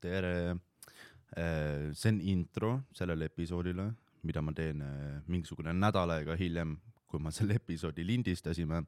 [0.00, 0.56] tere.
[1.92, 3.90] see on intro sellele episoodile,
[4.24, 8.84] mida ma teen äh, mingisugune nädal aega hiljem, kui ma selle episoodi lindistasime.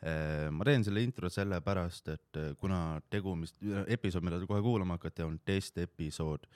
[0.00, 3.52] ma teen selle intro sellepärast, et kuna tegu, mis,
[3.92, 6.46] episood, mida te kohe kuulama hakkate, on testepisood,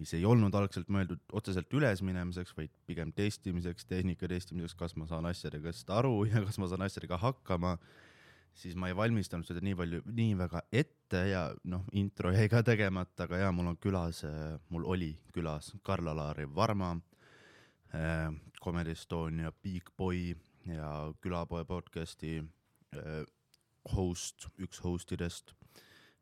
[0.00, 5.30] mis ei olnud algselt mõeldud otseselt ülesminemiseks, vaid pigem testimiseks, tehnika testimiseks, kas ma saan
[5.30, 7.76] asjadest aru ja kas ma saan asjadega hakkama
[8.54, 12.62] siis ma ei valmistanud seda nii palju, nii väga ette ja noh, intro jäi ka
[12.66, 14.22] tegemata, aga ja mul on külas,
[14.72, 16.94] mul oli külas Karl-Alari Varma
[17.94, 18.28] äh,,
[18.62, 20.34] Comedy Estonia Big Boy
[20.70, 22.38] ja Külapoe podcast'i
[22.96, 23.24] äh,
[23.96, 25.54] host, üks host idest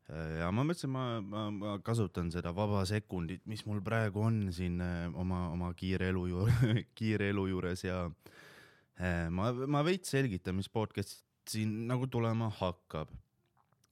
[0.09, 0.39] äh,.
[0.41, 4.79] ja ma mõtlesin, ma, ma, ma kasutan seda vaba sekundit, mis mul praegu on siin
[4.81, 6.47] äh, oma, oma kiire elu ju-,
[6.97, 13.11] kiire elu juures ja äh, ma, ma veits selgitan, mis podcast siin nagu tulema hakkab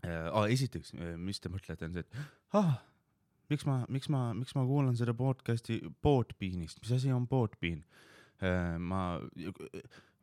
[0.05, 0.29] äh,.
[0.53, 2.77] Esiteks, mis te mõtlete, on see, et ah,
[3.51, 7.81] miks ma, miks ma, miks ma kuulan seda podcast'i Podbeanist, mis asi on Podbean
[8.41, 8.77] äh,?
[8.79, 9.19] ma,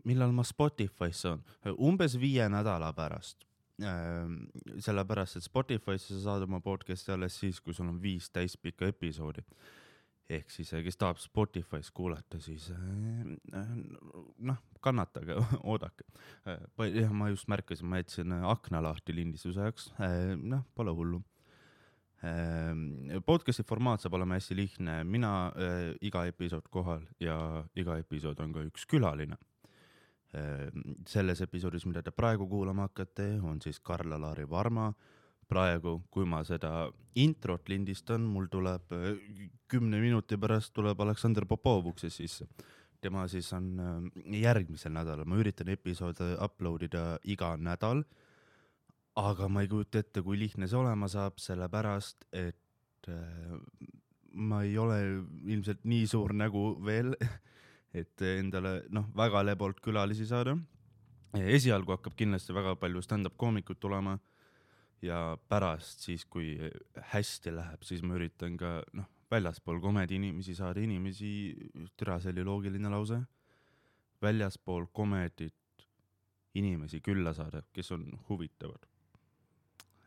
[0.06, 1.44] millal ma Spotify'sse on?
[1.77, 3.47] umbes viie nädala pärast
[3.82, 4.28] äh,.
[4.78, 9.44] sellepärast, et Spotify'sse sa saad oma podcast'i alles siis, kui sul on viis täispikka episoodi
[10.30, 13.70] ehk siis, kes tahab Spotify's kuulata, siis äh,
[14.38, 15.36] noh, kannatage,
[15.70, 16.06] oodake.
[16.92, 19.91] jah, ma just märkasin, ma jätsin äh, akna lahti lindistuse ajaks,
[20.42, 21.22] noh, pole hullu.
[23.27, 27.36] podcast'i formaat saab olema hästi lihtne, mina äh, iga episood kohal ja
[27.77, 29.38] iga episood on ka üks külaline.
[31.08, 34.91] selles episoodis, mida te praegu kuulama hakkate, on siis Karl-Alari Varma
[35.50, 39.14] praegu, kui ma seda introt lindistan, mul tuleb äh,
[39.70, 42.47] kümne minuti pärast tuleb Aleksandr Popov uksest sisse.
[43.00, 48.05] tema siis on äh, järgmisel nädalal, ma üritan episoode upload ida iga nädal.
[49.16, 53.56] aga ma ei kujuta ette, kui lihtne see olema saab, sellepärast et äh,
[54.33, 54.98] ma ei ole
[55.47, 57.14] ilmselt nii suur nägu veel,
[58.00, 60.56] et endale noh, väga lebolt külalisi saada.
[61.37, 64.19] esialgu hakkab kindlasti väga palju stand-up koomikuid tulema
[65.02, 66.56] ja pärast siis, kui
[67.12, 71.30] hästi läheb, siis ma üritan ka noh, väljaspool komedi inimesi saada inimesi,
[71.98, 73.20] türa, see oli loogiline lause,
[74.22, 75.54] väljaspool komedit
[76.56, 78.86] inimesi külla saada, kes on huvitavad.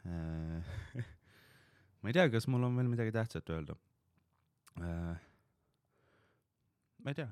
[2.02, 3.76] ma ei tea, kas mul on veel midagi tähtsat öelda.
[7.04, 7.30] ma ei tea,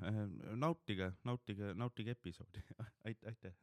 [0.56, 2.62] nautige, nautige, nautige episoodi,
[3.08, 3.54] aitäh.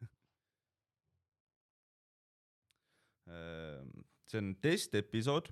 [3.26, 5.50] See on testepisood,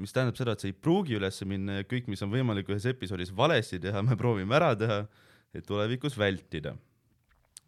[0.00, 2.86] mis tähendab seda, et see ei pruugi üles minna ja kõik, mis on võimalik ühes
[2.88, 5.00] episoodis valesti teha, me proovime ära teha,
[5.56, 6.76] et tulevikus vältida.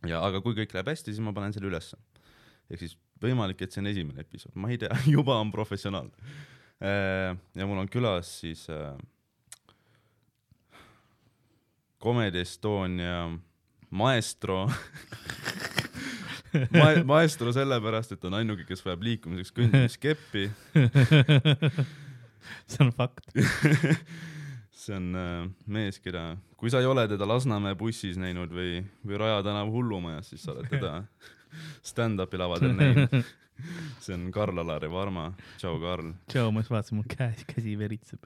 [0.07, 1.97] ja aga kui kõik läheb hästi, siis ma panen selle ülesse.
[2.71, 6.11] ehk siis võimalik, et see on esimene episood, ma ei tea, juba on professionaal.
[6.79, 8.95] ja mul on külas siis äh,
[11.99, 13.39] Comedy Estonia
[13.91, 14.69] maestro
[16.75, 20.49] Ma maestro sellepärast, et on ainuke, kes vajab liikumiseks kõndimiskeppi.
[22.71, 23.31] see on fakt.
[24.89, 29.21] see on äh, mees, keda, kui sa ei ole teda Lasnamäe bussis näinud või, või
[29.21, 30.95] Raja tänava hullumajas, siis sa oled teda
[31.91, 33.19] stand-up'i lavadel näinud.
[34.05, 38.23] see on Karl-Alari Varma, tšau Karl, tšau, ma just vaatasin, mul käe, käsi veritseb.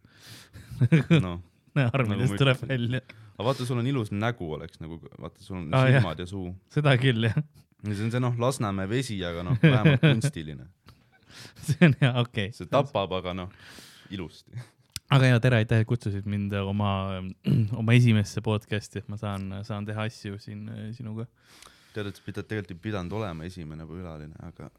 [1.23, 1.41] noh.
[1.89, 3.01] armidest Nagu tuleb välja.
[3.33, 6.03] aga vaata, sul on ilus nägu oleks nagu, vaata, sul on ah, jah.
[6.03, 6.53] silmad ja suu.
[6.75, 7.39] seda küll jah,
[7.91, 10.69] see on see noh, Lasnamäe vesi, aga noh, vähemalt kunstiline.
[11.63, 12.71] see on hea, okei see okay..
[12.77, 13.57] tapab, aga noh,
[14.15, 14.55] ilusti.
[15.13, 16.93] aga ja tere, aitäh, et kutsusid mind oma,
[17.81, 21.27] oma esimesse podcast'i, et ma saan, saan teha asju siin äh, sinuga.
[21.97, 24.71] tead, et sa pidad, tegelikult ei pidanud olema esimene külaline, aga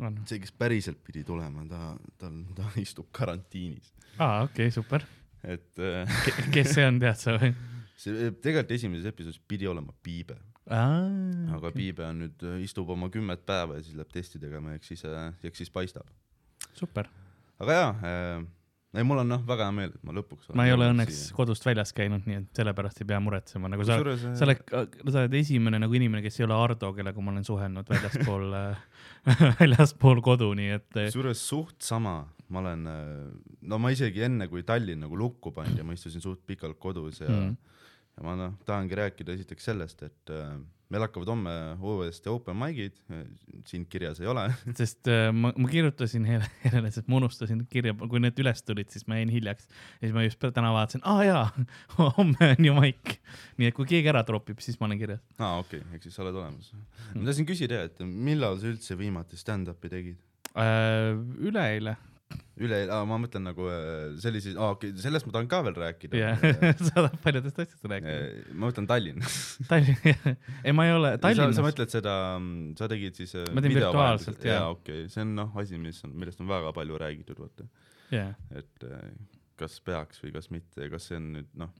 [0.00, 3.92] aa, see, kes päriselt pidi tulema, ta, tal, ta istub karantiinis.
[4.18, 5.06] okei okay,, super.
[5.42, 6.22] et äh,
[6.54, 7.54] kes see on, tead sa või?
[8.00, 10.38] see tegelikult esimeses episoodis pidi olema Piibe,
[10.68, 11.74] aga okay.
[11.76, 15.04] Piibe on nüüd, istub oma kümmet päeva ja siis läheb testi tegema, eks siis,
[15.46, 16.08] eks siis paistab.
[16.76, 17.08] super,
[17.58, 18.48] aga jaa äh,,
[18.94, 21.66] ei mul on noh, väga hea meel, et ma lõpuks ma ei ole õnneks kodust
[21.66, 25.78] väljas käinud, nii et sellepärast ei pea muretsema, nagu sa, sa oled, sa oled esimene
[25.82, 28.84] nagu inimene, kes ei ole Ardo, kellega ma olen suhelnud väljaspool äh,
[29.60, 32.18] väljaspool kodu, nii et äh, kusjuures suht sama,
[32.50, 32.86] ma olen,
[33.70, 37.22] no ma isegi enne, kui Tallinn nagu lukku pandi ja ma istusin suht pikalt kodus
[37.22, 37.46] ja mm.
[37.46, 37.79] mm,
[38.20, 40.52] ja ma noh, tahangi rääkida esiteks sellest, et äh,
[40.92, 41.52] meil hakkavad homme
[41.86, 42.98] uuesti open mic'id,
[43.68, 44.44] siin kirjas ei ole.
[44.80, 48.90] sest äh, ma, ma kirjutasin Hele- Helele, sest ma unustasin kirja, kui need üles tulid,
[48.92, 49.70] siis ma jäin hiljaks.
[49.70, 51.46] ja siis ma just täna vaatasin, aa jaa,
[52.18, 53.16] homme on ju maik.
[53.56, 55.24] nii et kui keegi ära tropib, siis ma olen kirjas.
[55.38, 56.74] aa, okei okay,, ehk siis sa oled olemas.
[57.14, 60.20] ma tahtsin küsida, et millal sa üldse viimati stand-up'i tegid?
[60.58, 61.96] Äh, üleeile
[62.60, 66.18] üle, ma mõtlen nagu äh, aa okei, sellest ma tahan ka veel rääkida.
[66.18, 66.44] Jah,
[66.86, 68.14] sa tahad paljudest asjadest rääkida.
[68.14, 69.24] Eh, ma mõtlen Tallinn.
[69.70, 70.00] Tallinn,
[70.64, 72.14] ei ma ei ole, sa, sa Tallinnas, mõtled seda,
[72.78, 74.72] sa tegid siis äh, Ma teen virtuaalselt, vahendusel- jaa.
[74.74, 75.04] okei.
[75.04, 77.68] Okay., see on noh, asi, mis on, millest on väga palju räägitud, vaata,
[78.12, 79.06] jah, et äh,
[79.60, 81.72] kas peaks või kas mitte, kas see on nüüd noh,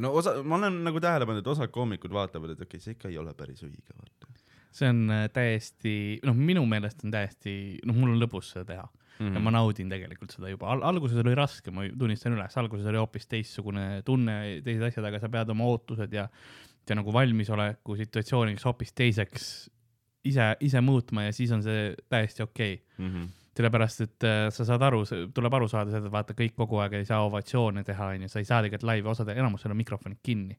[0.00, 2.98] no osa, ma olen nagu tähele pannud, et osad koomikud vaatavad, et okei okay,, see
[2.98, 4.32] ikka ei ole päris õige, vaata.
[4.74, 5.94] See on äh, täiesti,
[6.26, 7.52] noh, minu meelest on täiesti,
[7.86, 8.86] noh, mul on lõbus seda teha
[9.18, 9.28] mm mm.
[9.28, 9.34] -hmm.
[9.34, 13.00] ja ma naudin tegelikult seda juba Al, alguses oli raske, ma tunnistan üles, alguses oli
[13.00, 16.26] hoopis teistsugune tunne, teised asjad, aga sa pead oma ootused ja,
[16.88, 19.48] ja nagu valmisoleku situatsiooniks hoopis teiseks
[20.24, 23.06] ise, ise muutma ja siis on see täiesti okei okay.
[23.06, 23.14] mm.
[23.14, 23.32] -hmm.
[23.56, 26.98] sellepärast, et äh, sa saad aru, tuleb aru saada seda, et vaata kõik kogu aeg
[26.98, 30.58] ei saa ovatsioone teha, onju, sa ei saa tegelikult laivi, osadel, enamusel on mikrofonid kinni.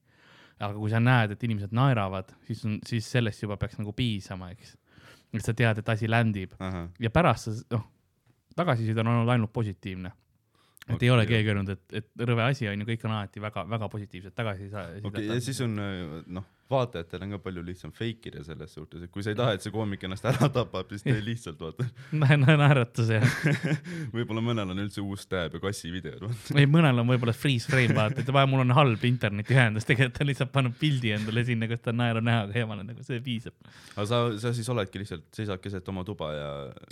[0.60, 4.50] aga kui sa näed, et inimesed naeravad, siis on, siis sellest juba peaks nagu piisama,
[4.52, 4.78] eks.
[5.34, 7.84] et sa tead, et asi ländib ahah, ja pärast sa, noh,
[8.56, 10.12] tagasiside on olnud ainult positiivne.
[10.86, 13.42] et okay, ei ole keegi öelnud, et, et rõve asi on ju, kõik on alati
[13.42, 14.84] väga-väga positiivsed tagasiside.
[15.02, 19.04] okei okay,, ja siis on noh, vaatajatel on ka palju lihtsam fake ida selles suhtes,
[19.06, 21.86] et kui sa ei taha, et see koomik ennast ära tapab, siis tee lihtsalt vaata.
[22.56, 23.22] naeratus ja,
[24.16, 26.58] võib-olla mõnel on üldse uus tab ja kassivideod, vaata.
[26.58, 30.28] ei mõnel on võib-olla freeze frame vaata, et vaja, mul on halb internetiühendus, tegelikult ta
[30.28, 33.56] lihtsalt paneb pildi endale sinna, kus ta on naeru näoga eemale, nagu see piisab.
[33.96, 36.50] aga sa, sa siis oledki lihtsalt, seisad keset oma tuba ja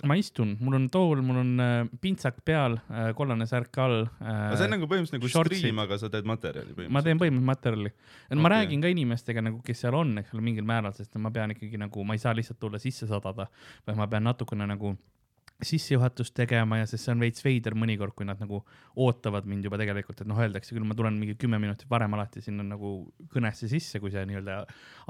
[0.10, 4.30] ma istun, mul on tool, mul on äh, pintsak peal äh,, kollane särk all äh,
[4.30, 5.64] aga see on nagu põhimõtteliselt nagu shortsid.
[5.66, 7.24] stream, aga sa teed materjali ma teen põhimõtteliselt.
[7.24, 7.94] põhimõtteliselt materjali.
[8.34, 8.54] ma Okei.
[8.56, 11.80] räägin ka inimestega nagu, kes seal on, eks ole, mingil määral, sest ma pean ikkagi
[11.82, 13.48] nagu, ma ei saa lihtsalt tulla sisse sadada,
[13.88, 14.96] vaid ma pean natukene nagu
[15.68, 18.62] sissejuhatust tegema ja sest see on veits veider mõnikord, kui nad nagu
[19.04, 22.44] ootavad mind juba tegelikult, et noh, öeldakse küll, ma tulen mingi kümme minutit varem alati
[22.46, 22.94] sinna nagu
[23.34, 24.60] kõnesse sisse, kui see nii-öelda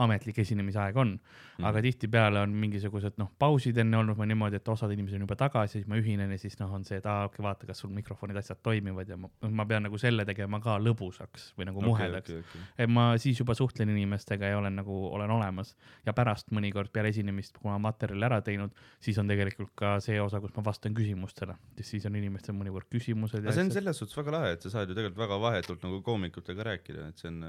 [0.04, 1.18] ametlik esinemisaeg on.
[1.64, 5.38] aga tihtipeale on mingisugused noh, pausid enne olnud või niimoodi, et osad inimesed on juba
[5.40, 7.94] tagasi, siis ma ühinen ja siis noh, on see, et aa, okei, vaata, kas sul
[7.94, 12.34] mikrofonid, asjad toimivad ja ma, ma pean nagu selle tegema ka lõbusaks või nagu muhedaks.
[12.78, 15.76] et ma siis juba suhtlen inimestega ja olen nagu, olen olemas
[16.08, 18.74] ja pärast mõnikord peale esinemist, kui ma materjali ära teinud,
[19.04, 23.42] siis on tegelikult ka see osa, kus ma vastan küsimustele, siis on inimestel mõnikord küsimused.
[23.42, 26.02] aga see on selles suhtes väga lahe, et sa saad ju tegelikult väga vahetult nagu
[26.06, 27.40] koomikutega rääkida, et see on,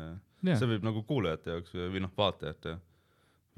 [0.46, 0.58] Jaa.
[0.60, 2.76] see võib nagu kuulajate jaoks või noh, vaatajate,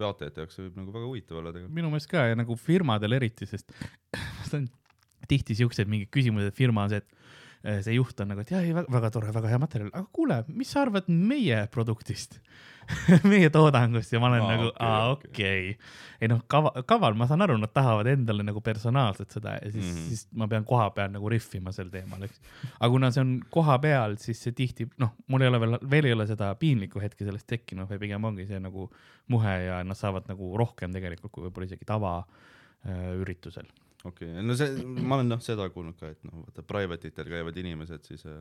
[0.00, 1.76] vaatajate jaoks see võib nagu väga huvitav olla tegelikult.
[1.80, 3.72] minu meelest ka ja nagu firmadel eriti, sest
[4.48, 4.70] see on
[5.30, 7.16] tihti siuksed mingid küsimused, et firma on see, et
[7.66, 10.40] see juht on nagu, et jah, ei väga, väga tore, väga hea materjal, aga kuule,
[10.54, 12.40] mis sa arvad meie produktist
[13.30, 15.30] meie toodangust ja ma olen Aa, nagu, aa okei.
[15.30, 15.94] okei okay..
[16.22, 19.84] ei noh, kava, kaval, ma saan aru, nad tahavad endale nagu personaalset seda ja siis
[19.84, 19.96] mm.
[19.96, 20.08] -hmm.
[20.08, 22.40] siis ma pean koha peal nagu rihvima sel teemal, eks.
[22.78, 26.10] aga kuna see on koha peal, siis see tihti, noh, mul ei ole veel, veel
[26.10, 28.90] ei ole seda piinlikku hetke sellest tekkinud, vaid pigem ongi see nagu
[29.34, 33.66] muhe ja nad saavad nagu rohkem tegelikult kui võib-olla isegi tavaüritusel.
[34.06, 37.28] Okei okay., no see, ma olen noh seda kuulnud ka, et noh, vaata private itel
[37.32, 38.40] käivad inimesed siis äh,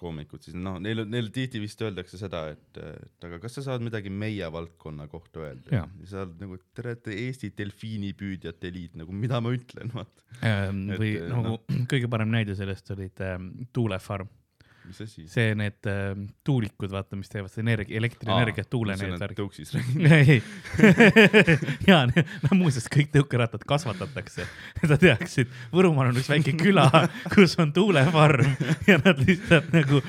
[0.00, 3.84] koomikud, siis noh, neil, neil tihti vist öeldakse seda, et, et aga kas sa saad
[3.84, 5.86] midagi meie valdkonna kohta öelda Jaa..
[6.00, 10.84] ja sa oled nagu, te olete Eesti delfiinipüüdjate liit, nagu mida ma ütlen, vaata, Ähm,
[10.94, 11.56] või Et, nagu
[11.90, 14.30] kõige parem näide sellest olid ähm, tuulefarm,
[14.90, 15.24] mis asi.
[15.30, 19.40] see need ähm, tuulikud, vaata, mis teevad seda energia, elektrienergiat tuule need värgid.
[19.40, 20.06] tõuksis räägin.
[20.18, 20.40] ei,
[21.90, 24.46] ja no muuseas kõik tõukerattad kasvatatakse,
[24.80, 26.88] et sa teaksid, Võrumaal on üks väike küla,
[27.34, 28.52] kus on tuulefarm
[28.88, 30.02] ja nad lihtsalt nagu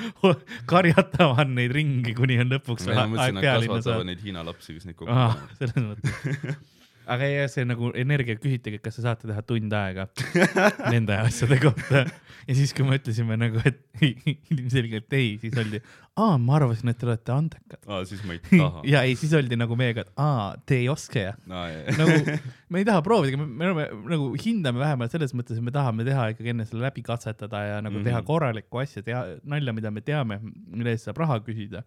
[0.70, 4.88] karjatavad neid ringi, kuni on lõpuks ma mõtlesin, aeg nad kasvatavad neid Hiina lapsi, kes
[4.88, 5.58] neid ah, panevad.
[5.62, 6.70] selles mõttes.
[7.06, 10.06] Aga ja see nagu energia küsitegi, kas te saate teha tund aega
[10.94, 12.04] nende asjade kohta
[12.48, 13.80] ja siis, kui me ütlesime nagu, et
[14.52, 15.80] ilmselgelt ei, siis oldi,
[16.18, 17.78] aa, ma arvasin, et te olete andekad.
[17.86, 18.82] aa, siis ma ei taha.
[18.88, 21.92] ja ei, siis oldi nagu meiega, et aa, te ei oska ja jah.
[21.98, 22.38] nagu
[22.72, 26.06] me ei taha proovida, me, me oleme nagu hindame vähemalt selles mõttes, et me tahame
[26.08, 28.08] teha ikkagi enne selle läbi katsetada ja nagu mm -hmm.
[28.10, 28.26] teha Mhm.
[28.26, 31.82] korralikku asja, teha nalja, mida me teame, mille eest saab raha küsida.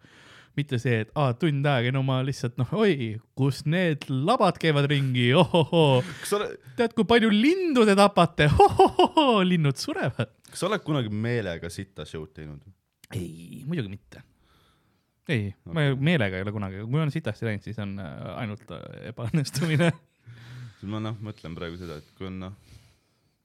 [0.58, 4.88] Mitte see, et aa, tund aega, no ma lihtsalt noh, oi, kus need labad käivad
[4.92, 6.00] ringi, ohohoo,
[6.38, 10.32] oled, tead, kui palju lindu te tapate, ohohoo, linnud surevad.
[10.50, 12.64] kas sa oled kunagi meelega sitta show'd teinud?
[13.14, 14.24] ei, muidugi mitte.
[15.28, 18.72] ei okay., ma meelega ei ole kunagi, kui on sitasti läinud, siis on äh, ainult
[18.72, 19.92] äh, ebaõnnestumine.
[20.80, 22.58] siis ma noh, mõtlen praegu seda, et kui on noh,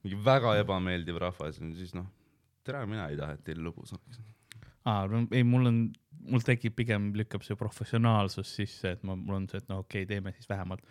[0.04, 2.08] mingi väga ebameeldiv rahvas, siis noh,
[2.66, 4.20] tere, mina ei taha, et teil lõbus oleks.
[4.88, 5.82] aa, no ei, mul on,
[6.28, 10.04] mul tekib pigem lükkab see professionaalsus sisse, et ma, mul on see, et no okei
[10.04, 10.84] okay,, teeme siis vähemalt,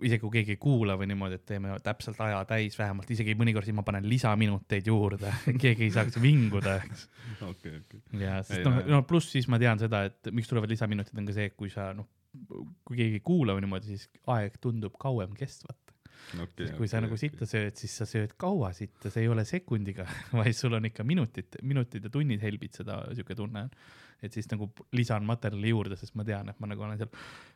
[0.00, 3.66] isegi kui keegi ei kuula või niimoodi, et teeme täpselt aja täis vähemalt, isegi mõnikord
[3.66, 5.32] siis ma panen lisaminuteid juurde,
[5.64, 7.06] keegi ei saaks vinguda, eks.
[7.50, 8.02] okei, okei.
[8.22, 11.36] ja sest noh no-, pluss siis ma tean seda, et miks tulevad lisaminutid, on ka
[11.36, 12.08] see, kui sa noh,
[12.86, 15.89] kui keegi ei kuula või niimoodi, siis aeg tundub kauem kestvat.
[16.44, 16.70] okei.
[16.76, 20.06] kui sa nagu sitta sööd, siis sa sööd kaua sitta, see ei ole sekundiga,
[20.40, 23.72] vaid sul on ikka minutid, minutid ja tunnid helbid seda, siuke tunne on.
[24.22, 27.12] et siis nagu lisan materjali juurde, sest ma tean, et ma nagu olen seal,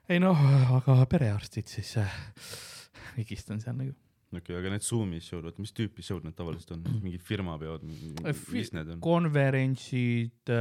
[0.08, 0.46] ei noh,
[0.78, 2.18] aga perearstid siis äh,
[3.18, 3.96] higistan seal nagu.
[4.40, 7.84] okei, aga need Zoom'i show'd, oota, mis tüüpi show'd need tavaliselt on, mingi firmapeod,
[8.24, 9.00] Äh, fi- mis need on?
[9.04, 10.52] konverentsid,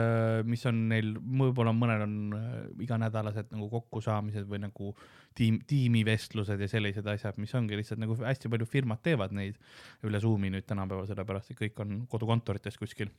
[0.49, 4.93] mis on neil, võib-olla mõnel on äh, iganädalased nagu kokkusaamised või nagu
[5.37, 9.57] tiim, tiimivestlused ja sellised asjad, mis ongi lihtsalt nagu hästi palju firmad teevad neid
[10.05, 13.09] üle Zoom'i nüüd tänapäeval, sellepärast et kõik on kodukontorites kuskil.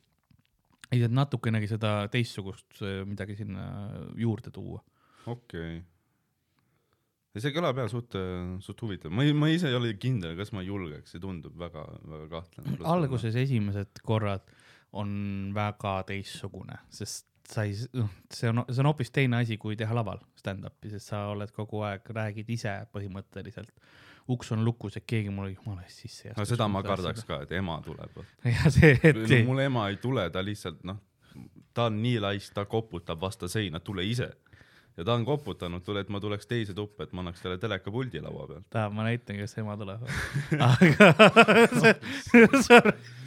[0.92, 3.66] ei, et natukenegi seda teistsugust äh, midagi sinna
[4.20, 4.82] juurde tuua.
[5.26, 5.82] okei okay..
[7.42, 8.14] See kõlab jah suht,
[8.62, 11.82] suht huvitav, ma ei, ma ise ei ole kindel, kas ma julgeks, see tundub väga,
[12.06, 12.78] väga kahtlane.
[12.94, 14.44] alguses esimesed korrad
[14.94, 15.14] on
[15.54, 19.94] väga teistsugune, sest sa ei, noh, see on, see on hoopis teine asi, kui teha
[19.96, 23.72] laval stand-up'i, sest sa oled kogu aeg, räägid ise põhimõtteliselt.
[24.28, 27.26] uks on lukus, et keegi mulle jumala eest sisse ei no seda ma kardaks.
[27.28, 28.22] ka, et ema tuleb.
[28.54, 31.02] ja see, et no, mul ema ei tule, ta lihtsalt noh,
[31.74, 34.30] ta on nii laisk, ta koputab vastu seina, tule ise.
[34.96, 38.22] Ja ta on koputanud, tule, et ma tuleks teise tuppa, et ma annaks talle telekapuldi
[38.22, 38.66] laua pealt.
[38.70, 40.04] tahab, ma näitan, kas ema tuleb.
[40.70, 41.10] aga
[41.80, 42.80] sorry, sa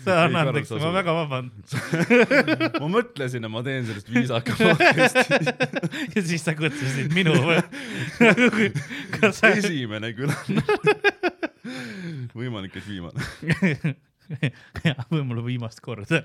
[0.08, 1.64] Ei, anna andeks, sa ma väga vabandan.
[2.82, 5.42] ma mõtlesin, et ma teen sellest viisaka podcast'i.
[6.16, 7.60] ja siis sa kutsusid minu või?
[9.36, 10.64] sa esimene külaline.
[12.38, 13.28] võimalik, et viimane.
[14.88, 16.24] jah, võib-olla viimast korda.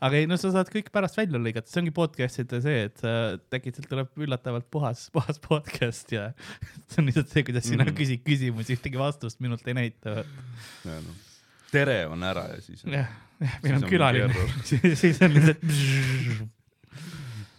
[0.00, 3.38] Aga ei, no sa saad kõik pärast välja lõigata, see ongi podcast'ide see, et äh,
[3.58, 6.28] äkitselt tuleb üllatavalt puhas, puhas podcast ja
[6.90, 7.96] see on lihtsalt see, kuidas sina Mhm.
[7.98, 10.20] küsid küsimusi, ühtegi vastust minult ei näita.
[10.86, 11.00] No.
[11.72, 15.66] tere on ära ja siis on jah, meil Siis on külaline mingi, siis on lihtsalt.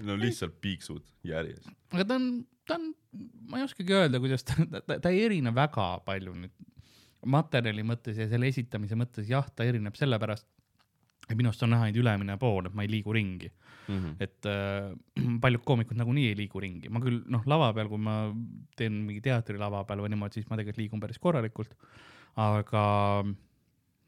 [0.07, 1.67] no lihtsalt piiksud järjest.
[1.93, 2.29] aga ta on,
[2.67, 2.89] ta on,
[3.51, 4.55] ma ei oskagi öelda, kuidas ta,
[4.87, 6.55] ta, ta ei erine väga palju nüüd
[7.29, 10.47] materjali mõttes ja selle esitamise mõttes, jah, ta erineb sellepärast,
[11.29, 13.51] et minu arust on näha ainult ülemine pool, et ma ei liigu ringi,
[13.89, 14.15] Mhm.
[14.21, 14.93] et äh,
[15.43, 18.17] paljud koomikud nagunii ei liigu ringi, ma küll noh, lava peal, kui ma
[18.77, 21.73] teen mingi teatrilava peal või niimoodi, siis ma tegelikult liigun päris korralikult,
[22.39, 22.83] aga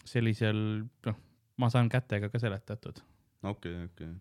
[0.07, 0.59] sellisel
[1.07, 1.17] noh,
[1.61, 3.01] ma saan kätega ka seletatud.
[3.43, 4.11] okei, okei.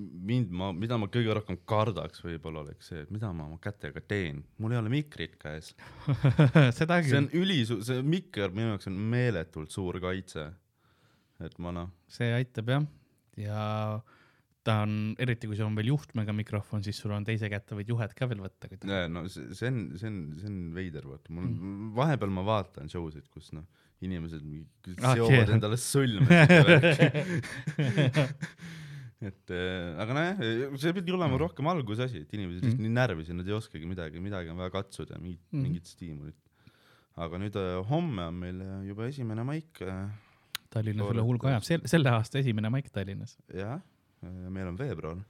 [0.00, 4.00] mind ma, mida ma kõige rohkem kardaks võib-olla oleks see, et mida ma oma kätega
[4.00, 5.74] teen, mul ei ole mikrit käes.
[6.76, 10.48] see on ülisuur, see mikker minu jaoks on meeletult suur kaitse.
[11.40, 12.86] Et ma noh, see aitab jah,
[13.36, 14.02] ja
[14.66, 17.88] ta on, eriti kui sul on veel juhtmega mikrofon, siis sul on teise kätte võid
[17.92, 19.10] juhet ka veel võtta, tahad.
[19.12, 21.58] no see see on, see on, see on veider, vaata, mul Mm.
[21.60, 21.90] mm.
[21.94, 23.62] vahepeal ma vaatan show sid, kus noh,
[24.02, 24.42] inimesed
[25.02, 25.54] Ah, seovad keerad.
[25.54, 26.26] endale sõlme
[29.26, 30.42] et äh, aga nojah,
[30.80, 32.84] see pidi olema rohkem algusasi, et inimesed lihtsalt Mm.
[32.88, 35.56] nii närvisid, nad ei oskagi midagi, midagi on vaja katsuda, mingit Mm.
[35.58, 36.36] mm., mingit stiimulit.
[37.16, 40.10] aga nüüd äh, homme on meil äh, juba esimene maik äh,,
[40.76, 43.36] Tallinnas üle hulga ajab, sel-, selle aasta esimene maik Tallinnas.
[43.54, 43.80] jah,
[44.22, 45.24] meil on veebruar.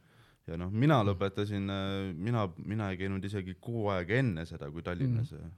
[0.47, 1.71] Ja noh, mina lõpetasin,
[2.15, 5.55] mina, mina ei käinud isegi kuu aega enne seda, kui Tallinnas mm.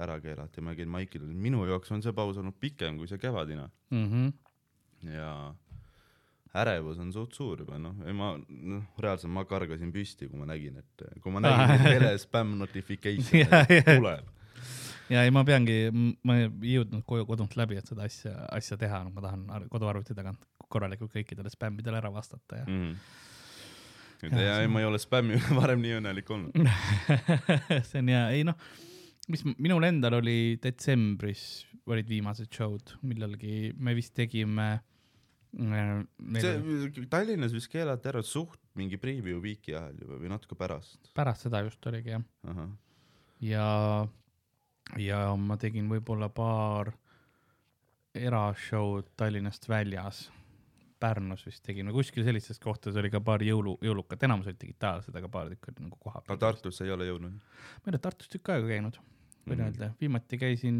[0.00, 3.68] ära keelati, ma käin maikidel, minu jaoks on see paus olnud pikem kui see kevadine
[3.92, 5.12] Mm -hmm.
[5.12, 5.54] ja
[6.54, 10.78] ärevus on suht suur juba noh, ma noh, reaalselt ma kargasin püsti, kui ma nägin,
[10.82, 13.56] et kui ma nägin, et tele spam notification
[13.88, 14.28] tuleb.
[15.10, 15.76] Ja ei, ma peangi,
[16.24, 20.14] ma ei jõudnud koju kodunt läbi, et seda asja, asja teha, ma tahan ar- koduarvuti
[20.14, 20.42] tagant
[20.72, 22.94] korralikult kõikidele spämmidele ära vastata ja Mm.
[24.22, 26.54] Ja, see ja ei, ma ei ole spämmi üle varem nii õnnelik olnud.
[27.88, 28.54] see on hea, ei noh,
[29.34, 34.68] mis minul endal oli detsembris olid viimased show'd millalgi, me vist tegime
[35.58, 36.04] äh,.
[36.38, 41.10] see Tallinnas vist keelati ära suht mingi preview week'i ajal juba või natuke pärast.
[41.18, 42.62] pärast seda just oligi jah,
[43.42, 43.66] ja,
[44.98, 46.92] ja ma tegin võib-olla paar
[48.14, 50.26] erashow'd Tallinnast väljas.
[51.02, 55.16] Pärnus vist tegin või kuskil sellistes kohtades oli ka paar jõulu, jõulukat, enamus olid digitaalsed,
[55.18, 56.36] aga paar tükki olid nagu koha aga.
[56.44, 57.32] Tartusse ei ole jõudnud?
[57.40, 58.98] ma ei ole Tartus tükk aega käinud,
[59.48, 59.64] võin Mhm.
[59.66, 60.78] öelda, viimati käisin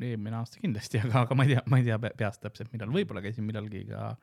[0.00, 2.88] eelmine aasta kindlasti, aga, aga ma ei tea, ma ei tea pe- peast täpselt, millal,
[2.88, 4.16] võib-olla käisin millalgi ka,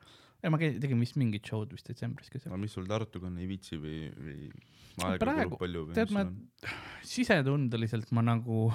[0.44, 2.52] ei ma käisin, tegin vist mingit show'd vist detsembris ka seal.
[2.52, 4.50] aga mis sul Tartuga on, ei viitsi või, või
[5.06, 6.28] aega kulub palju või tead, ma-
[7.06, 8.70] sisetundeliselt ma nagu,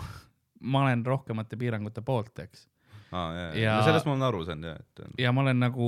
[0.61, 2.67] ma olen rohkemate piirangute poolt, eks.
[3.11, 5.59] aa, jaa, Ja- jaa, no sellest ma olen aru saanud jah, et ja ma olen
[5.59, 5.87] nagu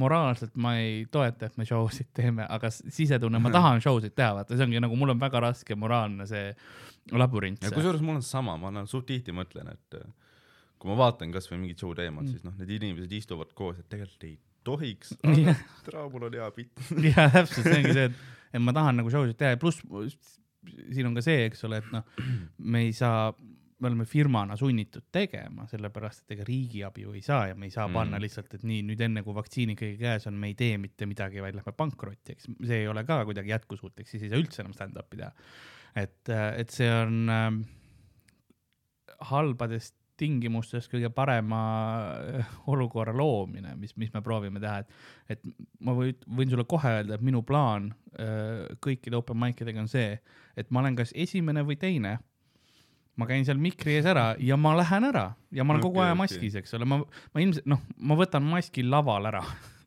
[0.00, 4.14] moraalselt ma ei toeta, et me show sid teeme, aga sisetunne, ma tahan show sid
[4.16, 6.52] teha, vaata, see ongi nagu mul on väga raske moraalne see
[7.12, 7.72] labürint ja.
[7.74, 9.98] kusjuures mul on sama, ma nagu suht tihti mõtlen, et
[10.78, 13.88] kui ma vaatan kasvõi mingit show teemat mm., siis noh, need inimesed istuvad koos, et
[13.92, 15.14] tegelikult ei tohiks,
[15.86, 16.84] tere, mul on hea pilt.
[17.10, 18.22] ja täpselt, see ongi see, et,
[18.54, 19.82] et ma tahan nagu show sid teha ja pluss
[20.64, 22.06] siin on ka see, eks ole, et noh,
[22.64, 23.28] me ei saa,
[23.76, 27.74] me oleme firmana sunnitud tegema, sellepärast et ega riigiabi ju ei saa ja me ei
[27.74, 27.98] saa Mm.
[27.98, 31.04] panna lihtsalt, et nii nüüd enne kui vaktsiini kõige käes on, me ei tee mitte
[31.10, 34.64] midagi, vaid lähme pankrotti, eks see ei ole ka kuidagi jätkusuutlik, siis ei saa üldse
[34.64, 35.32] enam stand-up'i teha.
[36.06, 37.50] et, et see on äh,
[39.30, 41.60] halbadest tingimustest kõige parema
[42.38, 45.42] äh, olukorra loomine, mis, mis me proovime teha, et, et
[45.84, 49.90] ma võin, võin sulle kohe öelda, et minu plaan äh, kõikide open mic idega on
[49.90, 50.16] see,
[50.56, 52.18] et ma olen kas esimene või teine.
[53.14, 56.02] ma käin seal mikri ees ära ja ma lähen ära ja ma olen okay, kogu
[56.02, 56.98] aja maskis, eks ole, ma,
[57.34, 59.44] ma ilmselt noh, ma võtan maski laval ära.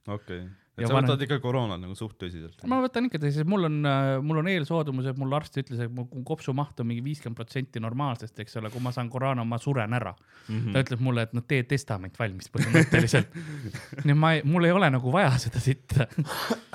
[0.07, 2.59] okei, Ja et sa panen- võtad ikka koroonat nagu suht tõsiselt.
[2.69, 3.79] ma võtan ikka tõsiselt, mul on,
[4.23, 8.59] mul on eelsoodumused, mul arst ütles, et mu kopsumaht on mingi viiskümmend protsenti normaalsest, eks
[8.61, 10.13] ole, kui ma saan koroona, ma suren ära.
[10.47, 10.73] Mhm.
[10.73, 13.33] ta ütleb mulle, et noh, tee testament valmis põhimõtteliselt.
[14.05, 16.07] nii et ma mul ei ole nagu vaja seda sitta.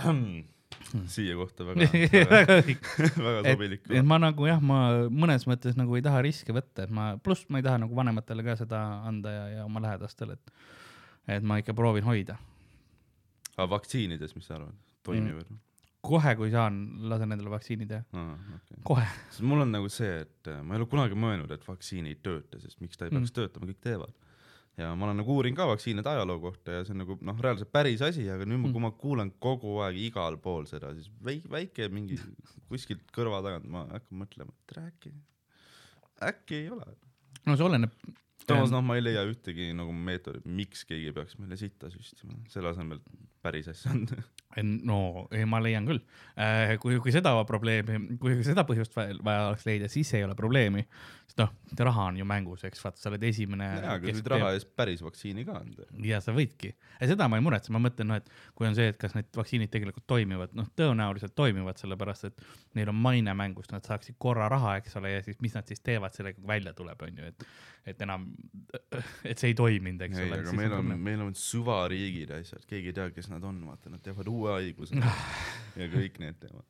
[1.08, 2.56] siia kohta väga, väga,
[3.16, 3.86] väga et, sobilik.
[3.88, 7.46] et ma nagu jah, ma mõnes mõttes nagu ei taha riske võtta, et ma, pluss
[7.48, 10.52] ma ei taha nagu vanematele ka seda anda ja, ja oma lähedastele, et,
[11.38, 12.36] et ma ikka proovin hoida.
[13.58, 14.74] Aga vaktsiinides, mis sa arvad,
[15.06, 15.60] toimivad mm.?
[16.02, 16.78] kohe, kui saan,
[17.10, 18.78] lasen endale vaktsiini teha, Ah, okay.
[18.88, 19.04] kohe.
[19.30, 22.16] sest mul on nagu see, et äh, ma ei ole kunagi mõelnud, et vaktsiin ei
[22.18, 23.36] tööta, sest miks ta ei peaks Mm.
[23.38, 24.14] töötama, kõik teevad.
[24.80, 27.70] ja ma olen nagu uurinud ka vaktsiinide ajaloo kohta ja see on nagu noh, reaalselt
[27.70, 31.50] päris asi, aga nüüd mm., kui ma kuulan kogu aeg igal pool seda, siis väike,
[31.52, 32.16] väike mingi
[32.72, 35.12] kuskilt kõrva tagant ma hakkan mõtlema, et äkki,
[36.32, 36.86] äkki ei ole.
[37.46, 37.92] no see oleneb.
[38.46, 42.72] Samas noh, ma ei leia ühtegi nagu meetodit, miks keegi peaks meile sitta süstima, selle
[42.72, 43.02] asemel
[43.44, 44.18] päris asja anda.
[44.60, 46.02] No ei, ma leian küll,
[46.82, 50.84] kui, kui seda probleemi, kui seda põhjust vaja, oleks leida, siis ei ole probleemi.
[51.32, 51.52] sest noh,
[51.86, 53.64] raha on ju mängus, eks vaata, sa oled esimene.
[53.64, 55.86] jaa, aga sa võid raha eest päris vaktsiini ka anda.
[56.04, 58.28] ja sa võidki, seda ma ei muretse, ma mõtlen, noh, et
[58.58, 62.44] kui on see, et kas need vaktsiinid tegelikult toimivad, noh, tõenäoliselt toimivad, sellepärast et
[62.76, 65.80] neil on maine mängus, nad saaksid korra raha, eks ole, ja siis mis nad siis
[65.80, 67.46] teevad sellega, kui välja tuleb, on ju, et,
[67.94, 68.28] et enam,
[69.24, 70.42] et see ei toiminud, eks ei, ole.
[70.42, 73.92] aga meil on, meil on süvariigid ja asjad, keegi ei tea, kes nad on, vaata,
[73.92, 74.98] nad teevad uue haiguse
[75.80, 76.66] ja kõik need teevad.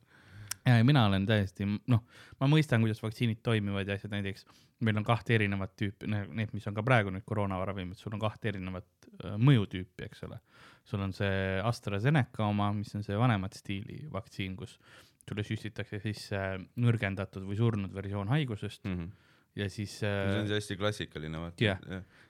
[0.66, 2.04] ja ja mina olen täiesti, noh,
[2.40, 4.46] ma mõistan, kuidas vaktsiinid toimivad ja asjad, näiteks
[4.82, 8.50] meil on kahte erinevat tüüpi, need, mis on ka praegu nüüd koroonaravimid, sul on kahte
[8.50, 10.40] erinevat äh, mõjutüüpi, eks ole.
[10.84, 14.78] sul on see AstraZeneca oma, mis on see vanemat stiili vaktsiin, kus
[15.28, 16.38] sulle süstitakse sisse
[16.82, 19.30] nõrgendatud või surnud versioon haigusest Mm -hmm.
[19.56, 21.82] Ja siis see on äh, see hästi klassikaline, vaata Jah.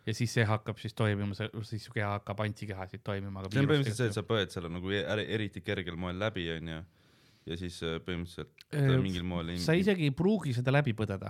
[0.06, 3.44] ja siis see hakkab siis toimima, siis su keha hakkab antikehasid toimima.
[3.46, 6.80] see on põhimõtteliselt see, et sa põed selle nagu er- eriti kergel moel läbi, onju.
[7.46, 11.28] ja siis äh, põhimõtteliselt Äh, mingil moel sa isegi ei pruugi seda läbi põdeda.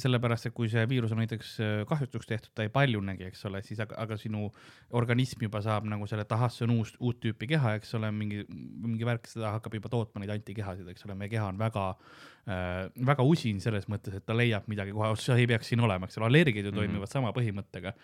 [0.00, 3.60] sellepärast, et kui see viirus on näiteks äh, kahjutuks tehtud, ta ei paljunegi, eks ole,
[3.62, 4.48] siis aga, aga sinu
[4.96, 8.10] organism juba saab nagu selle, et ahah, see on uus, uut tüüpi keha, eks ole,
[8.14, 11.86] mingi, mingi värk, seda hakkab juba tootma neid antikehasid, eks ole, meie keha on väga
[11.94, 16.10] äh,, väga usin selles mõttes, et ta leiab midagi kohe, see ei peaks siin olema,
[16.10, 17.12] eks ole, allergiad ju toimivad mm -hmm.
[17.14, 17.94] sama põhimõttega.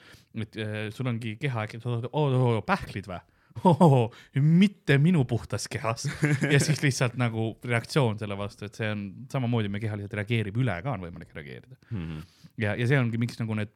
[0.46, 1.66] et äh, sul ongi keha,
[2.12, 3.20] oo, pähklid või?
[3.64, 6.06] Oh, mitte minu puhtas kehas
[6.52, 10.60] ja siis lihtsalt nagu reaktsioon selle vastu, et see on samamoodi meie keha lihtsalt reageerib
[10.62, 12.02] üle ka on võimalik reageerida mm.
[12.02, 12.22] -hmm.
[12.62, 13.72] ja, ja see ongi, miks nagu need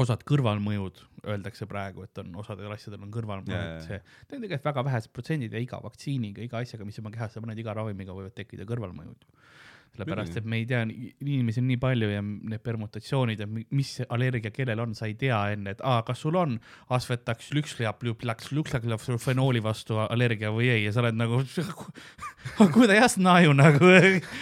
[0.00, 4.84] osad kõrvalmõjud öeldakse praegu, et on osadel asjadel on kõrvalmõjud see, need on tegelikult väga
[4.88, 8.66] vähesed protsendid ja iga vaktsiiniga, iga asjaga, mis oma kehasse paned, iga ravimiga võivad tekkida
[8.68, 9.28] kõrvalmõjud.
[9.92, 10.80] sellepärast, et me ei tea,
[11.20, 15.14] inimesi on nii palju ja need permutatsioonid ja mi- mis allergia kellel on, sa ei
[15.20, 16.54] tea enne, et aa, kas sul on
[16.96, 17.82] asvetaks, lükslaks,
[19.64, 21.42] vastu allergia või ei ja sa oled nagu,
[22.72, 23.92] kuidas naju nagu,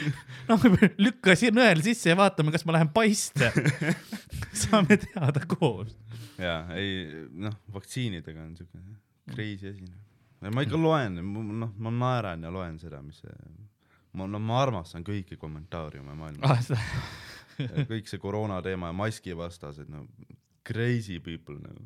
[0.50, 0.68] noh,
[1.02, 3.50] lükka siin õel sisse ja vaatame, kas ma lähen paiste.
[4.62, 5.96] saame teada koos.
[6.38, 8.78] ja ei noh, vaktsiinidega on siuke
[9.34, 9.90] crazy asi.
[10.54, 11.18] ma ikka loen,
[11.60, 13.34] noh, ma naeran ja loen seda, mis see,
[14.12, 16.70] ma, no ma armastan kõiki kommentaariume maailmas,
[17.60, 20.06] Ah, kõik see koroona teema ja maskivastased, no
[20.66, 21.82] crazy people nagu.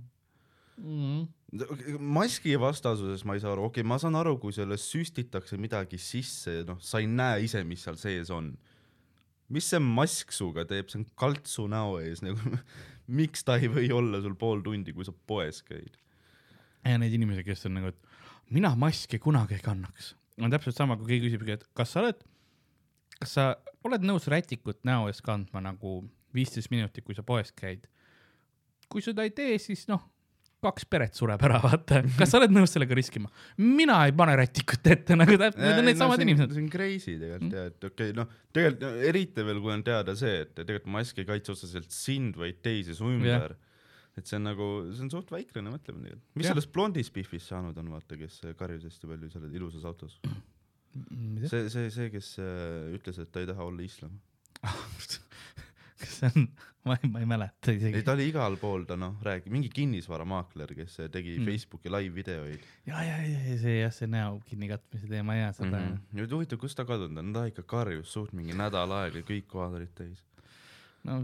[2.03, 5.99] maski vastasuses ma ei saa aru, okei okay,, ma saan aru, kui sulle süstitakse midagi
[6.03, 8.55] sisse, noh, sa ei näe ise, mis seal sees on.
[9.49, 12.59] mis see mask suga teeb, see on kaltsu näo ees nagu,
[13.21, 15.99] miks ta ei või olla sul pool tundi, kui sa poes käid?
[16.85, 20.15] ja neid inimesi, kes on nagu, et mina maski kunagi ei kannaks.
[20.43, 22.25] On täpselt sama, kui keegi küsib, et kas sa oled,
[23.21, 23.51] kas sa
[23.87, 26.01] oled nõus rätikut näo ees kandma nagu
[26.35, 27.87] viisteist minutit, kui sa poes käid.
[28.91, 30.03] kui seda ei tee, siis noh,
[30.65, 32.03] kaks peret sureb ära, vaata.
[32.19, 33.31] kas sa oled nõus sellega riskima?
[33.61, 36.57] mina ei pane rätikut ette nagu täpselt, need on needsamad no, inimesed.
[36.57, 39.87] see on crazy tegelikult jah, et okei okay,, noh, tegelikult no, eriti veel, kui on
[39.87, 43.57] teada see, et tegelikult mask ei kaitse otseselt sind, vaid teisi su ümber.
[44.19, 46.37] Et see on nagu, see on suht väiklane mõtlemine tegelikult.
[46.39, 46.55] mis Jah.
[46.55, 50.21] sellest Blondis Biffist saanud on, vaata, kes karjus hästi palju selles ilusas autos?
[51.51, 54.15] see, see, see, kes äh, ütles, et ta ei taha olla islam.
[56.05, 56.47] kas see on,
[56.85, 58.03] ma ei, ma ei mäleta ei, isegi.
[58.07, 61.49] ta oli igal pool, ta noh, räägi-, mingi kinnisvaramaakler, kes tegi Mm.
[61.49, 65.89] Facebooki live-videoid ja, ja, ja, ja see jah, see näo kinnikatmise teema ja seda mm.
[65.89, 66.21] -hmm.
[66.21, 69.79] nüüd huvitav, kus ta kadunud on, ta ikka karjus suht mingi nädal aega, kõik kohad
[69.81, 70.23] olid täis.
[71.05, 71.23] No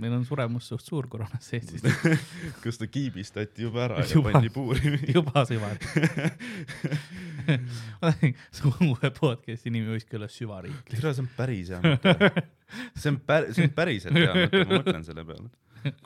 [0.00, 1.82] meil on suremus suht suur koroonas Eestis,
[2.62, 4.32] kas ta kiibistati juba ära ja Juba.
[4.32, 4.92] pandi puuri?
[5.16, 5.88] juba süvariik.
[8.02, 8.12] ma
[8.54, 10.86] su uue podcast'i nimi võikski olla Süvariik.
[10.88, 12.46] tere, see on päris hea mõte.
[12.96, 15.50] see on päris, see on päriselt hea mõte, ma mõtlen selle peale.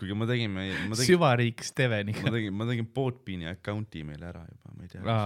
[0.01, 2.33] kuigi ma tegin, ma tegin, süvariik ma Steveniga.
[2.39, 5.21] tegin, ma tegin Podbeani account'i meile ära juba, ma ei tea, ma,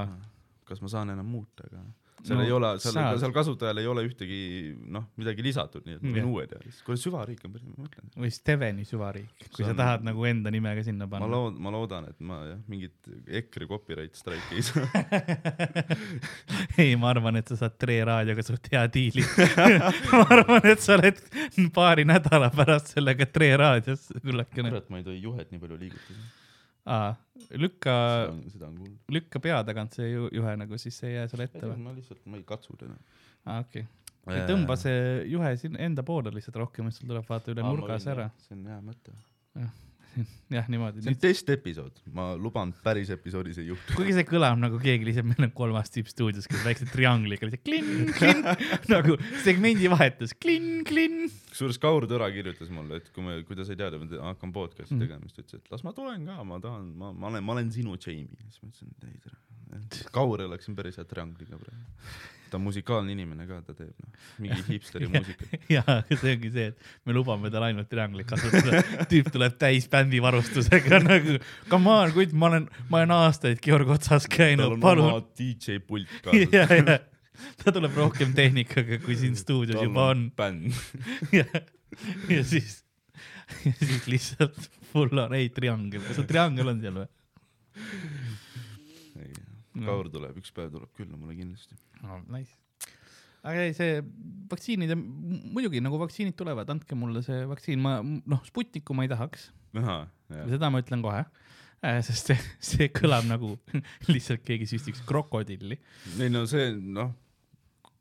[0.69, 1.87] kas ma saan enam muuta, aga
[2.25, 4.39] seal No ei ole, seal seal kasutajal ei ole ühtegi
[4.93, 6.17] noh, midagi lisatud, nii et ma Jah.
[6.19, 6.75] võin uued teha.
[6.87, 8.11] kuule, süvariik on päris, ma mõtlen.
[8.25, 11.29] või Steveni süvariik, kui See sa on- tahad nagu enda nime ka sinna ma panna.
[11.33, 14.87] lood-, ma loodan, et ma jah, mingit EKRE copyright strike'i ei saa.
[16.83, 19.25] ei, ma arvan, et sa saad Tre raadioga suht hea diili.
[20.13, 21.21] ma arvan, et sa oled
[21.75, 24.69] paari nädala pärast sellega Tre raadios, kullakene.
[24.71, 26.29] kurat, ma ei tohi juhet nii palju liigutada.
[27.59, 27.95] lükka,
[28.31, 28.71] on kuulda.
[29.13, 31.77] lükka pea tagant see ju- juhe nagu, siis see ei jää sulle ette või?
[31.83, 32.97] ma lihtsalt, ma ei katsu teda.
[33.47, 33.87] aa, okei.
[34.49, 38.13] tõmba see juhe siin enda poole lihtsalt rohkem, et sul tuleb vaata üle nurga see
[38.17, 38.31] ära..
[38.47, 39.15] see on hea mõte.
[40.51, 41.05] jah, niimoodi.
[41.05, 43.97] see on testepisood, ma luban, päris episoodis ei juhtu.
[43.99, 47.67] kuigi see kõlab nagu keegi lihtsalt, meil on kolmas tipp stuudios, kes väikse triangliga lihtsalt
[47.67, 48.47] klinn, klinn
[48.95, 51.29] nagu segmendi vahetus, klinn, klinn.
[51.51, 54.53] Kusjuures Kaur Tõra kirjutas mulle, et kui me, kui ta sai teada, et ma hakkan
[54.55, 55.05] podcast'i Mhm.
[55.05, 57.53] tegema, siis ta ütles, et las ma tulen ka, ma tahan, ma, ma olen, ma
[57.59, 58.29] olen sinu Jamie.
[58.49, 59.37] siis ma ütlesin, et ei tere.
[60.11, 61.85] Kaur läksin päris hea triangliga praegu.
[62.51, 64.11] ta on musikaalne inimene ka, ta teeb noh,
[64.43, 65.53] mingi hipsteri muusikat.
[65.71, 65.85] ja,
[66.19, 68.81] see ongi see, et me lubame tal ainult trianglit kasutada.
[69.07, 71.37] tüüp tuleb täis bändi varustusega nagu,
[71.71, 75.23] come on, kuid ma olen, ma olen aastaid Georg Otsas tal käinud, on palun oma.
[75.39, 76.09] DJ pult
[76.53, 76.67] ja
[77.63, 80.29] ta tuleb rohkem tehnikaga, kui siin stuudios juba on.
[80.37, 80.75] bänd.
[81.39, 81.47] ja,
[82.31, 82.81] ja siis,
[83.65, 87.11] ja siis lihtsalt full on, ei triangel, kas sul triangel on seal või?
[89.81, 91.79] Kaur tuleb, üks päev tuleb külla mulle kindlasti.
[92.03, 92.57] no nice.
[93.47, 94.01] aga ei, see
[94.51, 94.93] vaktsiinid,
[95.55, 99.49] muidugi nagu vaktsiinid tulevad, andke mulle see vaktsiin, ma noh, Sputnikku ma ei tahaks,
[100.51, 101.23] seda ma ütlen kohe,
[102.07, 102.39] sest see,
[102.73, 103.55] see kõlab nagu
[104.13, 105.79] lihtsalt keegi süstiks krokodilli.
[106.19, 107.15] ei no see noh,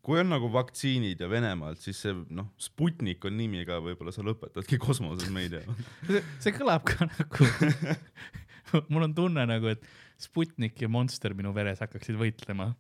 [0.10, 4.26] kui on nagu vaktsiinid ja Venemaalt, siis see noh, Sputnik on nimi ka, võib-olla sa
[4.26, 5.78] lõpetadki kosmoses, me ei tea.
[6.10, 7.50] see, see kõlab ka nagu,
[8.91, 9.86] mul on tunne nagu, et
[10.19, 12.74] Sputnik ja Monster minu veres hakkaksid võitlema.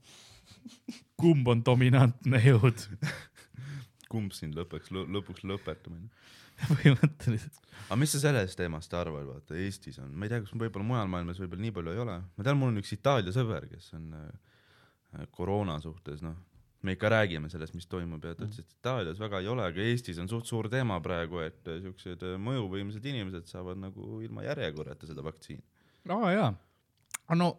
[1.21, 2.81] kumb on dominantne jõud
[4.09, 6.09] kumb sind lõpuks, lõpuks lõpetamine.
[6.65, 7.61] põhimõtteliselt.
[7.85, 11.11] aga mis sa sellest teemast arvad, vaata Eestis on, ma ei tea, kas võib-olla mujal
[11.13, 14.09] maailmas võib-olla nii palju ei ole, ma tean, mul on üks Itaalia sõber, kes on
[14.17, 16.35] äh, koroona suhtes, noh,
[16.81, 19.83] me ikka räägime sellest, mis toimub ja ta ütles, et Itaalias väga ei ole, aga
[19.83, 24.45] Eestis on suht suur teema praegu, et äh, siuksed äh, mõjuvõimsad inimesed saavad nagu ilma
[24.47, 25.63] järjekorrata seda vaktsiini.
[26.15, 26.53] aa jaa,
[27.35, 27.49] no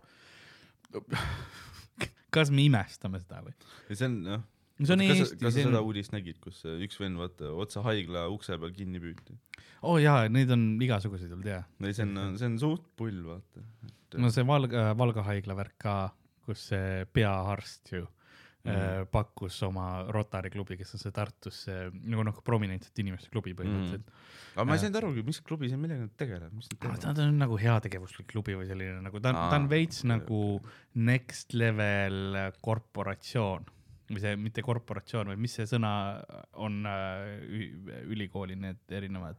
[2.35, 3.53] kas me imestame seda või?
[3.93, 4.47] see on noh,
[4.81, 7.85] see on kas, Eesti, kas sa seda uudist nägid, kus äh, üks vend vaata otse
[7.85, 9.37] haigla ukse peal kinni püüti?
[9.83, 11.67] oo oh, jaa, neid on igasuguseid olnud jaa.
[11.85, 13.67] ei, see on, see on suht pull, vaata.
[14.17, 15.99] no see Valga, Valga haigla värk ka,
[16.49, 18.09] kus see peaarst ju
[18.65, 18.75] mm.
[18.75, 23.55] äh, pakkus oma Rotary klubi, kes on see Tartus see nagu noh, prominentsete inimeste klubi
[23.59, 24.29] põhimõtteliselt mm..
[24.57, 27.19] aga ma ei saanud aru, mis klubi see, millega nad tegelevad, mis nad Ah, teevad?
[27.19, 30.41] ta on nagu heategevuslik klubi või selline nagu ta on, ta on veits nagu
[31.11, 33.69] next level korporatsioon
[34.11, 35.93] või see mitte korporatsioon, vaid mis see sõna
[36.59, 39.39] on äh, ülikooli need erinevad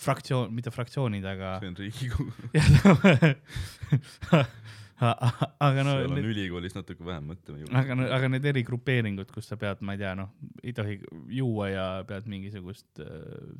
[0.00, 2.32] fraktsioon, mitte fraktsioonid, aga see on Riigikogu
[4.98, 9.58] aga no seal on need, ülikoolis natuke vähem mõtlema aga, aga need erigrupeeringud, kus sa
[9.60, 10.32] pead, ma ei tea, noh,
[10.62, 10.96] ei tohi
[11.36, 13.10] juua ja pead mingisugust äh,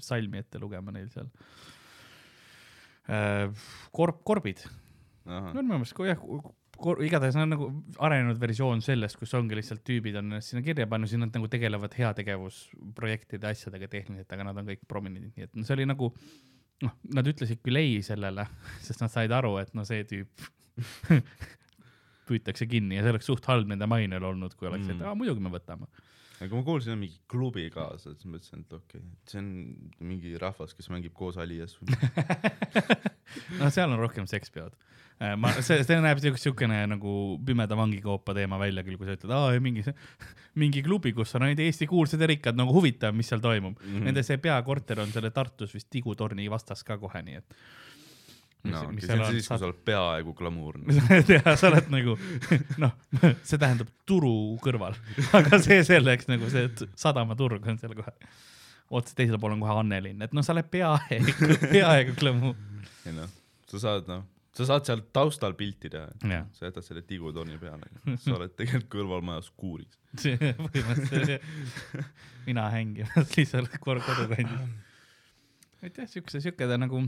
[0.04, 1.28] salmi ette lugema neil seal.
[3.06, 3.52] Äh,.
[3.94, 4.64] korb, korbid.
[5.26, 6.22] No minu meelest kui jah,
[7.06, 7.68] igatahes on nagu
[8.04, 11.48] arenenud versioon sellest, kus ongi lihtsalt tüübid on ennast sinna kirja pannud, siis nad nagu
[11.52, 16.10] tegelevad heategevusprojektide asjadega tehniliselt, aga nad on kõik prominendid, nii et no see oli nagu
[16.84, 18.46] noh, nad ütlesid küll ei sellele,
[18.86, 20.46] sest nad said aru, et no see tüüp
[22.28, 25.16] püütakse kinni ja see oleks suht halb nende mainel olnud, kui oleks mm., et aa
[25.18, 25.88] muidugi me võtame.
[26.36, 29.40] Aga kui ma kuulsin, et mingi klubi kaasa, siis ma mõtlesin, et okei okay,, see
[29.40, 29.48] on
[30.10, 31.78] mingi rahvas, kes mängib koos Alias
[33.60, 34.76] no seal on rohkem sekspeod.
[35.40, 37.12] ma, see, see näeb siukene, nagu
[37.46, 39.84] pimeda vangikoopa teema välja küll, kui sa ütled, aa mingi,
[40.60, 43.88] mingi klubi, kus on ainult Eesti kuulsad ja rikkad, nagu huvitav, mis seal toimub mm.
[43.88, 44.06] -hmm.
[44.10, 47.60] Nende see peakorter on selle Tartus vist Tigu torni vastas ka kohe, nii et.
[48.72, 50.96] No okei, see on siis, kui sa oled peaaegu glamuurne.
[51.34, 52.16] ja sa oled nagu
[52.82, 52.94] noh,
[53.42, 54.96] see tähendab turu kõrval,
[55.38, 58.14] aga see selleks nagu see sadamaturg on seal kohe.
[58.96, 62.54] otse teisel pool on kohe Annelinn, et noh, sa oled peaaegu, peaaegu Klõmu.
[63.06, 63.30] ei noh,
[63.70, 64.24] sa saad noh,
[64.56, 67.90] sa saad seal taustal pilti teha, sa jätad selle tigutorni peale,
[68.22, 70.00] sa oled tegelikult kõrvalmajas kuuris.
[70.16, 71.44] põhimõtteliselt
[72.46, 74.48] mina hängimas lihtsalt kodukandis.
[75.82, 77.02] jah, siukse, siuke ta nagu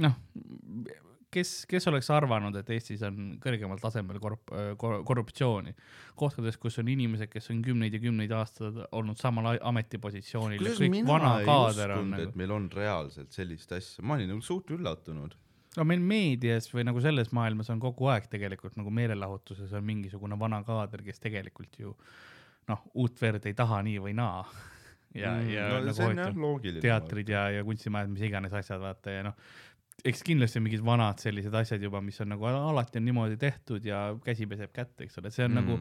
[0.00, 0.16] noh,
[1.34, 5.74] kes, kes oleks arvanud, et Eestis on kõrgemal tasemel korrup-, korruptsiooni.
[6.18, 11.36] kohtades, kus on inimesed, kes on kümneid ja kümneid aastaid olnud samal ametipositsioonil, kõik vana
[11.46, 15.36] kaader on nagu et, meil on reaalselt sellist asja, ma olin nagu suht üllatunud.
[15.76, 20.38] no meil meedias või nagu selles maailmas on kogu aeg tegelikult nagu meelelahutuses on mingisugune
[20.38, 21.94] vana kaader, kes tegelikult ju
[22.70, 24.44] noh, uut verd ei taha nii või naa.
[25.14, 29.24] ja, ja Mm, no, nagu hoitud teatrid ja, ja kunstimajad, mis iganes asjad, vaata ja
[29.26, 29.34] noh,
[30.04, 34.06] eks kindlasti mingid vanad sellised asjad juba, mis on nagu alati on niimoodi tehtud ja
[34.24, 35.60] käsi peseb kätt, eks ole, see on mm.
[35.60, 35.78] nagu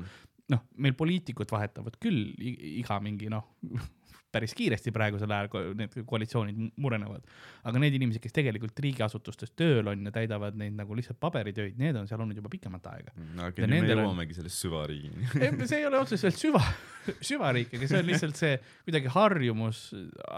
[0.56, 3.46] noh, meil poliitikud vahetavad küll iga mingi noh,
[4.32, 7.24] päris kiiresti praegusel ajal ko- need koalitsioonid mu- murenevad,
[7.66, 11.96] aga need inimesed, kes tegelikult riigiasutustes tööl on ja täidavad neid nagu lihtsalt paberitöid, need
[11.98, 13.14] on seal olnud juba pikemat aega.
[13.18, 15.68] Mm, aga Ja nüüd me nendel on- jõuamegi selle süvariigini.
[15.72, 16.62] see ei ole otseselt süva,
[17.32, 18.54] süvariik, aga see on lihtsalt see
[18.86, 19.82] kuidagi harjumus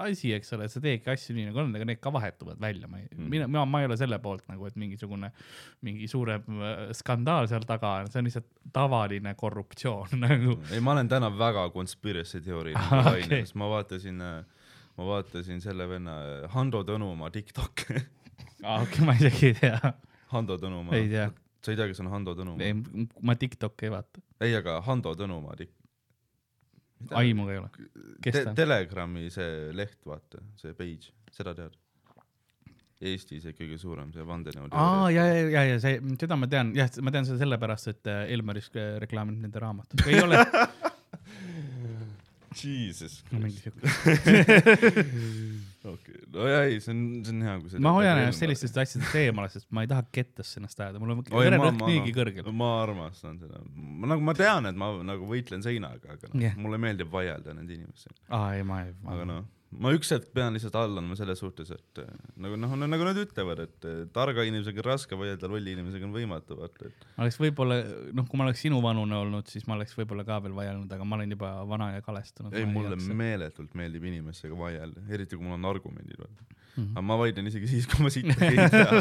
[0.05, 2.87] asi, eks ole, et sa teedki asju nii nagu on, aga need ka vahetuvad välja,
[2.87, 3.27] ma ei Mm.
[3.29, 5.27] mina, mina, ma ei ole selle poolt nagu, et mingisugune,
[5.83, 10.55] mingi suurem äh, skandaal seal taga on, see on lihtsalt tavaline korruptsioon nagu.
[10.71, 13.41] ei, ma olen täna väga conspiracy teooria okei.
[13.43, 14.23] sest ma vaatasin,
[14.97, 18.01] ma vaatasin selle venna äh, Hando Tõnumaa TikTok'i.
[18.63, 19.93] aa, okei, ma isegi ei tea,
[20.33, 20.95] Hando Tõnumaa.
[20.97, 21.27] ei tea,
[21.63, 23.05] sa ei tea, kes on Hando Tõnumaa?
[23.21, 25.75] ma Tiktoki ei vaata, ei, aga Hando Tõnumaa tik-.
[27.17, 27.69] aimu ei ole.
[28.21, 28.45] Te?
[28.55, 31.77] Telegrami see leht, vaata, see page, seda tead?
[33.01, 34.67] Eesti see kõige suurem, see vandenõu.
[34.77, 38.09] aa, ja, ja, ja, ja see, seda ma tean, jah, ma tean seda sellepärast, et
[38.11, 40.37] äh, Elmaris äh, reklaamib nende raamatut, ei ole
[42.55, 43.79] Jesus no, mingi siuke.
[45.91, 47.81] okei, no jaa, ei, see on, see on hea, kui sa.
[47.85, 51.23] ma hoian ennast sellistest asjadest eemale, sest ma ei taha kettasse ennast ajada, mul on
[51.31, 52.51] vererõhk niigi kõrgel.
[52.63, 56.59] ma armastan seda, ma nagu, ma tean, et ma nagu võitlen seinaga, aga noh yeah.
[56.59, 60.51] mulle meeldib vaielda nende inimestega, aa, ei, ma ei, aga noh, ma üks hetk pean
[60.55, 62.07] lihtsalt alla andma selles suhtes, et eh,
[62.43, 66.13] nagu noh, nagu nad ütlevad, et eh, targa inimesega on raske vaielda, lolli inimesega on
[66.15, 67.75] võimatu, vaata, et oleks võib-olla,
[68.17, 71.03] noh, kui ma oleks sinu vanune olnud, siis ma oleks võib-olla ka veel vaielnud, aga
[71.07, 72.51] ma olen juba vana ja kalestunud.
[72.57, 76.41] ei, mulle meeletult meeldib inimestega vaielda, eriti kui mul on argumendid, vaata.
[76.71, 76.91] Mhm.
[76.95, 78.89] aga ma vaidlen isegi siis, kui ma siit ei tea.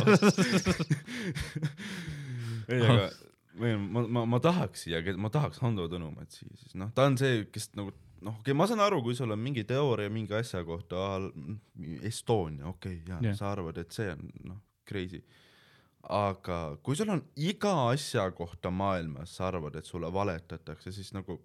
[2.71, 3.05] ei, aga
[3.61, 7.19] või ma, ma, ma tahaks siia, ma tahaks Hando Tõnumat siia, siis noh, ta on
[7.21, 10.35] see, kes nagu noh, okei okay,, ma saan aru, kui sul on mingi teooria mingi
[10.37, 11.19] asja kohta,
[12.07, 13.37] Estonia, okei okay,, ja yeah.
[13.37, 15.23] sa arvad, et see on noh, crazy.
[16.17, 21.41] aga kui sul on iga asja kohta maailmas, sa arvad, et sulle valetatakse, siis nagu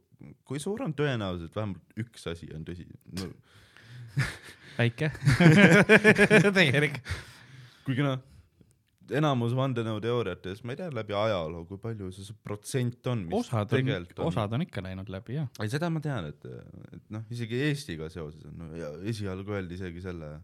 [0.47, 2.87] kui suur on tõenäosus, et vähemalt üks asi on tõsi
[3.19, 3.31] no,?
[4.77, 5.11] väike.
[6.55, 7.01] tegelik.
[7.85, 8.21] kuigi noh,
[9.13, 13.67] enamus vandenõuteooriates, ma ei tea läbi ajaloo, kui palju see, see protsent on, mis osad
[13.67, 15.49] on, tegelikult on, osad on ikka läinud läbi, jah.
[15.61, 16.49] ei, seda ma tean, et,
[16.95, 20.35] et noh, isegi Eestiga seoses on no,, ja esialgu öeldi isegi selle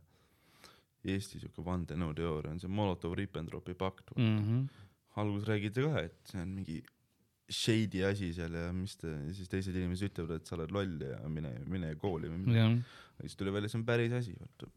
[1.11, 4.41] Eesti siuke vandenõuteooria on see Molotov-Ribbentropi pakt mm..
[4.41, 4.89] Mhm.
[5.21, 6.81] alguses räägiti ka, et see on mingi
[7.51, 11.17] shady asi seal ja mis te, siis teised inimesed ütlevad, et sa oled loll ja
[11.29, 12.83] mine, mine kooli või midagi.
[13.25, 14.69] siis tuli välja, see on päris asi, vaata.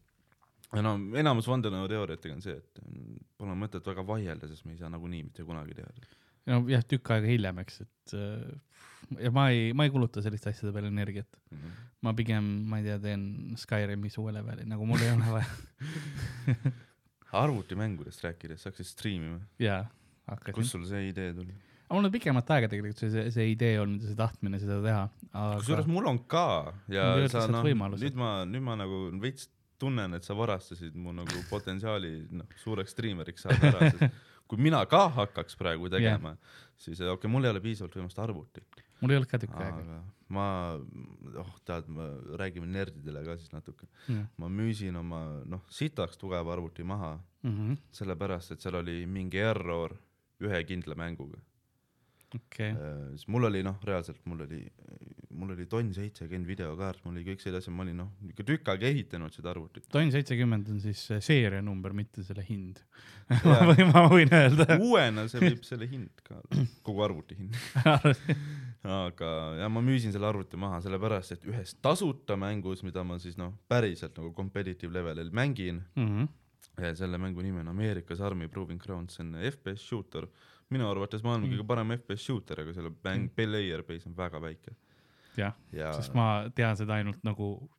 [0.73, 4.91] No enamus vandenõuteooriatega on see, et mm, pole mõtet väga vaielda, sest me ei saa
[4.93, 6.07] nagunii mitte kunagi teada.
[6.51, 10.51] no jah, tükk aega hiljem, eks, et äh, ja ma ei, ma ei kuluta selliste
[10.51, 11.39] asjade peale energiat.
[12.05, 16.73] ma pigem, ma ei tea, teen Skyrimis uue leveli, nagu mul ei ole vaja.
[17.45, 19.83] arvutimängudest rääkides, hakkasid striimima, jaa,
[20.29, 20.75] hakkasin kust.
[20.75, 21.55] sul see idee tuli?
[21.91, 25.03] mul on pikemat aega tegelikult see, see, see idee olnud ja see tahtmine seda teha,
[25.31, 26.45] kusjuures aga mul on ka
[26.91, 29.49] ja sa noh, nüüd ma, nüüd ma nagu veits
[29.81, 34.81] tunnen, et sa varastasid mu nagu potentsiaali noh, suureks striimeriks saada ära, sest kui mina
[34.89, 39.13] ka hakkaks praegu tegema yeah., siis okei okay,, mul ei ole piisavalt võimalust arvutit, mul
[39.13, 39.99] ei olnud ka tükk aega.
[40.35, 40.47] ma,
[41.41, 42.09] oh tead, me
[42.41, 47.15] räägime nerdidele ka siis natuke, okei ma müüsin oma noh, sitaks tugeva arvuti maha,
[47.95, 49.95] sellepärast et seal oli mingi error
[50.43, 51.39] ühe kindla mänguga.
[53.15, 54.61] Siis mul oli noh, reaalselt mul oli,
[55.35, 58.71] mul oli tonn seitsekümmend videokaart, mul oli kõik sellised asjad, ma olin noh, ikka tükk
[58.73, 59.87] aega ehitanud seda arvutit.
[59.91, 62.79] tonn seitsekümmend on siis see seerianumber, mitte selle hind.
[63.29, 63.63] Jaa.
[63.71, 64.77] või ma võin öelda.
[64.79, 66.39] uuena see viib selle hind ka,
[66.85, 67.55] kogu arvuti hind.
[68.85, 73.37] aga ja ma müüsin selle arvuti maha sellepärast, et ühes tasuta mängus, mida ma siis
[73.39, 76.27] noh, päriselt nagu competitive levelil mängin, Mhm.
[76.81, 80.27] ja selle mängu nimi on Ameerikas Army Proving Ground, see on FPS shooter.
[80.73, 81.53] Minu arvates maailma Mm.
[81.53, 83.35] kõige parem FPS shooter, aga selle mäng Mm.
[83.35, 84.75] player base on väga väike.
[85.37, 87.69] jah, ja sest ma tean seda ainult nagu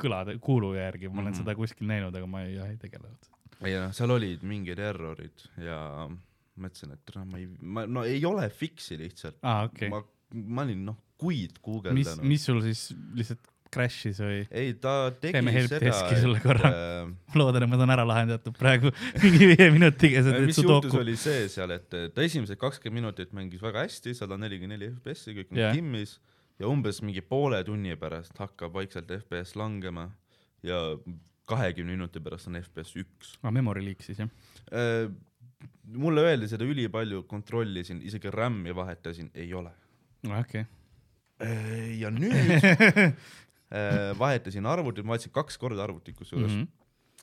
[0.00, 1.40] kõlade, kuulu järgi, ma olen Mhm.
[1.42, 3.28] seda kuskil näinud, aga ma ei, ei tegelenud.
[3.64, 6.08] ei noh, seal olid mingid errorid ja
[6.58, 9.88] mõtlesin, et noh, ma ei, ma no ei ole fix'i lihtsalt okei okay..
[9.88, 10.02] ma,
[10.34, 12.24] ma olin noh, kuid mis, guugeldanud.
[12.24, 14.40] mis sul siis lihtsalt crash'is või?
[14.50, 16.70] ei, ta tegi Teeme helpdeski seda, sulle korra.
[16.70, 18.92] äh, ma loodan, et ma saan ära lahendatud praegu
[19.24, 23.86] mingi viie minutiga mis juhtus, oli see seal, et ta esimesed kakskümmend minutit mängis väga
[23.86, 25.70] hästi, sada nelikümmend neli FPS-i, kõik Jah.
[25.70, 25.78] yeah.
[25.78, 26.18] timmis
[26.60, 30.10] ja umbes mingi poole tunni pärast hakkab vaikselt FPS langema
[30.66, 30.80] ja
[31.50, 33.34] kahekümne minuti pärast on FPS üks.
[33.42, 34.30] aa, memory leak siis jah?
[35.90, 39.72] mulle öeldi seda ülipalju, kontrollisin, isegi RAM-i vahetasin, ei ole.
[40.38, 40.64] okei.
[41.98, 43.14] ja nüüd äh,
[44.18, 46.68] vahetasin arvutit, ma vahetasin kaks korda arvutit kusjuures mm.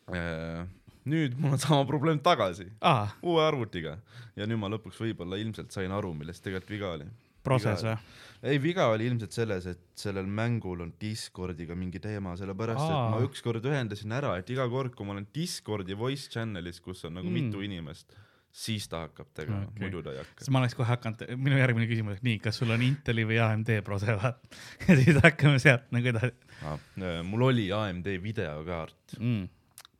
[0.08, 0.68] -hmm.
[1.12, 3.98] nüüd mul on sama probleem tagasi, aa, uue arvutiga
[4.36, 7.10] ja nüüd ma lõpuks võib-olla ilmselt sain aru, milles tegelikult viga oli.
[7.44, 7.98] proses või?
[8.44, 13.10] ei, viga oli ilmselt selles, et sellel mängul on Discordiga mingi teema, sellepärast et Aa.
[13.12, 17.18] ma ükskord ühendasin ära, et iga kord, kui ma olen Discordi voice channel'is, kus on
[17.20, 17.34] nagu mm.
[17.34, 18.18] mitu inimest,
[18.52, 20.52] siis ta hakkab tegema okay., muidu ta ei hakka siis.
[20.54, 24.16] ma oleks kohe hakanud, minu järgmine küsimus, nii, kas sul on Inteli või AMD prose,
[24.18, 24.42] vaat.
[24.88, 26.80] ja siis hakkame sealt nagu edasi Ah,
[27.24, 29.48] mul oli AMD videokaart mm..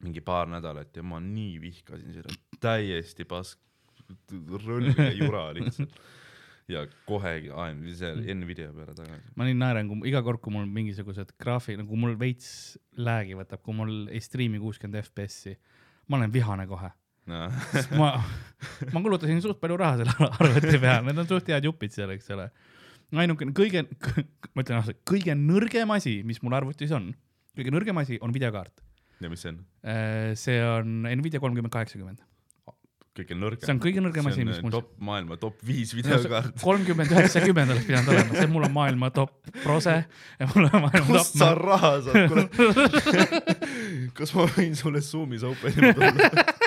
[0.06, 3.60] mingi paar nädalat ja ma nii vihkasin seda, täiesti pask,
[4.66, 5.94] rõlge jura lihtsalt.
[6.68, 9.36] ja kohe AMD, see Nvidia peale tagasi.
[9.38, 12.50] ma nii naeran, kui iga kord, kui mul mingisugused graafi, nagu mul veits
[12.98, 15.54] lag'i võtab, kui mul ei striimi kuuskümmend FPS-i,
[16.10, 16.90] ma olen vihane kohe.
[17.28, 18.14] Sest ma,
[18.94, 22.32] ma kulutasin suht palju raha selle arvuti peale, need on suht head jupid seal, eks
[22.36, 22.48] ole.
[23.16, 23.84] ainukene kõige,
[24.54, 27.12] ma ütlen ausalt, kõige nõrgem asi, mis mul arvutis on,
[27.58, 28.82] kõige nõrgem asi on videokaart.
[29.24, 29.62] ja mis see on?
[30.40, 32.24] see on Nvidia kolmkümmend kaheksakümmend,
[33.18, 33.66] kõige nõrgem.
[33.66, 36.56] see on kõige nõrgem asi, mis see mul on top, maailma top viis videokaart.
[36.64, 39.36] kolmkümmend üheksakümmend oleks pidanud olema, see mul on maailma top
[39.66, 41.66] prose ja mul on maailma kust sa top.
[41.68, 42.48] raha saad, kuule.
[44.18, 46.56] kas ma võin sulle Zoomis open'ima tulla?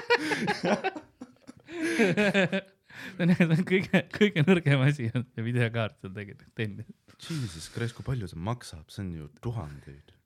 [3.20, 6.88] see on kõige, kõige nõrgem asi on see videokaart seal tegelikult teenida.
[7.20, 10.16] Jesus Christ, kui palju see maksab, see on ju tuhandeid.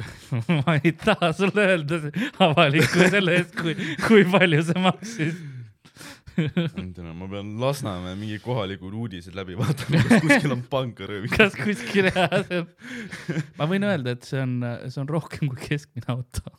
[0.60, 1.98] ma ei taha sulle öelda
[2.46, 3.74] avalikku selle eest, kui,
[4.06, 5.40] kui palju see maksis.
[6.40, 11.34] ma pean Lasnamäe mingi kohalikud uudised läbi vaatama, kas kuskil on pankaröövid.
[11.34, 12.70] kas kuskil jah, see on,
[13.58, 14.56] ma võin öelda, et see on,
[14.86, 16.54] see on rohkem kui keskmine auto.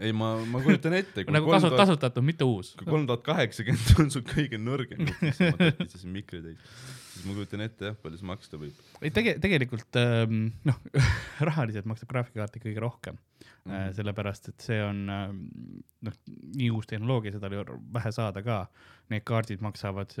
[0.00, 2.72] ei, ma, ma kujutan ette, nagu kasu-, kasutatud, mitte uus.
[2.78, 6.76] kui kolm tuhat kaheksakümmend on su kõige nõrgem, ma takistasin mikri täis,
[7.14, 8.84] siis ma kujutan ette jah, palju see maksta võib.
[9.00, 10.80] ei tege-, tegelikult ähm, noh,
[11.50, 13.92] rahaliselt maksab graafikakaart ikkagi rohkem mm, -hmm.
[13.96, 15.42] sellepärast et see on ähm,
[16.06, 16.16] noh,
[16.56, 18.64] nii uus tehnoloogia, seda oli vähe saada ka.
[19.10, 20.12] Need kaardid maksavad,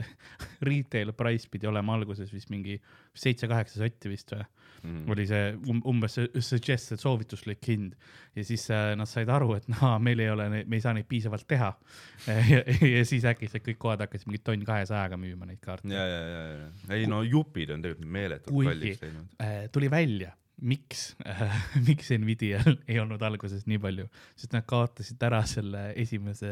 [0.68, 2.80] retail price pidi olema alguses vist mingi
[3.14, 4.42] seitse-kaheksa sotti vist või
[4.84, 5.10] Mhm.
[5.10, 7.94] oli see um, umbes see suggested soovituslik hind
[8.36, 11.08] ja siis äh, nad said aru, et noh, meil ei ole, me ei saa neid
[11.08, 11.70] piisavalt teha.
[12.52, 15.88] ja, ja siis äkitselt kõik kohad hakkasid mingi tonn kahesajaga müüma neid kaarte.
[15.92, 19.36] ja, ja, ja, ja, ei no jupid on tegelikult meeletult kalliks läinud.
[19.40, 25.28] äh, tuli välja, miks äh, miks Nvidial ei olnud alguses nii palju, sest nad kaotasid
[25.30, 26.50] ära selle esimese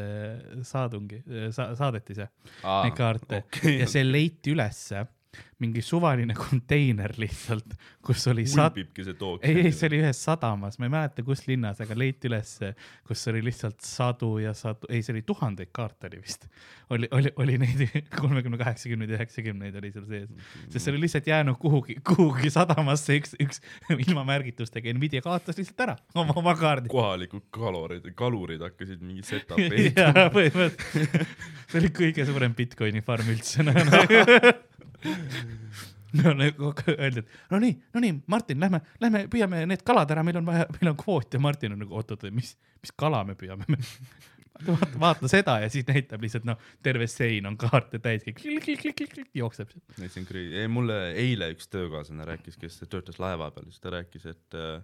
[0.65, 1.21] saadungi
[1.53, 2.31] sa,, saadetise,
[2.63, 3.81] neid kaarte okei.
[3.83, 5.05] ja see leiti ülesse
[5.63, 9.43] mingi suvaline konteiner lihtsalt, kus oli sad-, ulbibki see took.
[9.47, 12.73] ei, ei, see oli ühes sadamas, ma ei mäleta, kus linnas, aga leiti ülesse,
[13.07, 16.47] kus oli lihtsalt sadu ja sadu, ei, see oli tuhandeid kaarte oli vist.
[16.93, 17.83] oli, oli, oli neid
[18.21, 20.29] kolmekümne, kaheksakümneid, üheksakümneid oli seal sees,
[20.67, 23.63] sest see oli lihtsalt jäänud kuhugi, kuhugi sadamasse üks, üks
[24.07, 26.91] ilma märgitustega, Nvidia kaotas lihtsalt ära oma, oma kaardi.
[26.93, 31.35] kohalikud kalurid, kalurid hakkasid mingi setup'i jaa, põhimõtteliselt,
[31.71, 33.63] see oli kõige suurem Bitcoini farm üldse
[36.19, 36.33] no,.
[36.37, 40.41] nagu öeldi, et no nii, no nii, Martin, lähme, lähme püüame need kalad ära, meil
[40.41, 43.65] on vaja, meil on kvoot ja Martin on nagu oot-oot, mis, mis kala me püüame?
[44.67, 48.25] vaata, vaata seda ja siis näitab lihtsalt noh, terve sein on kaarte täis,
[49.33, 49.73] jookseb.
[49.97, 54.27] see on ei mulle eile üks töökaaslane rääkis, kes töötas laeva peal, siis ta rääkis,
[54.29, 54.83] et äh,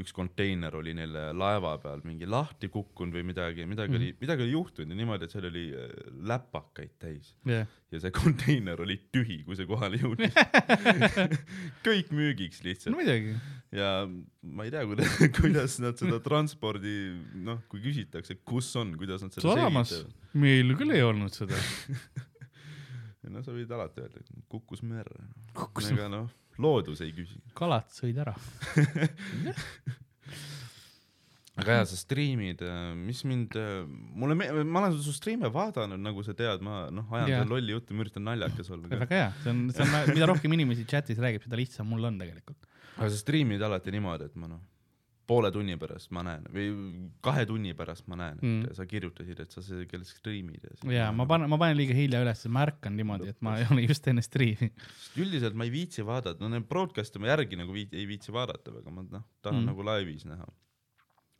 [0.00, 4.54] üks konteiner oli neil laeva peal mingi lahti kukkunud või midagi, midagi oli, midagi oli
[4.54, 5.90] juhtunud ja niimoodi, et seal oli äh,
[6.30, 10.36] läpakaid täis jah, ja see konteiner oli tühi, kui see kohale jõudis.
[11.86, 13.36] kõik müügiks no lihtsalt muidugi.
[13.76, 14.86] ja ma ei tea,
[15.40, 16.96] kuidas, nad seda transpordi,
[17.44, 19.94] noh, kui küsitakse, kus on, kuidas nad seda sadamas,
[20.38, 21.58] meil küll ei olnud seda.
[23.30, 25.28] no sa võid alati öelda, kukkus merre.
[25.90, 26.30] Ega noh,
[26.62, 27.40] loodus ei küsi.
[27.56, 28.34] kalad sõid ära.
[31.60, 32.62] aga jaa, sa striimid,
[33.00, 33.56] mis mind,
[34.16, 37.74] mulle me-, ma olen su striime vaadanud, nagu sa tead, ma noh, ajan seda lolli
[37.74, 41.20] juttu, ma üritan naljakas olla väga hea, see on, see on, mida rohkem inimesi chatis
[41.20, 42.60] räägib, seda lihtsam mul on tegelikult.
[42.96, 44.62] aga sa striimid alati niimoodi, et ma noh,
[45.30, 46.68] poole tunni pärast ma näen või
[47.22, 48.74] kahe tunni pärast ma näen, et Mm.
[48.74, 50.90] sa kirjutasid, et sa kell striimid ja.
[50.96, 53.84] ja ma panen, ma panen liiga hilja üles, ma ärkan niimoodi, et ma ei ole
[53.86, 54.72] just enne striimi.
[55.22, 58.74] üldiselt ma ei viitsi vaadata, no need broadcast'e ma järgi nagu viit, ei viitsi vaadata
[58.74, 59.70] väga, ma noh, tahan Mm.
[59.70, 60.48] nagu laivis näha.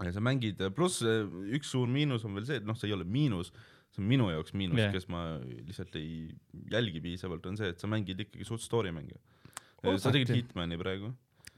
[0.05, 1.26] ja sa mängid, pluss eh,
[1.59, 3.51] üks suur miinus on veel see, et noh, see ei ole miinus,
[3.93, 6.30] see on minu jaoks miinus yeah., kes ma lihtsalt ei
[6.72, 9.18] jälgi piisavalt, on see, et sa mängid ikkagi suht story mänge.
[9.82, 10.30] Oh, sa tegid.
[10.32, 11.11] Hitmani praegu?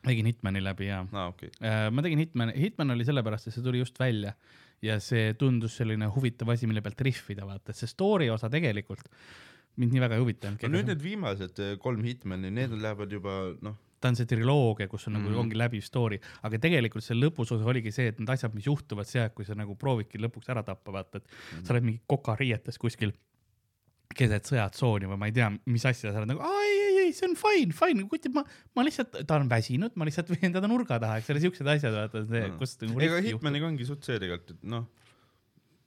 [0.07, 1.50] Tegin Hitmani läbi ja aa, okei.
[1.90, 4.32] ma tegin Hitmani, Hitman oli sellepärast, et see tuli just välja
[4.82, 9.07] ja see tundus selline huvitav asi, mille pealt rihvida, vaata, et see story osa tegelikult
[9.76, 10.62] mind nii väga ei huvitanud.
[10.66, 14.88] no nüüd need viimased eh, kolm Hitmani, need lähevad juba noh, ta on see triloogia,
[14.90, 15.22] kus on mm -hmm.
[15.22, 15.30] Mhm.
[15.32, 18.66] nagu ongi läbiv story, aga tegelikult see lõpus osa oligi see, et need asjad, mis
[18.66, 21.61] juhtuvad see aeg, kui sa nagu proovidki lõpuks ära tappa, vaata, et mm Mhm.
[21.61, 21.66] -hmm.
[21.66, 23.12] sa oled mingi kokariietes kuskil
[24.16, 26.82] keset sõjatsooni või ma ei tea, mis asja, sa oled nagu ei,
[27.13, 28.43] ei, see on fine, fine, kuti ma,
[28.77, 31.93] ma lihtsalt, ta on väsinud, ma lihtsalt viin teda nurga taha, eks ole, siuksed asjad,
[32.01, 32.59] vaata see, Mm.
[32.65, 33.21] kust nagu ega.
[33.29, 34.89] Hitmaniga ongi suht see tegelikult, et noh,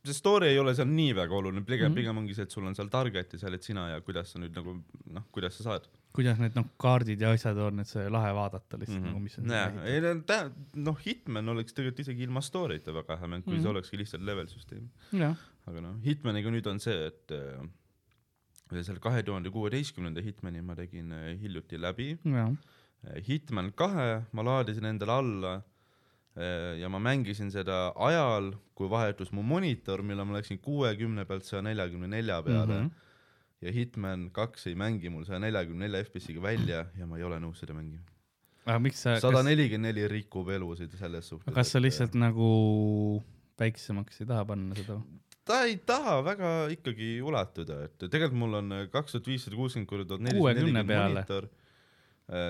[0.05, 1.91] see story ei ole seal nii väga oluline, pigem mm, Mhm.
[1.91, 1.95] -hmm.
[1.97, 4.39] pigem ongi see, et sul on seal target ja sa oled sina ja kuidas sa
[4.39, 4.75] nüüd nagu
[5.11, 8.77] noh, kuidas sa saad kuidas need noh, kaardid ja asjad on, et see lahe vaadata
[8.79, 9.09] lihtsalt mm mm.
[9.09, 9.15] -hmm.
[9.15, 10.37] nagu, mis on jah, seal ei no ta,
[10.75, 13.59] noh, Hitman oleks tegelikult isegi ilma story'ta väga hea mäng, kui mm Mhm.
[13.59, 13.61] -hmm.
[13.63, 14.85] see olekski lihtsalt level süsteem.
[15.67, 17.67] aga noh, Hitmaniga nüüd on see, et äh,
[18.71, 22.17] selle kahe tuhande kuueteistkümnenda Hitmani ma tegin äh, hiljuti läbi.
[22.25, 22.51] jah,
[23.27, 29.43] Hitman kahe ma laadisin endale alla äh, ja ma mängisin seda ajal, kui vahetus mu
[29.43, 32.87] monitor, mille ma läksin kuuekümne pealt saja neljakümne nelja peale mm.
[32.87, 32.91] -hmm.
[33.61, 37.39] ja Hitman kaks ei mängi mul saja neljakümne nelja FPS-iga välja ja ma ei ole
[37.39, 38.03] nõus seda mängima.
[38.65, 41.53] aga miks sa, sada nelikümmend neli rikub elusid selles suhtes.
[41.53, 43.21] kas sa lihtsalt nagu
[43.59, 44.99] väiksemaks ei taha panna seda?
[45.45, 50.07] Ta ei taha väga ikkagi ulatuda, et tegelikult mul on kaks tuhat viissada kuuskümmend korda
[50.15, 51.13] tuhat 60 nelisada peale.
[51.21, 51.49] monitor.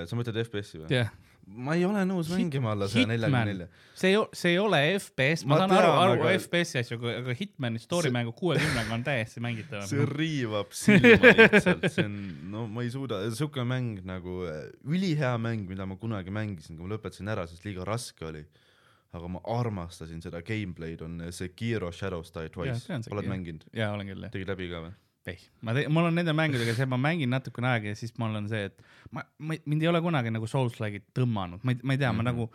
[0.08, 0.88] sa mõtled FPS-i või?
[0.94, 1.10] jah,
[1.46, 3.66] ma ei ole nõus mängima alla saja neljakümne nelja.
[4.00, 7.82] see ei, see ei ole FPS, ma, saan aru, aru aga- FPS-i asju, aga Hitmani
[7.82, 9.84] story See- mängu kuuekümnega on täiesti mängitav.
[9.90, 12.16] see riivab silma lihtsalt, see on,
[12.54, 16.88] no ma ei suuda, siuke mäng nagu äh, ülihea mäng, mida ma kunagi mängisin, kui
[16.88, 18.46] ma lõpetasin ära, sest liiga raske oli.
[19.16, 23.66] Aga ma armastasin seda gameplay'd, on see Kiro Shadows Die Twice oled mänginud?
[23.76, 24.32] jaa, olen küll jah.
[24.36, 24.94] tegid läbi ka või?
[25.26, 28.36] ei, ma te-, mul on nende mängudega see, ma mängin natukene aega ja siis mul
[28.38, 31.96] on see, et ma, ma, mind ei ole kunagi nagu Souls-like'id tõmmanud, ma ei, ma
[31.96, 32.22] ei tea mm, -hmm.
[32.22, 32.30] ma Mhm.
[32.30, 32.50] nagu,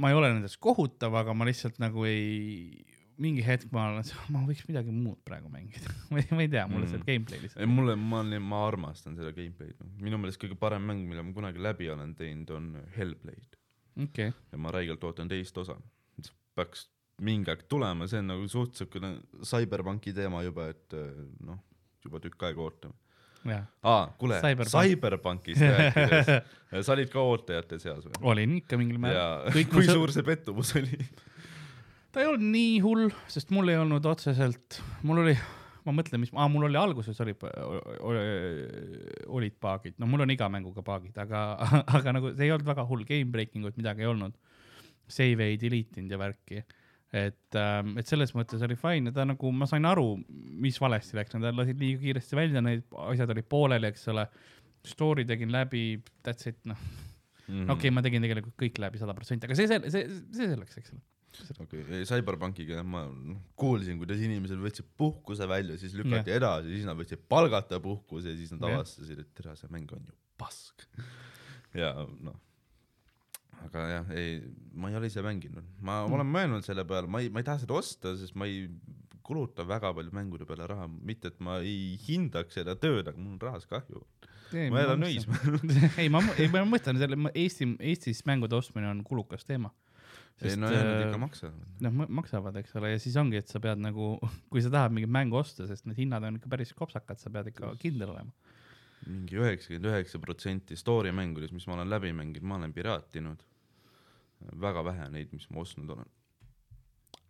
[0.00, 2.84] ma ei ole nendest kohutav, aga ma lihtsalt nagu ei,
[3.20, 6.64] mingi hetk ma olen, ma võiks midagi muud praegu mängida ma ei, ma ei tea,
[6.66, 7.04] mulle see Mhm.
[7.10, 7.68] gameplay lihtsalt.
[7.68, 11.60] mulle, ma olen, ma armastan seda gameplay'd, minu meelest kõige parem mäng, mille ma kunagi
[11.62, 13.60] läbi olen teinud, on Hellblade
[14.02, 15.76] okei, ja ma räigelt ootan teist osa.
[16.54, 16.88] peaks
[17.22, 19.16] mingi aeg tulema, see on nagu suht siukene
[19.46, 21.10] CyberPunki teema juba, et äh,
[21.46, 21.60] noh,
[22.04, 22.94] juba tükk aega ootame.
[23.84, 24.72] aa, kuule, Cyberpunk.
[24.72, 26.30] CyberPunkist rääkides,
[26.86, 28.16] sa olid ka ootajate seas või?
[28.32, 29.50] olin ikka mingil määral.
[29.74, 30.98] kui suur see pettumus oli?
[32.14, 35.36] ta ei olnud nii hull, sest mul ei olnud otseselt, mul oli,
[35.84, 37.34] ma mõtlen, mis, aa, mul oli alguses oli,
[39.34, 41.42] olid paagid, no mul on iga mänguga paagid, aga,
[41.98, 44.36] aga nagu see ei olnud väga hull, game breaking ut midagi ei olnud.
[45.10, 46.62] Save ei delete inud ja värki,
[47.14, 50.14] et ähm,, et selles mõttes oli fine ja ta nagu, ma sain aru,
[50.64, 54.24] mis valesti läks, nad lasid liiga kiiresti välja, need asjad olid pooleli, eks ole.
[54.84, 56.80] Story tegin läbi, that's it, noh,
[57.44, 57.68] Mhm.
[57.74, 60.94] okei, ma tegin tegelikult kõik läbi sada protsenti, aga see, see, see, see selleks, eks
[60.94, 61.02] ole.
[61.64, 66.40] okei, CyberPunkiga ma noh, kuulsin, kuidas inimesed võtsid puhkuse välja, siis lükati yeah.
[66.40, 68.80] edasi, siis nad võtsid palgata puhkuse ja siis nad Jah.
[68.80, 70.86] avastasid, et tere, see mäng on ju pask.
[71.76, 72.36] ja noh,
[73.68, 74.42] aga jah, ei,
[74.74, 76.18] ma ei ole ise mänginud, ma mm.
[76.18, 78.68] olen mõelnud selle peale, ma ei, ma ei taha seda osta, sest ma ei
[79.24, 83.38] kuluta väga palju mängude peale raha, mitte et ma ei hindaks seda tööd, aga mul
[83.38, 84.04] on rahast kahju.
[84.70, 85.56] ma elan Õismäel.
[86.02, 89.72] ei, ma, ei, ma mõtlen selle, Eesti, Eestis mängude ostmine on kulukas teema.
[90.42, 91.66] Ei no jah, nad ikka maksavad.
[91.84, 94.14] noh, maksavad, eks ole, ja siis ongi, et sa pead nagu,
[94.52, 97.52] kui sa tahad mingit mängu osta, sest need hinnad on ikka päris kopsakad, sa pead
[97.52, 98.34] ikka kindel olema.
[99.04, 103.44] mingi üheksakümmend üheksa protsenti story mängudest, mis ma olen läbi mänginud, ma olen piraatinud.
[104.60, 106.10] väga vähe neid, mis ma ostnud olen.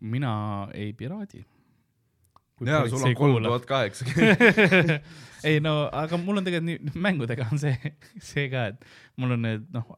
[0.00, 0.34] mina
[0.72, 1.44] ei piraadi.
[2.64, 4.98] jaa, sul on kolm tuhat kaheksakümmend.
[5.48, 7.94] ei no, aga mul on tegelikult nii, mängudega on see,
[8.32, 8.86] see ka, et
[9.20, 9.90] mul on need noh,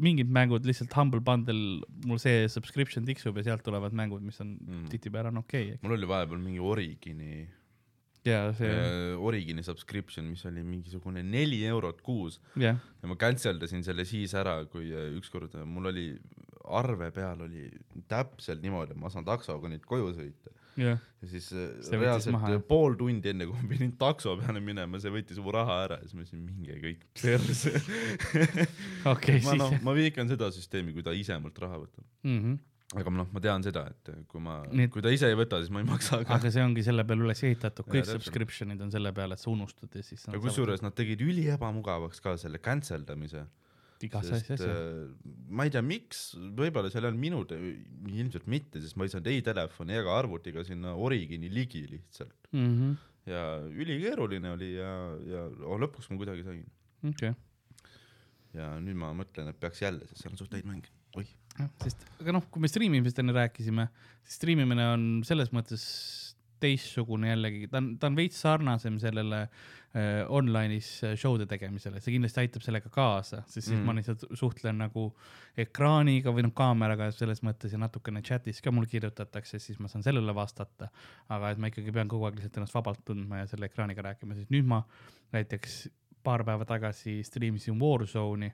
[0.00, 4.56] mingid mängud lihtsalt Humble Bundle, mul see subscription tiksub ja sealt tulevad mängud, mis on
[4.64, 4.86] Mm.
[5.26, 5.78] on okei okay,.
[5.82, 7.48] mul oli vahepeal mingi Origini
[8.24, 13.58] ja see, äh,, Origini subscription, mis oli mingisugune neli eurot kuus jah, ja ma cancel
[13.60, 16.06] dasin selle siis ära, kui äh, ükskord äh, mul oli
[16.64, 17.68] arve peal oli
[18.08, 20.52] täpselt niimoodi, et ma saan taksoga nüüd koju sõita.
[20.80, 24.62] jah, ja siis äh, See reaalselt äh, pool tundi enne kui ma pidin takso peale
[24.64, 27.74] minema, see võttis mu raha ära ja siis ma ütlesin, minge kõik perse.
[29.14, 32.06] okei, ma noh, ma vihkan seda süsteemi, kui ta ise mult raha võtab.
[32.26, 32.40] mm.
[32.40, 32.58] -hmm.
[33.00, 35.70] aga noh, ma tean seda, et kui ma et- kui ta ise ei võta, siis
[35.70, 38.24] ma ei maksa aga see ongi selle peale üles ehitatud, kõik täpselt.
[38.24, 40.26] subscription'id on selle peale, et sa unustad ja siis.
[40.26, 43.46] ja kusjuures nad tegid üliebamugavaks ka selle cancel damise.
[44.02, 45.06] Igas asjas äh,
[45.54, 46.26] ma ei tea, miks,
[46.58, 47.42] võib-olla seal on minu,
[48.10, 52.50] ilmselt mitte, sest ma ei saanud ei telefoni ega arvutiga sinna Origini ligi lihtsalt.
[52.52, 52.94] Mhm.
[53.30, 54.90] ja ülikeeruline oli ja,
[55.24, 56.64] ja oh, lõpuks ma kuidagi sain.
[57.08, 57.32] Okei,
[58.56, 60.92] ja nüüd ma mõtlen, et peaks jälle, sest seal on suht häid mänge.
[61.18, 61.30] oih,
[61.84, 63.86] sest, aga noh, kui me striimimisest enne rääkisime,
[64.26, 65.84] siis striimimine on selles mõttes
[66.60, 72.14] teistsugune jällegi, ta on, ta on veits sarnasem sellele äh, online'is äh, show'de tegemisele, see
[72.14, 73.84] kindlasti aitab sellega kaasa, sest siis Mm.
[73.88, 75.08] ma lihtsalt suhtlen nagu
[75.58, 80.06] ekraaniga või noh, kaameraga selles mõttes ja natukene chat'is ka mul kirjutatakse, siis ma saan
[80.06, 80.88] sellele vastata.
[81.28, 84.34] aga et ma ikkagi pean kogu aeg lihtsalt ennast vabalt tundma ja selle ekraaniga rääkima,
[84.34, 84.82] siis nüüd ma
[85.32, 85.88] näiteks
[86.22, 88.52] paar päeva tagasi striimisin Warzone'i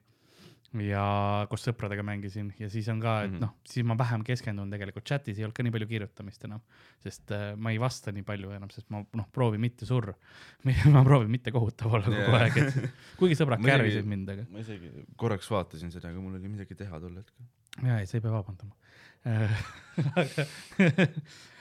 [0.78, 3.40] ja koos sõpradega mängisin ja siis on ka, et Mhm.
[3.42, 6.60] noh, siis ma vähem keskendun tegelikult chat'is ei olnud ka nii palju kirjutamist enam,
[7.02, 10.14] sest äh, ma ei vasta nii palju enam, sest ma noh, proovin mitte surra.
[10.94, 12.38] ma proovin mitte kohutav olla kogu Jaa.
[12.44, 16.48] aeg, et kuigi sõbrad kärvisid mind, aga ma isegi korraks vaatasin seda, aga mul oli
[16.48, 17.46] midagi teha tol hetkel.
[17.82, 18.74] ja ei, sa ei pea vabandama.
[20.20, 20.46] aga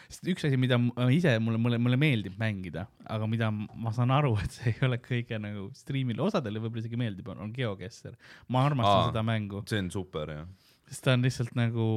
[0.09, 4.13] sest üks asi, mida ma ise mulle, mulle, mulle meeldib mängida, aga mida ma saan
[4.15, 8.17] aru, et see ei ole kõige nagu striimile, osadele võib-olla isegi meeldib, on GeoGuessr.
[8.49, 9.09] ma armastan Aa.
[9.11, 10.47] seda mängu, see on super jah.
[10.89, 11.89] sest ta on lihtsalt nagu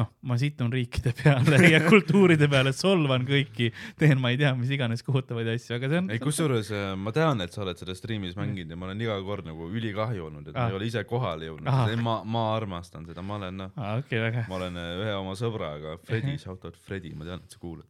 [0.00, 3.70] noh, ma situn riikide peale ja kultuuride peale, solvan kõiki,
[4.00, 6.10] teen ma ei tea, mis iganes kohutavaid asju, aga see on.
[6.16, 9.16] ei, kusjuures äh, ma tean, et sa oled seda striimis mänginud ja ma olen iga
[9.26, 10.70] kord nagu ülikahju olnud, et ma Ah.
[10.72, 11.88] ei ole ise kohale jõudnud Ah..
[12.00, 13.70] ma, ma armastan seda, ma olen noh,
[14.00, 17.52] okei, väga ma olen äh, ühe oma sõbraga, Fredi, shout out Fredi, ma tean, et
[17.54, 17.86] sa kuulad.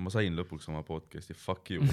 [0.00, 1.80] ma sain lõpuks oma podcast'i, fuck you.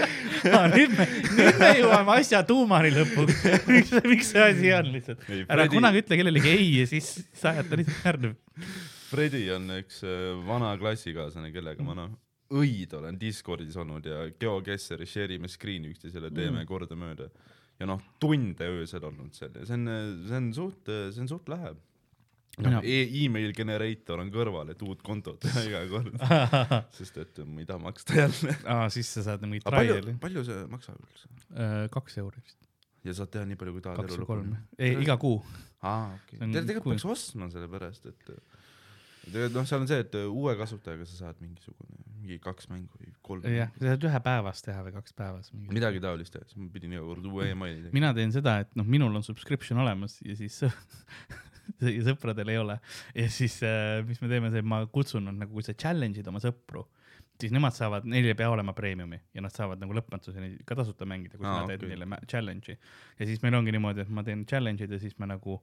[0.00, 0.60] hea.
[0.76, 1.06] nüüd me,
[1.38, 3.40] nüüd me jõuame asja tuumani lõpuks.
[3.70, 5.24] miks, miks see asi on lihtsalt?
[5.30, 8.32] Ära Fredi- kunagi ütle kellelegi ei ja siis sa ajad ta lihtsalt närvi.
[9.06, 12.14] Fredi on üks äh, vana klassikaaslane, kellega ma noh,
[12.56, 16.68] õid olen Discordis olnud ja GeoGuesseri share ime screen'i üksteisele, teeme mm.
[16.70, 17.28] kordamööda.
[17.80, 19.90] ja noh, tunde öösel olnud seal ja see on,
[20.26, 21.80] see on suht, see on suht läheb.
[22.56, 26.14] Noh e, email generator on kõrval, et uut kontot teha iga kord,
[26.96, 28.54] sest et ma ei taha maksta jälle.
[28.72, 30.14] aa, siis sa saad palju trial'i,.
[30.22, 31.28] palju see maksab üldse?
[31.92, 32.70] kaks euri vist,
[33.04, 35.42] ja saad teha nii palju, kui tahad kaks või kolm, ei iga kuu.
[35.82, 36.54] aa, okei okay..
[36.56, 41.42] tegelikult peaks ostma sellepärast, et tegelikult noh, seal on see, et uue kasutajaga sa saad
[41.44, 43.48] mingisugune, mingi kaks mängu või kolm.
[43.52, 45.52] jah, sa saad ühe päevas teha või kaks päevas.
[45.76, 47.98] midagi taolist teha, siis ma pidin iga kord uue emaili tegema.
[48.00, 50.62] mina teen seda, et noh, minul on subscription olemas ja siis
[52.08, 52.78] sõpradel ei ole
[53.14, 56.42] ja siis äh, mis me teeme, see, ma kutsun nad nagu, kui sa challenge'id oma
[56.42, 56.84] sõpru,
[57.40, 61.08] siis nemad saavad, neil ei pea olema premiumi ja nad saavad nagu lõpmatuseni ka tasuta
[61.08, 61.96] mängida, kui Aa, sa teed okei.
[61.96, 62.78] neile challenge'i.
[63.20, 65.60] ja siis meil ongi niimoodi, et ma teen challenge'id ja siis me nagu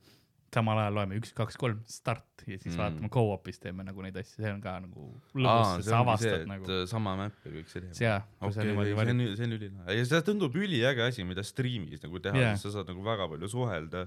[0.54, 2.78] samal ajal loeme üks, kaks, kolm, start ja siis Mm.
[2.78, 6.50] vaatame go-op'is teeme nagu neid asju, see on ka nagu lõbus, see sa avastad see,
[6.52, 6.76] nagu.
[6.92, 9.96] sama map ja kõik see jaa, kui sa niimoodi see valid on, see on ülilahe
[9.98, 13.50] ja see tundub üliäge asi, mida striimis nagu teha yeah., sa saad nagu väga palju
[13.50, 14.06] suhelda.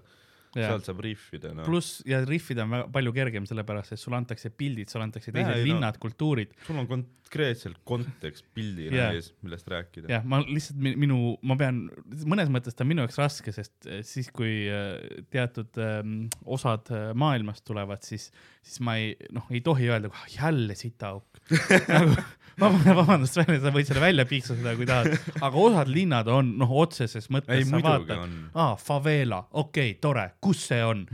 [0.54, 1.66] Sealt saab riffida no..
[1.68, 5.52] pluss ja riffida on väga palju kergem, sellepärast et sulle antakse pildid, sulle antakse teised
[5.52, 6.88] Jaa, ei, no- linnad, kultuurid sul on
[7.26, 9.14] konkreetselt kontekst pildina yeah.
[9.16, 10.10] ees, millest rääkida.
[10.10, 11.82] jah, ma lihtsalt mi- minu, ma pean,
[12.28, 16.90] mõnes mõttes ta on minu jaoks raske, sest eh, siis, kui eh, teatud ähm, osad
[16.94, 18.28] eh, maailmast tulevad, siis,
[18.62, 21.42] siis ma ei, noh, ei tohi öelda, jälle sitaauk
[21.96, 22.14] nagu,.
[22.56, 27.28] vabandust, vabandust, sa võid selle välja piiksutada, kui tahad, aga osad linnad on noh, otseses
[27.32, 28.38] mõttes ei, sa muidugi vaatad, on.
[28.54, 31.06] aa, favela, okei okay,, tore, kus see on?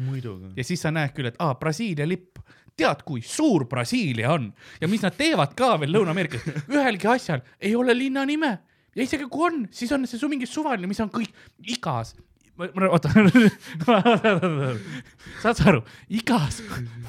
[0.57, 2.41] ja siis sa näed küll, et aa, Brasiilia lipp,
[2.77, 4.51] tead, kui suur Brasiilia on.
[4.81, 8.53] Ja mis nad teevad ka veel Lõuna-Ameerikas, ühelgi asjal ei ole linna nime
[8.97, 11.33] ja isegi kui on, siis on see su mingi suvaline, mis on kõik
[11.75, 12.15] igas,
[12.59, 13.09] oota,
[15.43, 15.81] saad sa aru,
[16.13, 16.61] igas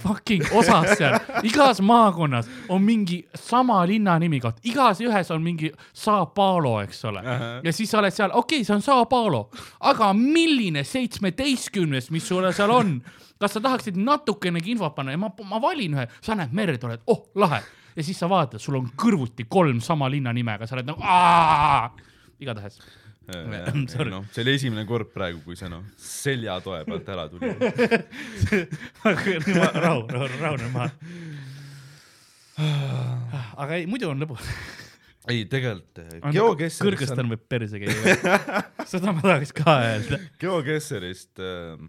[0.04, 5.72] fucking osas seal, igas maakonnas on mingi sama linna nimi koht, igas ühes on mingi
[5.94, 7.24] Sao Paulo, eks ole.
[7.64, 12.28] ja siis sa oled seal, okei okay,, see on Sao Paulo, aga milline seitsmeteistkümnes, mis
[12.28, 12.98] sul seal on?
[13.44, 15.12] kas sa tahaksid natukenegi infot panna?
[15.12, 17.60] Ja ma, ma valin ühe, sa näed merd, oled, oh lahe.
[17.94, 21.04] Ja siis sa vaatad, sul on kõrvuti kolm sama linna nimega, sa oled nagu
[22.42, 22.80] igatahes.
[23.94, 24.12] Sorry.
[24.12, 27.52] noh, see oli esimene kord praegu, kui see noh, seljatoe pealt ära tuli.
[29.06, 30.90] rahu, rahu, rahune maha.
[33.64, 34.44] aga ei, muidu on lõbus.
[35.32, 35.98] ei, tegelikult
[36.36, 37.96] GeoGuessrist kõrgestan võib perse käia.
[38.90, 40.20] seda ma tahaks ka öelda.
[40.44, 41.80] GeoGuessrist äh,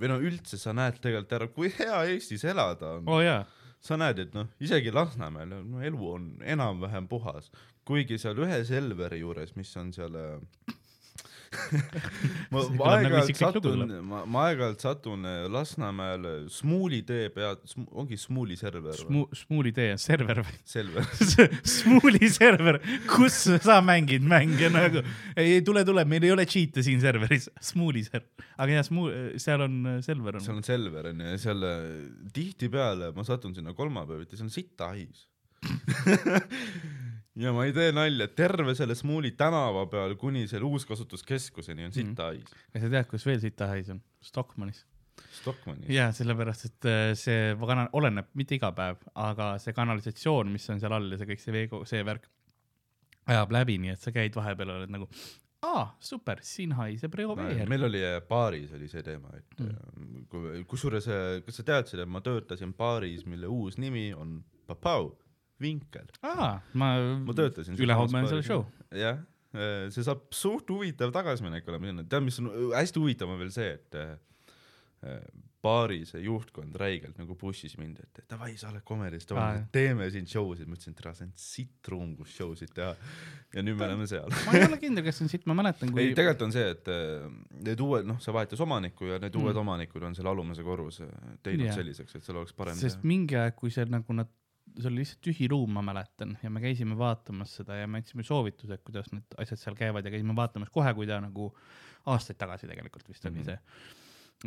[0.00, 3.42] või no üldse sa näed tegelikult ära, kui hea Eestis elada on oh, jaa,
[3.84, 7.48] sa näed, et noh, isegi Lasnamäel no, elu on enam-vähem puhas,
[7.90, 10.76] kuigi seal ühe Selveri juures, mis on seal äh,
[12.52, 17.64] ma, See ma nagu aeg-ajalt satun, ma, ma aeg-ajalt satun Lasnamäel äh, Smuuli tee pead,
[17.90, 18.94] ongi Smuuli server?
[18.94, 20.54] Smu-, Smuuli tee, server või?
[20.70, 21.08] Selver.
[21.66, 22.78] Smuuli server,
[23.14, 25.02] kus sa mängid mänge nagu,
[25.34, 29.10] ei, tule, tule, meil ei ole cheat'e siin serveris, Smuuli server, aga jah, Smu-,
[29.42, 31.84] seal on äh, server on seal on Selver onju ja seal äh,
[32.36, 35.26] tihtipeale ma satun sinna kolmapäeviti, seal on sita hais
[37.40, 42.30] ja ma ei tee nalja, terve selle Smuuli tänava peal kuni selle uuskasutuskeskuseni on sita
[42.30, 42.54] hais.
[42.74, 44.00] ja sa tead, kus veel sitahais on?
[44.24, 44.84] Stockmannis.
[45.40, 45.88] Stockmannis.
[45.92, 50.80] jaa, sellepärast, et äh, see kana-, oleneb, mitte iga päev, aga see kanalisatsioon, mis on
[50.82, 52.26] seal all ja see kõik see vee, see värk
[53.30, 55.06] ajab läbi, nii et sa käid vahepeal, oled nagu,
[55.68, 57.68] aa, super, siin haiseb reoveer.
[57.68, 59.74] meil oli äh, baaris oli see teema, et Mm.
[60.32, 60.62] mm.
[60.70, 61.04] kusjuures,
[61.44, 65.10] kas sa teadsid, et ma töötasin baaris, mille uus nimi on Papau,
[65.60, 66.08] Vinkel.
[66.22, 66.90] aa, ma,
[67.26, 67.76] ma töötasin.
[67.80, 68.64] ülehomme on seal show.
[68.96, 69.20] jah,
[69.90, 73.72] see saab suht huvitav tagasiminek olema sinna, tead, mis on hästi huvitav on veel see,
[73.78, 75.20] et äh,
[75.60, 80.24] baari see juhtkond räigelt nagu push'is mind, et davai, sa oled komedis, davai teeme siin
[80.28, 82.94] show sid, ma ütlesin, et tere, see on sitt ruum, kus show sid teha.
[83.52, 84.30] ja nüüd me oleme seal.
[84.46, 86.64] ma ei ole kindel, kas see on siit, ma mäletan, kui ei, tegelikult on see,
[86.76, 87.28] et äh,
[87.68, 89.44] need uued, noh, see vahetas omanikku ja need Mm.
[89.50, 91.10] uued omanikud on selle alumise korruse
[91.44, 91.76] teinud Jah.
[91.82, 94.32] selliseks, et seal oleks parem sest mingi aeg, kui see nagu nad,
[94.78, 98.24] see oli lihtsalt tühi ruum, ma mäletan, ja me käisime vaatamas seda ja me andsime
[98.26, 101.50] soovituse, kuidas need asjad seal käivad ja käisime vaatamas kohe, kui ta nagu
[102.10, 103.44] aastaid tagasi tegelikult vist oli Mhm.
[103.44, 103.58] see.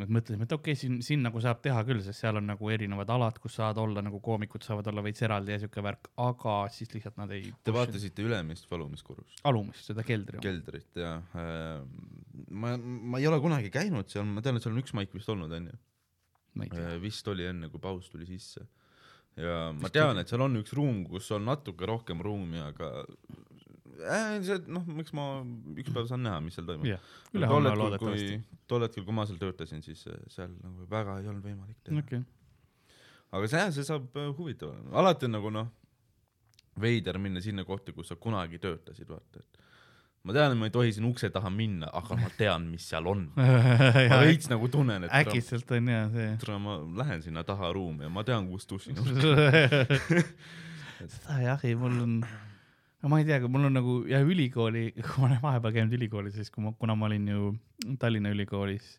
[0.02, 2.70] et mõtlesime, et okei okay,, siin, siin nagu saab teha küll, sest seal on nagu
[2.74, 6.56] erinevad alad, kus saad olla nagu koomikud saavad olla veits eraldi ja siuke värk, aga
[6.74, 7.52] siis lihtsalt nad ei.
[7.64, 9.44] Te vaatasite ülemist või alumist korrust?
[9.44, 10.42] alumist, seda keldri.
[10.42, 11.86] keldrit ja äh,
[12.50, 15.30] ma, ma ei ole kunagi käinud seal, ma tean, et seal on üks maik vist
[15.30, 15.78] olnud onju,
[16.74, 16.96] tea.
[17.04, 18.66] vist oli enne, kui paus tuli sisse.
[19.40, 24.38] Ja ma tean, et seal on üks ruum, kus on natuke rohkem ruumi, aga äh,
[24.46, 25.28] see, noh, eks ma
[25.80, 26.88] üks päev saan näha, mis seal toimub.
[26.90, 28.28] jah, tol hetkel, kui,
[28.70, 32.04] tol hetkel, kui ma seal töötasin, siis äh, seal nagu väga ei olnud võimalik teha
[32.04, 32.26] okay..
[33.32, 35.74] aga see, see saab äh, huvitav olema, alati on nagu noh,
[36.84, 39.63] veider minna sinna kohta, kus sa kunagi töötasid, vaata, et
[40.24, 43.08] ma tean, et ma ei tohi siin ukse taha minna, aga ma tean, mis seal
[43.12, 43.26] on.
[44.14, 46.30] ma veits nagu tunnen, et äkitselt on ja see.
[46.40, 48.96] tere, ma lähen sinna taha ruumi ja ma tean, kus dussin.
[51.04, 52.16] seda jah, ei mul on,
[53.12, 56.54] ma ei tea, mul on nagu jah, ülikooli, kui ma olen vahepeal käinud ülikoolis, siis
[56.54, 57.52] kui ma, kuna ma olin ju
[58.00, 58.94] Tallinna Ülikoolis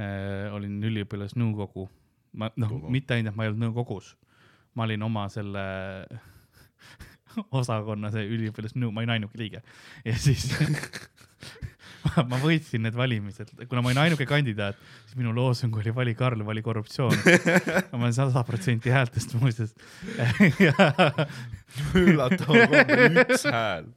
[0.00, 1.90] äh,, olin üliõpilasnõukogu,
[2.40, 4.14] ma noh mitte ainult, et ma ei olnud nõukogus,
[4.72, 5.66] ma olin oma selle
[7.60, 9.62] osakonna see üliõpilasnõu, ma olin ainuke liige
[10.04, 10.48] ja siis
[12.04, 16.14] ma, ma võitsin need valimised, kuna ma olin ainuke kandidaat, siis minu loosung oli vali
[16.18, 17.16] Karl, vali korruptsioon.
[17.92, 19.74] ma olen sada protsenti häältest muuseas.
[21.98, 23.88] üllataval kombel üks hääl.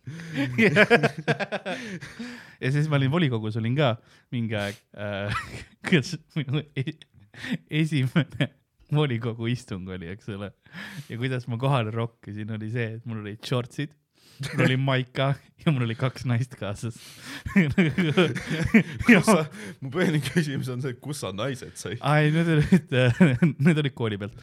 [2.64, 3.96] ja siis ma olin volikogus olin ka
[4.34, 5.44] mingi aeg äh,,
[5.86, 6.98] kuidas minu e-
[7.84, 8.50] esimene
[8.94, 10.52] volikogu istung oli, eks ole.
[11.10, 13.96] ja kuidas ma kohale rokkisin, oli see, et mul olid shortsid,
[14.54, 15.34] mul oli maika
[15.66, 16.98] ja mul oli kaks naist kaasas.
[19.28, 19.38] sa,
[19.82, 21.98] mu põhiline küsimus on see, kus sa naised said?
[22.06, 22.94] ai, need olid,
[23.66, 24.38] need olid kooli pealt,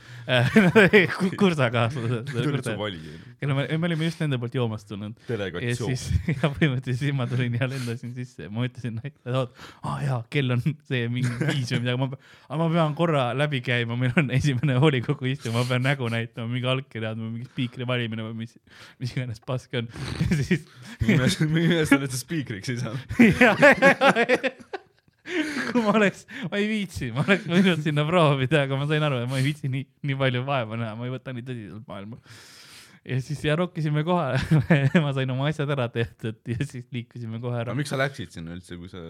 [1.40, 2.32] kursakaaslased.
[2.34, 3.20] tulid sa valima?
[3.40, 5.94] kelle me, me olime just nende poolt joomast tulnud ja delegatsioon
[6.34, 10.20] ja põhimõtteliselt siis ma tulin ja lendasin sisse ja ma ütlesin naisele, et aa jaa,
[10.32, 12.08] kell on see mingi viis või midagi, ma,
[12.48, 16.50] aga ma pean korra läbi käima, meil on esimene volikogu istung, ma pean nägu näitama,
[16.50, 18.56] mingi allkirja andma, mingi spiikri valimine või mis,
[19.02, 19.90] mis iganes pask on.
[20.24, 20.64] ja siis
[21.04, 23.04] mille eest sa nüüd spiikriks ei saanud?
[25.24, 29.22] kui ma oleks, ma ei viitsi, ma oleks võinud sinna proovida, aga ma sain aru,
[29.24, 32.20] et ma ei viitsi nii, nii palju vaeva näha, ma ei võta nii tõsiselt maailma.
[33.04, 34.40] ja siis ja rokkisime kohale
[35.04, 37.78] ma sain oma asjad ära tehtud ja siis liikusime kohe ära aga.
[37.80, 39.02] miks sa läksid sinna üldse, kui sa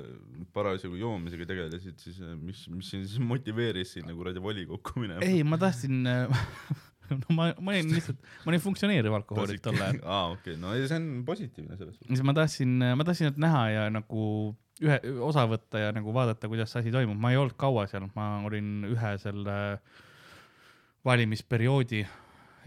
[0.54, 5.22] parasjagu joomisega tegelesid, siis äh, mis, mis sind siis motiveeris sinna kuradi volikokku minema?
[5.26, 6.06] ei, ma tahtsin,
[7.22, 10.00] no ma, ma olin lihtsalt, ma olin funktsioneeriv alkohoolik tol ajal.
[10.16, 12.24] aa, okei, no ei, see on positiivne selles suhtes.
[12.26, 14.26] ma tahtsin, ma tahtsin nad näha ja nagu
[14.82, 18.08] ühe, osa võtta ja nagu vaadata, kuidas see asi toimub, ma ei olnud kaua seal,
[18.16, 19.56] ma olin ühe selle
[21.04, 22.04] valimisperioodi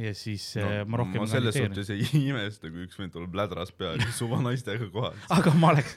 [0.02, 3.72] ja siis no, ma rohkem ma selles suhtes ei imesta, kui üks vend tuleb lädras
[3.76, 5.16] peal ja suva naistega kohal.
[5.38, 5.96] aga ma oleks,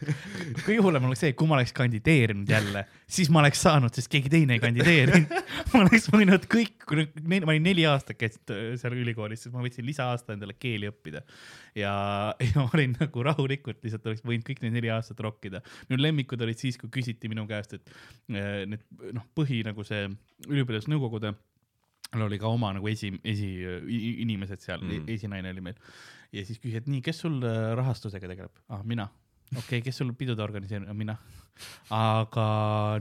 [0.64, 4.32] kõige hullem oleks see, kui ma oleks kandideerinud jälle, siis ma oleks saanud, sest keegi
[4.32, 5.34] teine ei kandideerinud.
[5.72, 6.86] ma oleks võinud kõik,
[7.26, 11.24] ma olin neli aastat käisin äh, seal ülikoolis, siis ma võtsin lisaaasta endale keeli õppida.
[11.78, 11.92] ja,
[12.40, 15.60] ja ma olin nagu rahulikult lihtsalt oleks võinud kõik need neli aastat rokkida.
[15.92, 17.94] minu lemmikud olid siis, kui küsiti minu käest, et
[18.32, 20.08] äh, need noh, põhi nagu see
[20.48, 21.34] üliõpilasnõukogude
[22.10, 23.50] tal oli ka oma nagu esi, esi,
[24.24, 25.08] inimesed seal Mm.
[25.14, 25.76] esinaine oli meil.
[26.32, 28.82] ja siis küsis, et nii, kes sul äh, rahastusega tegeleb ah,?
[28.84, 29.08] mina.
[29.50, 30.90] okei okay,, kes sul pidude organiseerib?
[30.96, 31.16] mina.
[31.94, 32.44] aga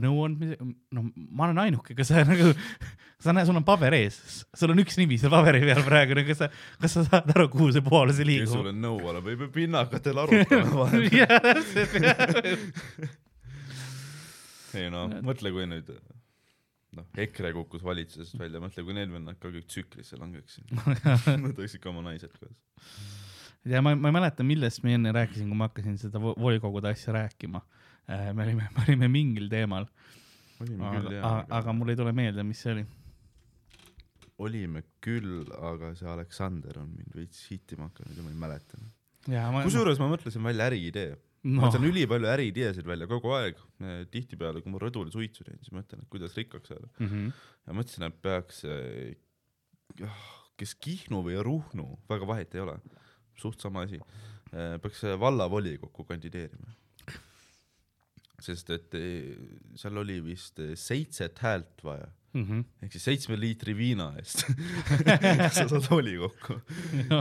[0.04, 0.56] nõuandmise,
[0.92, 2.50] no ma olen ainuke, kas sa nagu,
[3.22, 4.18] sa näed, sul on paber ees,
[4.54, 6.50] sul on üks nimi seal paberi peal praegu, kas sa,
[6.82, 8.54] kas sa saad aru, kuhu see poole see kes liigub?
[8.58, 11.02] sulle nõu annab, ei pea pinnakatel arutama vahel.
[14.78, 15.90] ei no mõtle, kui nüüd
[16.96, 20.70] noh, EKRE kukkus valitsusest välja, mõtle, kui need vennad ka kõik tsüklisse langeksid.
[21.44, 22.56] Nad oleksid ka oma naised koos.
[23.68, 26.90] ja ma, ma ei mäleta, millest ma enne rääkisin, kui ma hakkasin seda vo- volikogude
[26.90, 27.60] asja rääkima.
[28.34, 29.86] me olime, me olime mingil teemal,
[30.60, 31.44] olime aga küll, aga, jah.
[31.60, 32.86] aga mul ei tule meelde, mis see oli.
[34.40, 38.80] olime küll, aga see Aleksander on mind veits hittima hakanud ja ma ei mäleta.
[39.66, 41.10] kusjuures ma mõtlesin välja äriidee.
[41.42, 43.60] Ma no, mõtlen ülipalju äriideesid välja kogu aeg.
[44.12, 46.88] tihtipeale, kui ma rõdul suitsu teen, siis mõtlen, et kuidas rikkaks saada.
[46.98, 47.32] mm -hmm.
[47.66, 48.64] ja mõtlesin, et peaks,
[50.60, 52.76] kes Kihnu või Ruhnu, väga vahet ei ole,
[53.40, 54.00] suht sama asi,
[54.50, 56.76] peaks vallavolikokku kandideerima.
[58.44, 59.36] Sest et eh,
[59.78, 62.64] seal oli vist eh, seitset häält vaja, Mm -hmm.
[62.82, 64.44] ehk siis seitsme liitri viina eest
[65.56, 66.60] sa saad volikokku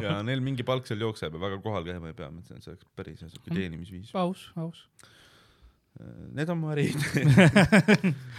[0.04, 2.64] ja neil mingi palk seal jookseb ja väga kohal käima ei pea, ma ütlesin, et
[2.64, 4.12] see oleks päris hea siuke teenimisviis.
[4.14, 4.84] aus, aus.
[6.32, 7.26] Need on mu äriideed.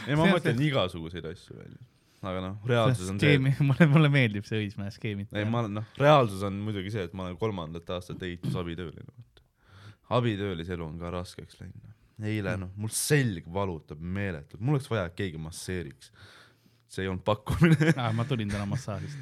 [0.07, 1.83] ei, ma mõtlen igasuguseid asju välja,
[2.23, 5.35] aga noh, reaalsus on see, skeemi, mulle, mulle meeldib see Õismäe skeemid.
[5.35, 9.11] ei ma olen noh, reaalsus on muidugi see, et ma olen kolmandat aastat ehitusabitööline.
[10.11, 11.91] abitöölise elu on ka raskeks läinud.
[12.29, 16.13] Eile noh, mul selg valutab meeletult, mul oleks vaja, et keegi masseeriks.
[16.91, 17.95] see ei olnud pakkumine.
[18.01, 18.11] ah,.
[18.17, 19.19] ma tulin täna massaažist.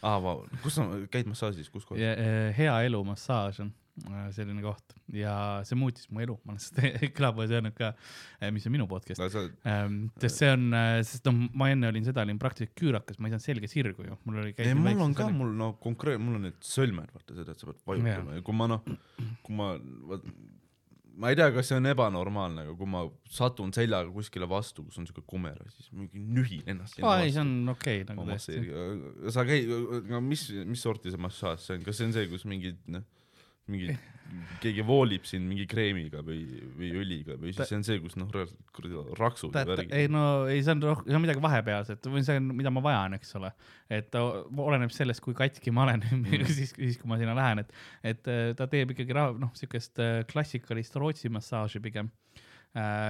[0.00, 2.24] aa, vau, kus sa käid massaažis, kus kohas?
[2.56, 3.72] hea elu massaaž on
[4.08, 5.34] äh, selline koht ja
[5.68, 7.92] see muutis mu elu, ma olen seda külapoes öelnud ka,
[8.54, 9.20] mis on minu podcast.
[9.20, 10.70] sa, Ähm, sest see on,
[11.04, 14.16] sest noh, ma enne olin seda, olin praktiliselt küürakas, ma ei saanud selga sirgu ju,
[14.24, 14.54] mul oli.
[14.56, 17.68] ei mul on ka, mul no konkreetne, mul on need sõlmed, vaata seda, et sa
[17.68, 18.88] pead vajutama ja kui ma noh,
[19.44, 19.74] kui ma,
[21.18, 25.00] ma ei tea, kas see on ebanormaalne, aga kui ma satun seljaga kuskile vastu, kus
[25.00, 27.00] on siuke kumera, siis mingi nühin ennast.
[27.02, 28.58] aa ei, see on okei okay, nagu ma tõesti.
[28.60, 29.72] masseerin, sa käid,
[30.10, 33.06] no mis, mis sorti see massaaž see on, kas see on see, kus mingid noh,
[33.70, 33.98] mingi
[34.60, 36.42] keegi voolib sind mingi kreemiga või,
[36.78, 38.30] või õliga või siis see on see, kus noh,
[38.76, 40.14] kuradi raksud ja ei värgid.
[40.14, 43.16] no ei, see on rohkem, see on midagi vahepealset või see on, mida ma vajan,
[43.18, 43.52] eks ole.
[43.90, 44.22] et ta
[44.66, 46.46] oleneb sellest, kui katki ma olen mm.
[46.58, 47.74] siis, siis kui ma sinna lähen, et,
[48.12, 52.12] et äh, ta teeb ikkagi noh, siukest äh, klassikalist Rootsi massaaži pigem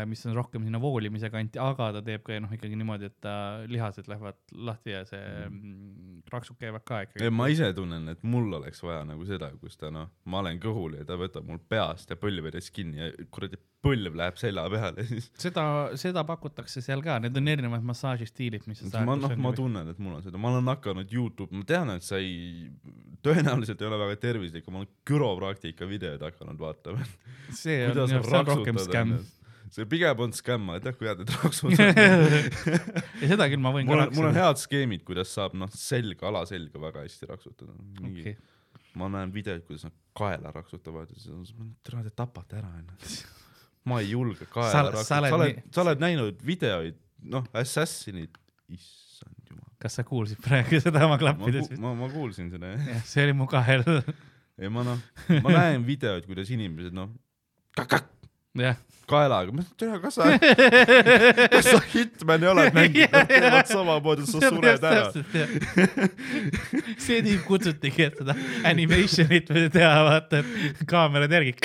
[0.09, 3.33] mis on rohkem sinna voolimise kanti, aga ta teeb ka noh, ikkagi niimoodi, et ta
[3.69, 6.23] lihased lähevad lahti ja see mm.
[6.33, 7.27] raksud käivad ka ikkagi.
[7.27, 10.57] ja ma ise tunnen, et mul oleks vaja nagu seda, kus ta noh, ma olen
[10.63, 15.05] kõhul ja ta võtab mul peast ja põlvedest kinni ja kuradi põlv läheb selja peale,
[15.11, 15.65] siis seda,
[16.01, 20.01] seda pakutakse seal ka, need on erinevad massaažistiilid, mis sa ma noh, ma tunnen, et
[20.01, 22.71] mul on seda, ma olen hakanud Youtube, ma tean, et sa ei,
[23.25, 27.05] tõenäoliselt ei ole väga tervislik, ma olen güropraktika videoid hakanud vaatama.
[27.53, 29.21] see on, see on rohkem skämm.
[29.75, 31.75] See pigem on skämm, ma tea, kui need raksud on.
[33.23, 36.29] ja seda küll ma võin mul on, mul on head skeemid, kuidas saab noh, selga,
[36.31, 37.75] alaselga väga hästi raksutada.
[38.03, 38.35] okay.,
[38.99, 43.23] ma näen videoid, kuidas nad kaela raksutavad ja siis on, tere, te tapate ära ennast.
[43.91, 46.99] ma ei julge Sa- kaela sa raksutada, sa oled oled nii-, sa oled näinud videoid,
[47.31, 48.41] noh, Assassinid,
[48.75, 49.71] issand jumal.
[49.83, 51.71] kas sa kuulsid praegu seda oma ma klappides?
[51.79, 52.91] ma, ma kuulsin seda jah.
[52.97, 53.87] jah, see oli mu kahel,
[54.59, 55.03] ei ma noh,
[55.47, 57.15] ma näen videoid, kuidas inimesed noh,
[58.59, 58.77] jah.
[59.11, 60.27] kaelaga, ma ütlen, kas sa,
[61.55, 65.09] kas sa Hitmani oled mänginud, nad teevad samamoodi, sa sured ära.
[67.03, 68.37] see tüüp kutsutigi, et seda
[68.71, 71.57] animation'it teha, vaata, et kaamerad järgi.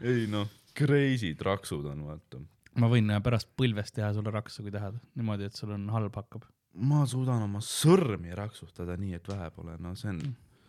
[0.00, 2.40] ei noh, crazy traksud on vaata.
[2.80, 6.16] ma võin äh, pärast põlvest teha sulle raksu, kui tahad, niimoodi, et sul on halb
[6.16, 6.48] hakkab.
[6.80, 10.20] ma suudan oma sõrmi raksutada nii, et vähe pole, no see on,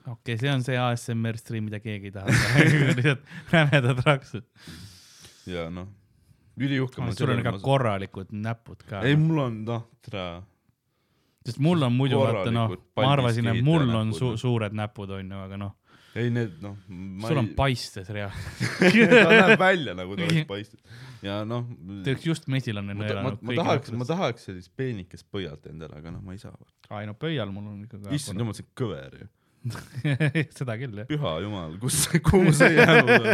[0.03, 4.47] okei okay,, see on see ASMR stream, mida keegi ei taha teha, lihtsalt rämedad raksud.
[5.49, 5.89] Ja noh,
[6.61, 7.11] üliuhke.
[7.17, 9.03] sul on ikka korralikud näpud ka.
[9.07, 10.25] ei, mul on noh, tere,
[11.45, 15.15] sest mul on muidu vaata noh, ma arvasin, et mul on näpud, su suured näpud
[15.19, 15.77] onju, aga noh,
[16.19, 16.75] ei need noh,
[17.27, 18.27] sul on paistes rea.
[18.81, 21.67] ta näeb välja nagu ta oleks paistnud ja noh,
[22.01, 26.13] oleks just mesilane ma, ta, ma, ma tahaks, ma tahaks sellist peenikest põialt endale, aga
[26.15, 26.55] noh, ma ei saa.
[26.89, 29.29] aa ei no pöial mul on ikka issand see on kõver ju.
[30.57, 33.27] seda küll jah, püha jumal, kus, kuhu see jäänud on?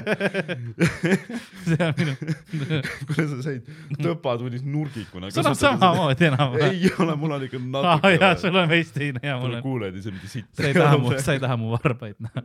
[1.70, 2.16] see on minu,
[3.08, 3.70] kuidas sa said
[4.02, 6.76] tõpatuulis nurgikuna sul on samamoodi enam-vähem.
[6.76, 9.96] ei ole, mul on ikka natuke jaa, sul on veits teine ja mul on, kuuled
[10.02, 10.50] ise mitte siit.
[10.52, 12.44] sa ei taha mu, sa ei taha mu varbaid näha.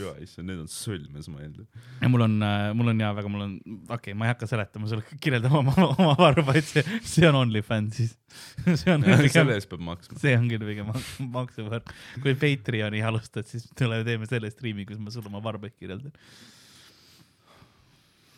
[0.00, 1.68] ja issand, need on sõlmes mõeldud.
[2.00, 2.40] ja mul on,
[2.80, 5.92] mul on ja väga, mul on, okei okay,, ma ei hakka seletama sulle, kirjeldama oma,
[5.92, 8.16] oma varba, et see, see on OnlyFansis.
[8.80, 10.18] see on selle pigem, eest peab maksma.
[10.22, 11.94] see on küll pigem mak- maksuvõrk.
[12.24, 16.14] kui Patreoni alustad, siis tule teeme selle striimi, kus ma sulle oma varbaid kirjeldan.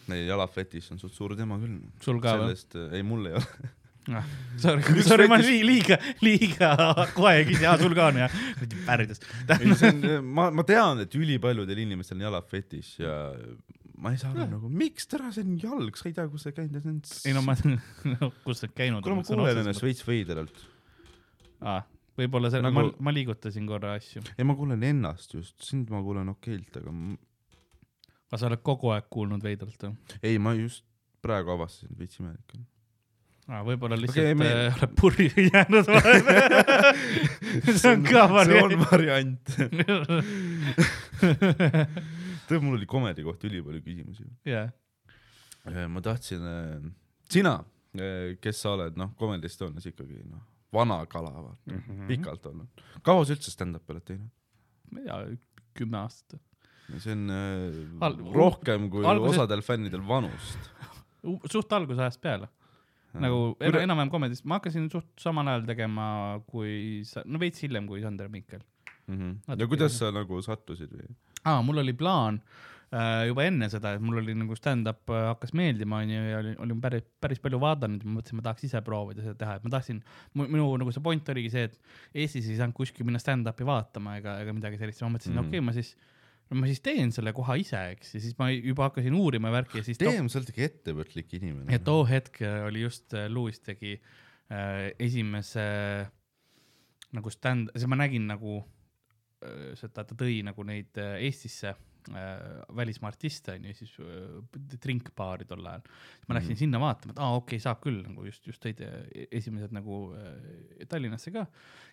[0.07, 1.81] Need jalafetiš on suht suur teema küll.
[2.05, 2.53] sul ka või?
[2.53, 3.73] sellest, ei mul ei ole.
[4.07, 4.23] Ah,
[4.63, 6.69] sorry, sorry, ma olin liiga, liiga
[7.17, 8.37] kohe küsin, aa sul ka on jah?
[9.57, 13.17] ei, see on, ma, ma tean, et ülipaljudel inimestel on jalafetiš ja
[13.97, 16.53] ma ei saa aru nagu, miks täna see on jalg, sa ei tea, kus sa
[16.57, 16.99] käinud, see on.
[17.31, 17.55] ei no ma,
[18.47, 19.85] kus sa käinud kuule, ma kuulen ennast.
[19.85, 20.59] veits veideralt.
[21.65, 21.81] aa,
[22.21, 24.25] võib-olla see Nagu- ma, ma liigutasin korra asju.
[24.37, 26.95] ei, ma kuulen ennast just, sind ma kuulen okeilt, aga
[28.27, 29.95] aga sa oled kogu aeg kuulnud veidralt või?
[30.23, 30.85] ei, ma just
[31.25, 32.67] praegu avastasin, veits imelik on.
[33.49, 34.69] aa, võib-olla lihtsalt okay, me- me...
[34.77, 36.53] oled purri jäänud vahepeal.
[37.81, 39.57] see on ka see on variant.
[42.49, 44.27] tead, mul oli komedi kohta ülipalju küsimusi.
[44.47, 44.71] jah,
[45.91, 46.45] ma tahtsin,
[47.31, 47.57] sina,
[48.43, 50.43] kes sa oled, noh, Comedy Estonias ikkagi noh,
[50.75, 52.07] vana kala, vaata mm, -hmm.
[52.11, 52.85] pikalt olnud.
[53.03, 54.31] kaua sa üldse stand-up'i oled teinud?
[54.91, 55.39] ma ei tea,
[55.75, 56.43] kümme aastat.
[56.99, 57.31] see on
[58.01, 60.71] Al- äh, rohkem kui alguses- osadel fännidel vanust.
[61.51, 62.49] suht algusajast peale.
[63.15, 66.07] nagu en, enam-vähem komedist, ma hakkasin suht samal ajal tegema,
[66.47, 68.61] kui sa, no veits hiljem kui Sander Mikkel.
[69.07, 69.19] mm.
[69.19, 69.59] -hmm.
[69.61, 71.13] ja kuidas sa nagu sattusid või?
[71.45, 72.41] aa, mul oli plaan
[72.95, 76.59] äh, juba enne seda, et mul oli nagu stand-up äh, hakkas meeldima, onju, ja olin,
[76.67, 79.65] olin päris, päris palju vaadanud ja ma mõtlesin, ma tahaks ise proovida seda teha, et
[79.67, 80.03] ma tahtsin,
[80.43, 81.81] minu nagu see point oligi see, et
[82.25, 85.41] Eestis ei saanud kuskil minna stand-up'i vaatama ega, ega midagi sellist, ma mõtlesin mm.
[85.41, 85.49] -hmm.
[85.49, 85.97] okei okay,, ma siis,
[86.55, 89.87] ma siis teen selle koha ise, eks, ja siis ma juba hakkasin uurima värki ja
[89.87, 91.73] siis Teem, sa oled ikka ettevõtlik inimene.
[91.73, 93.97] ja too hetk äh, oli just äh, Lewis tegi
[94.51, 96.15] äh, esimese äh,
[97.17, 98.61] nagu stand, siis ma nägin nagu
[99.79, 105.67] seda, ta tõi nagu neid äh, Eestisse äh, välismaa artiste onju, siis äh, drinkbaari tol
[105.67, 105.85] ajal.
[106.27, 106.55] ma läksin mm.
[106.55, 106.63] -hmm.
[106.65, 110.15] sinna vaatama, et aa okei okay,, saab küll nagu just, just tõid äh, esimesed nagu
[110.17, 111.47] äh, Tallinnasse ka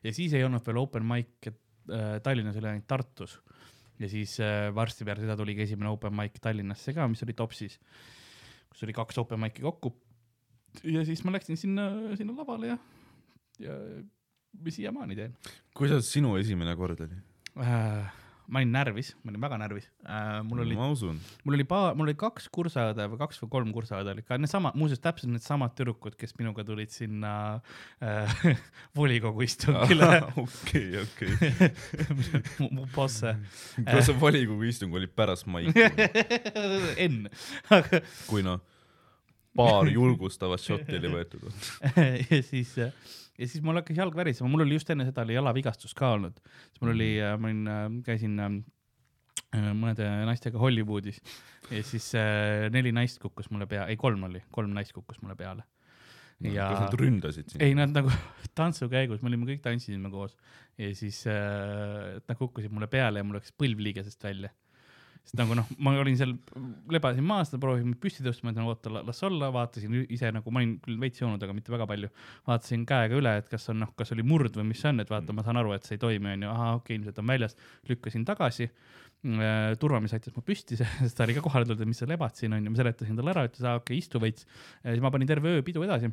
[0.03, 3.39] ja siis ei olnud veel open mic äh, Tallinnas, oli ainult Tartus
[3.99, 7.33] ja siis äh, varsti peale seda tuli ka esimene open mic Tallinnasse ka, mis oli
[7.33, 7.79] Topsis,
[8.69, 9.93] kus oli kaks open mic'i kokku.
[10.83, 12.77] ja siis ma läksin sinna, sinna lavale ja,
[13.59, 13.77] ja
[14.65, 15.35] ja siiamaani teen
[15.77, 17.15] kuidas sinu esimene kord oli?
[17.59, 18.19] äh,.
[18.53, 20.41] ma olin närvis, ma olin väga närvis äh,.
[20.43, 24.27] mul oli, mul oli paar, mul oli kaks kursaõde või kaks või kolm kursaõde olid
[24.27, 27.33] ka needsamad, muuseas täpselt needsamad tüdrukud, kes minuga tulid sinna
[28.03, 28.35] äh,
[28.99, 30.11] volikogu istungile
[30.43, 31.71] okei, okei.
[32.75, 33.37] mu, bosse
[33.79, 35.87] kas see volikogu istung oli pärast maiki,
[37.07, 37.31] enne,
[37.71, 38.61] aga kui noh,
[39.57, 41.45] paar julgustavat šotti oli võetud?
[42.31, 42.73] ja siis,
[43.39, 46.39] ja siis mul hakkas jalg värisema, mul oli just enne seda oli jalavigastus ka olnud,
[46.69, 47.09] siis mul oli,
[47.41, 48.57] ma olin, käisin äh,
[49.73, 51.19] mõnede naistega Hollywoodis
[51.71, 55.37] ja siis äh, neli naist kukkus mulle pea, ei kolm oli, kolm naist kukkus mulle
[55.39, 55.65] peale.
[56.43, 57.63] ja kas nad ründasid sind?
[57.63, 58.11] ei, nad nagu
[58.59, 60.35] tantsu käigus, me olime kõik tantsisime koos
[60.77, 64.53] ja siis äh, nad kukkusid mulle peale ja mul läks põlv liigesest välja.
[65.23, 66.33] Sest nagu noh, ma olin seal,
[66.91, 70.61] lebasin maas, proovisin mind püsti tõstma, et no oota, las olla, vaatasin ise nagu, ma
[70.61, 72.09] olin küll veits joonud, aga mitte väga palju.
[72.49, 75.13] vaatasin käega üle, et kas on noh, kas oli murd või mis see on, et
[75.13, 77.57] vaata, ma saan aru, et see ei toimi, onju, ahah, okei okay,, ilmselt on väljas.
[77.89, 78.69] lükkasin tagasi.
[79.79, 82.53] turvamees aitas mu püsti, sest ta oli ka kohale tulnud, et mis sa lebad siin
[82.59, 84.43] onju, ma seletasin talle ära, ütles, aa okei okay,, istu veits.
[84.83, 86.11] siis ma panin terve öö pidu edasi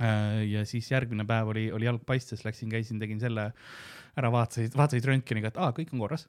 [0.00, 3.50] Äh, ja siis järgmine päev oli, oli jalg paistes, läksin, käisin, tegin selle
[4.16, 6.24] ära, vaatasid, vaatasid röntgeniga, et aa, kõik on korras.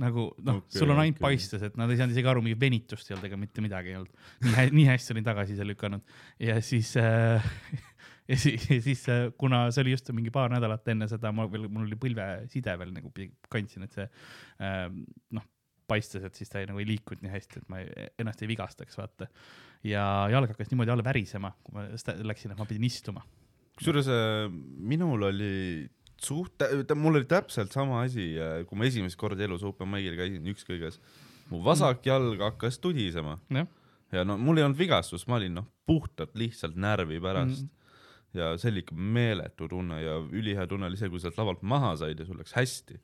[0.00, 1.34] Nagu noh okay,, sul on ainult okay.
[1.34, 3.98] paistes, et nad ei saanud isegi aru, mingi venitust ei olnud ega mitte midagi ei
[4.00, 4.28] olnud.
[4.46, 7.44] nii nii hästi olin tagasi ise lükanud ja siis äh,
[8.30, 11.68] ja siis, siis äh, kuna see oli just mingi paar nädalat enne seda, ma veel,
[11.68, 13.12] mul oli põlveside veel nagu
[13.52, 14.86] kandsin, et see äh,
[15.36, 15.48] noh,
[15.90, 18.50] paistes, et siis ta ei, nagu ei liikunud nii hästi, et ma ei, ennast ei
[18.50, 19.28] vigastaks, vaata.
[19.86, 21.88] ja jalg hakkas niimoodi alla värisema, kui ma
[22.32, 23.24] läksin, et ma pidin istuma.
[23.76, 24.46] kusjuures äh,
[24.92, 25.52] minul oli
[26.24, 26.64] suht,
[26.98, 28.32] mul oli täpselt sama asi,
[28.68, 30.98] kui ma esimest korda elus open mic'il käisin, ükskõiges.
[31.50, 33.68] mu vasak jalg hakkas tudisema jah,
[34.12, 37.70] ja no mul ei olnud vigastust, ma olin noh, puhtalt lihtsalt närvi pärast mm..
[38.38, 41.94] ja see oli ikka meeletu tunne ja ülihea tunne oli see, kui sealt lavalt maha
[42.00, 43.00] said ja sul läks hästi.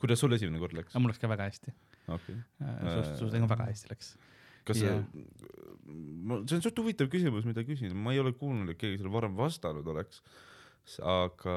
[0.00, 1.74] kuidas sul esimene kord läks mul läks ka väga hästi.
[2.08, 2.36] okei.
[2.60, 4.12] suht, suht nagu väga hästi läks.
[4.68, 5.00] kas Jaa.
[5.00, 5.24] see,
[6.46, 9.36] see on suht huvitav küsimus, mida küsin, ma ei ole kuulnud, et keegi selle varem
[9.38, 10.22] vastanud oleks.
[11.00, 11.56] aga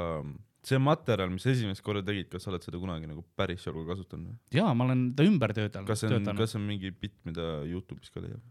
[0.68, 4.32] see materjal, mis esimest korda tegid, kas sa oled seda kunagi nagu päris jalgu kasutanud
[4.32, 4.38] või?
[4.60, 5.90] jaa, ma olen ta ümber töötanud.
[5.90, 8.46] kas see on, kas see on mingi bitt, mida Youtube'is ka leiab?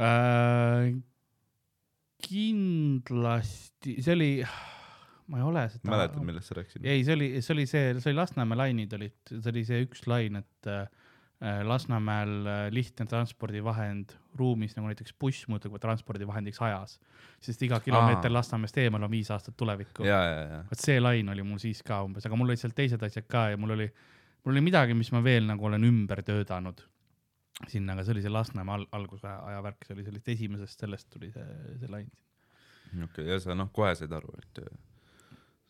[0.00, 0.96] äh,?
[2.26, 4.30] kindlasti, see oli,
[5.30, 5.90] ma ei ole seda.
[5.92, 6.86] mäletad, millest sa rääkisid?
[6.88, 10.06] ei, see oli, see oli see, see oli Lasnamäe lainid olid, see oli see üks
[10.10, 10.86] lain, et äh,
[11.62, 16.96] Lasnamäel äh, lihtne transpordivahend ruumis nagu näiteks buss muutub transpordivahendiks ajas,
[17.44, 18.32] sest iga kilomeeter.
[18.32, 20.06] Lasnamäest eemal on viis aastat tulevikku.
[20.70, 23.50] vot see lain oli mul siis ka umbes, aga mul olid seal teised asjad ka
[23.52, 23.90] ja mul oli,
[24.44, 26.80] mul oli midagi, mis ma veel nagu olen ümber töötanud
[27.68, 31.12] sinna, aga see oli see Lasnamäe al alguse aja värk, see oli sellest esimesest, sellest
[31.12, 31.46] tuli see,
[31.82, 32.08] see lain.
[33.10, 34.72] okei, ja sa noh, kohe said aru, et äh,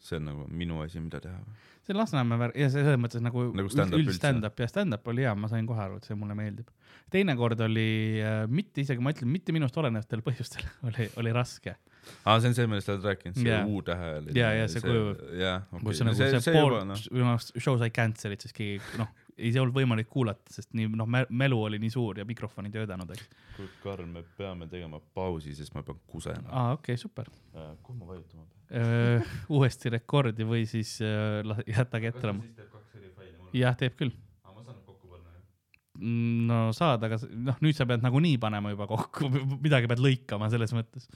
[0.06, 1.40] see on nagu minu asi, mida teha.
[1.86, 5.26] see Lasnamäe värk ja see selles mõttes nagu, Nagu stand-up üld stand-up ja stand-up oli
[5.26, 6.70] hea, ma sain kohe aru, et see mulle meeldib.
[7.12, 7.88] teinekord oli
[8.22, 11.76] äh, mitte isegi, ma ütlen, mitte minust olenevatel põhjustel oli, oli raske.
[12.24, 13.62] aa, see on see, millest sa oled rääkinud, see Jaa.
[13.66, 14.34] U-tähe oli.
[14.38, 17.30] Jaa, jaa, see kuju- jah, kus okei see nagu see, see, see pool noh, minu
[17.34, 21.08] arust show sai cancel'it, sest keegi noh, ei see olnud võimalik kuulata, sest nii noh,
[21.28, 23.26] melu oli nii suur ja mikrofon ei töötanud, eks.
[23.56, 26.46] kuule, Karl, me peame tegema pausi, sest ma pean kusema.
[26.48, 27.28] aa, okei okay,, super.
[27.82, 28.55] kuhu ma vajutama pean?
[29.56, 31.40] Uuesti rekordi või siis äh,
[32.72, 33.50] kaks eri faili mul?
[33.54, 34.12] jah, teeb küll.
[34.42, 35.44] aa, ma saan kokku panna, jah?
[36.50, 39.30] no saad, aga noh, nüüd sa pead nagunii panema juba kokku,
[39.64, 41.10] midagi pead lõikama selles mõttes.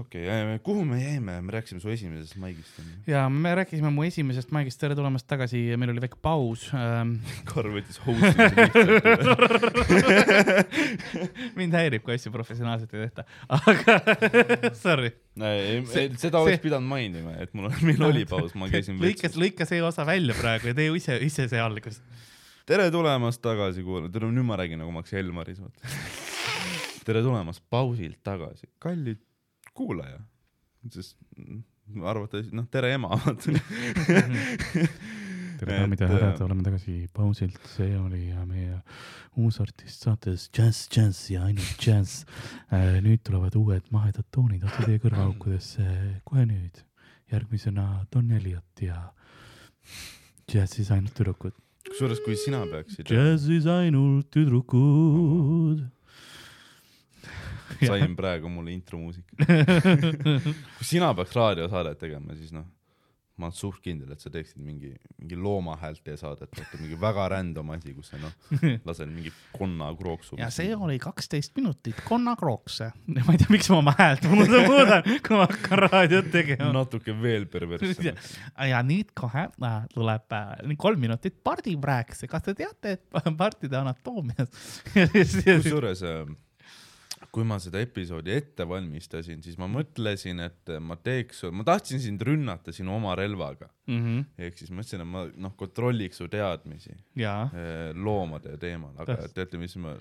[0.00, 2.80] Okei okay,, kuhu me jäime, me rääkisime su esimesest maigist.
[3.06, 7.14] ja me rääkisime mu esimesest maigist, tere tulemast tagasi, meil oli väike paus ähm.
[7.50, 8.36] Karl võttis lihtsalt.
[11.58, 13.98] mind häirib, kui asju professionaalselt ei tehta, aga
[14.84, 15.14] sorry.
[15.36, 19.80] seda oleks see- pidanud mainima, et mul, meil oli paus, ma käisin lõika, lõika see
[19.84, 22.02] osa välja praegu ja tee ise, ise see algus.
[22.68, 25.96] tere tulemast tagasi kuulama, tere, nüüd ma räägin nagu ma oleks Elmaris, vaata.
[27.06, 29.22] tere tulemast pausilt tagasi, kallid
[29.76, 30.20] kuulaja,
[30.92, 31.62] sest mm,
[32.06, 33.54] arvates, noh, tere ema, vaata.
[35.60, 38.80] tere daamid ja härrad, äh, oleme tagasi pausilt, see oli äh, meie
[39.40, 42.24] uus artist saates Jazz, Jazz ja ainult Jazz.
[43.04, 45.86] nüüd tulevad uued mahedad toonid otse teie kõrvaaukudesse
[46.28, 46.82] kohe nüüd.
[47.32, 49.10] järgmisena Don Elliot ja
[50.52, 51.54] Jazzis ainult tüdrukud.
[51.88, 55.84] kusjuures, kui sina peaksid, Jazzis ainult tüdrukud.
[57.90, 59.36] sain praegu mulle intromuusika.
[60.76, 62.66] kui sina peaks raadiosaadet tegema, siis noh,
[63.36, 64.90] ma olen suht kindel, et sa teeksid mingi,
[65.20, 68.32] mingi loomahäälte saadet, vaata mingi väga random asi, kus sa noh,
[68.88, 70.38] lased mingi konna krooksu.
[70.40, 72.80] ja see oli kaksteist minutit konnakrooks.
[73.12, 76.70] ma ei tea, miks ma oma häält muudan, kui ma hakkan raadiot tegema.
[76.78, 78.38] natuke veel perverssemaks.
[78.70, 84.80] ja nüüd kohe äh, tuleb äh, kolm minutit pardiprääks, kas te teate, et partide anatoomias
[84.96, 86.00] kusjuures,
[87.36, 92.22] kui ma seda episoodi ette valmistasin, siis ma mõtlesin, et ma teeks, ma tahtsin sind
[92.24, 93.68] rünnata sinu oma relvaga.
[93.86, 93.98] mm.
[94.04, 94.22] -hmm.
[94.46, 99.34] ehk siis mõtlesin, et ma noh, kontrolliks su teadmisi ja, eh, loomade teemal, aga Täpselt.
[99.34, 99.92] teate, mis ma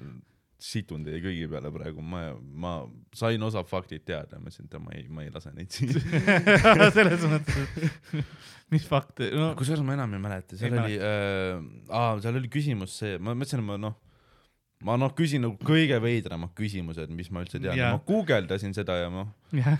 [0.65, 2.73] situn teie kõigi peale praegu, ma, ma
[3.13, 5.91] sain osa faktid teada ja mõtlesin, et ma ei, ma ei lase neid siin.
[6.97, 11.59] selles mõttes, et mis fakt, no kusjuures ma enam ei mäleta, seal Ei oli äh,,
[11.91, 13.99] aa, seal oli küsimus see, ma mõtlesin, et ma noh,
[14.83, 17.77] ma noh, küsin nagu kõige veidramad küsimused, mis ma üldse tean.
[17.77, 19.79] Ja ma guugeldasin seda ja noh, jah,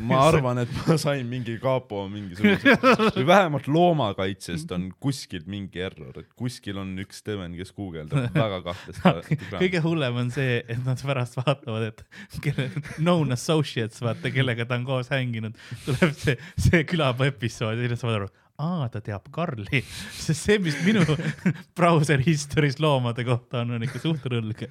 [0.00, 2.74] ma arvan, et ma sain mingi kapo mingisuguse
[3.18, 8.30] või vähemalt loomakaitsest on kuskilt mingi error, et kuskil on üks Steven, kes guugeldab.
[8.34, 9.30] Väga kahtlast
[9.62, 14.80] kõige hullem on see, et nad pärast vaatavad, et kelle, known associates, vaata, kellega ta
[14.80, 19.00] on koos hänginud, tuleb see, see külapuu episood ja siis nad saavad aru, aa, ta
[19.04, 19.80] teab Karli,
[20.24, 21.04] sest see, mis minu
[21.78, 24.68] brauser histories loomade kohta on, on ikka suht rõlge.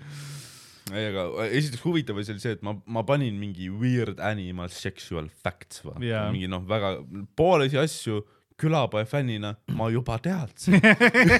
[0.94, 5.28] ei, aga esiteks huvitav asi oli see, et ma, ma panin mingi weird animal sexual
[5.44, 6.28] facts vaata Jaa.
[6.34, 6.96] mingi noh, väga
[7.38, 8.24] poolesi asju
[8.60, 10.76] külapoe fännina ma juba teadsin.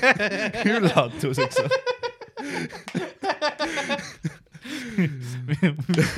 [0.72, 1.58] üllatuseks.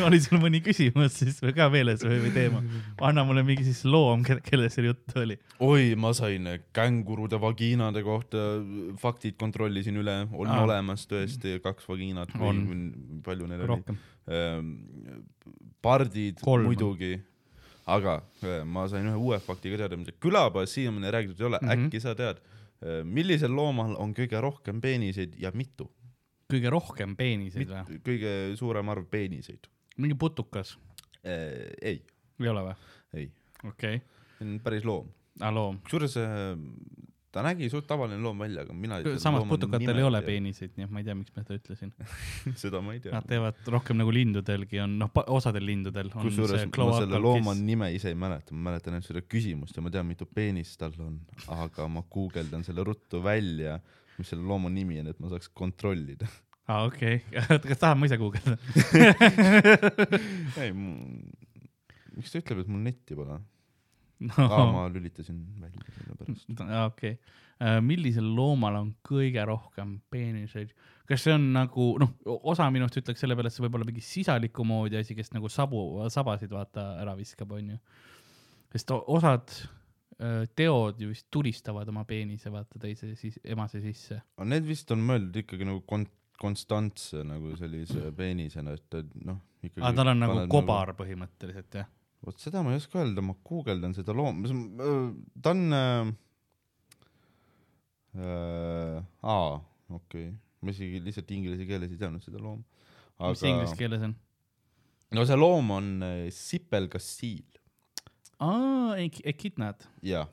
[0.07, 2.61] Oli sul mõni küsimus siis või ka meeles või, või teema?
[3.07, 5.37] anna mulle mingi siis loom, kellest seal juttu oli.
[5.63, 8.45] oi, ma sain kängurude vagiinade kohta
[9.01, 10.61] faktid kontrollisin üle, on Aa.
[10.65, 12.63] olemas tõesti kaks vagiinat On.
[12.69, 13.69] või palju neil oli.
[13.75, 13.99] rohkem.
[15.81, 16.69] pardid Kolm.
[16.69, 17.15] muidugi,
[17.89, 21.61] aga öö, ma sain ühe uue fakti ka teada, mida külapoes siiamaani räägitud ei ole
[21.61, 21.67] mm.
[21.67, 21.87] -hmm.
[21.87, 22.41] äkki sa tead,
[23.05, 25.89] millisel loomal on kõige rohkem peeniseid ja mitu?
[26.51, 27.99] Kõige rohkem peeniseid või?
[28.05, 29.69] kõige suurem arv peeniseid?
[30.01, 30.75] mingi putukas,
[31.23, 31.99] ei,
[32.41, 32.75] ei ole või?
[33.17, 33.29] ei,
[33.63, 34.03] okei okay.,
[34.37, 35.11] see on päris loom.
[35.41, 35.81] aa loom.
[35.85, 36.53] kusjuures äh,
[37.31, 40.19] ta nägi suht tavaline loom välja, aga mina samas putukatel ei ole.
[40.25, 41.93] peeniseid, nii et ma ei tea, miks ma seda ütlesin.
[42.63, 43.27] seda ma ei tea Nad.
[43.29, 47.65] teevad rohkem nagu lindudelgi on, noh, osadel lindudel kusjuures ma selle looma kiss.
[47.71, 50.95] nime ise ei mäleta, ma mäletan ainult seda küsimust ja ma tean, mitu peenist tal
[51.03, 51.17] on,
[51.55, 53.79] aga ma guugeldan selle ruttu välja,
[54.21, 56.29] mis selle looma nimi on, et ma saaks kontrollida.
[56.69, 57.21] aa, okei,
[57.69, 58.57] kas tahad ma ise guugeldada?
[60.63, 63.39] ei, miks ta ütleb, et mul netti pole?
[64.37, 66.65] aa, ma lülitasin välja sellepärast.
[66.85, 67.17] okei,
[67.85, 70.73] millisel loomal on kõige rohkem peeniseid?
[71.09, 72.13] kas see on nagu noh,
[72.47, 75.49] osa minust ütleks selle peale, et see võib olla mingi sisaliku moodi asi, kes nagu
[75.51, 75.81] sabu,
[76.13, 77.75] sabasid vaata ära viskab, onju.
[78.71, 79.51] sest osad
[80.55, 84.19] teod ju vist tulistavad oma peenise vaata teise siis emase sisse.
[84.37, 86.09] aga need vist on mõeldud ikkagi nagu kon-,
[86.41, 89.39] konstantse nagu sellise peenisena, et ta noh,
[89.79, 91.89] aga tal on nagu paned kobar põhimõtteliselt jah?
[92.25, 94.49] vot seda ma ei oska öelda, ma guugeldan seda looma,
[95.41, 96.11] ta on äh,.
[98.11, 99.53] Äh, aa,
[99.87, 102.65] okei okay., ma isegi lihtsalt inglise keeles ei teadnud seda looma.
[103.21, 104.17] mis see inglise keeles on?
[105.15, 107.50] no see loom on äh, sipelgassiil,
[108.41, 108.97] aa,
[109.33, 110.29] ekidnad, jah.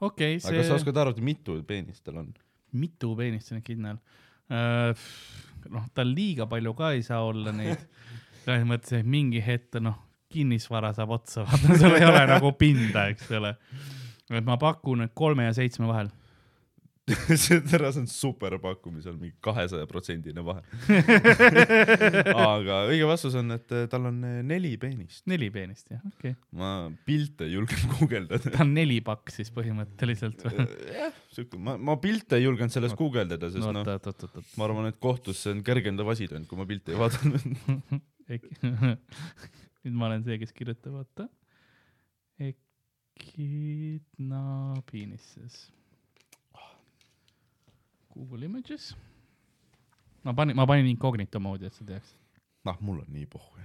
[0.00, 2.30] okei okay,, aga kas sa see, oskad arvata, mitu peenist tal on?
[2.72, 4.00] mitu peenist on ekidnal?
[5.72, 7.84] noh, tal liiga palju ka ei saa olla neid,
[8.44, 9.98] selles mõttes, et mingi hetk noh,
[10.32, 13.54] kinnisvara saab otsa, vaata sul ei ole nagu pinda, eks ole.
[14.32, 16.08] et ma pakun, et kolme ja seitsme vahel.
[17.10, 20.62] See tere, see on super pakkumisel mingi kahesaja protsendine vahe.
[22.54, 25.24] aga õige vastus on, et äh, tal on äh, neli peenist.
[25.30, 26.60] neli peenist jah, okei okay..
[26.60, 26.70] ma
[27.08, 28.52] pilte ei julgenud guugeldada.
[28.54, 30.68] ta on nelipakk siis põhimõtteliselt või?
[30.94, 34.90] jah, siuke, ma, ma pilte ei julgenud sellest guugeldada, sest no noh oot, ma arvan,
[34.92, 37.42] et kohtus see on kergendav asi teinud, kui ma pilte ei vaadanud.
[39.82, 41.26] nüüd ma olen see, kes kirjutab, vaata.
[42.52, 44.44] Ekidna
[44.86, 45.72] penises.
[48.12, 48.92] Google Images.
[50.22, 52.14] ma panin, ma panin incognito moodi, et sa teaks.
[52.68, 53.62] noh, mul on nii pohhu.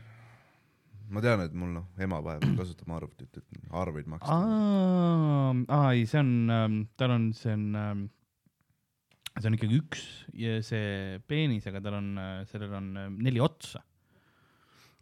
[1.14, 4.38] ma tean, et mul noh, ema vahepeal kasutab arvutit, et arveid maksta.
[4.38, 8.08] aa, ei, see on, tal on, see on,
[9.38, 12.12] see on ikkagi üks ja see peenis, aga tal on,
[12.52, 13.84] sellel on äh, neli otsa.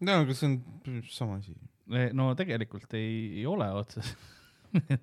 [0.01, 1.55] no aga see on sama asi.
[2.17, 4.15] no tegelikult ei, ei ole otsas.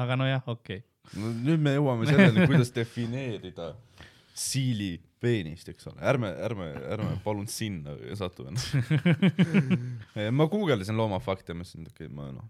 [0.00, 0.86] aga nojah, okei okay..
[1.16, 3.72] No nüüd me jõuame selleni, kuidas defineerida
[4.38, 8.76] siili peenist, eks ole, ärme, ärme, ärme palun sinna satu ennast.
[10.38, 12.46] ma guugeldasin loomafakte mõtlesin, et okei okay,, ma noh,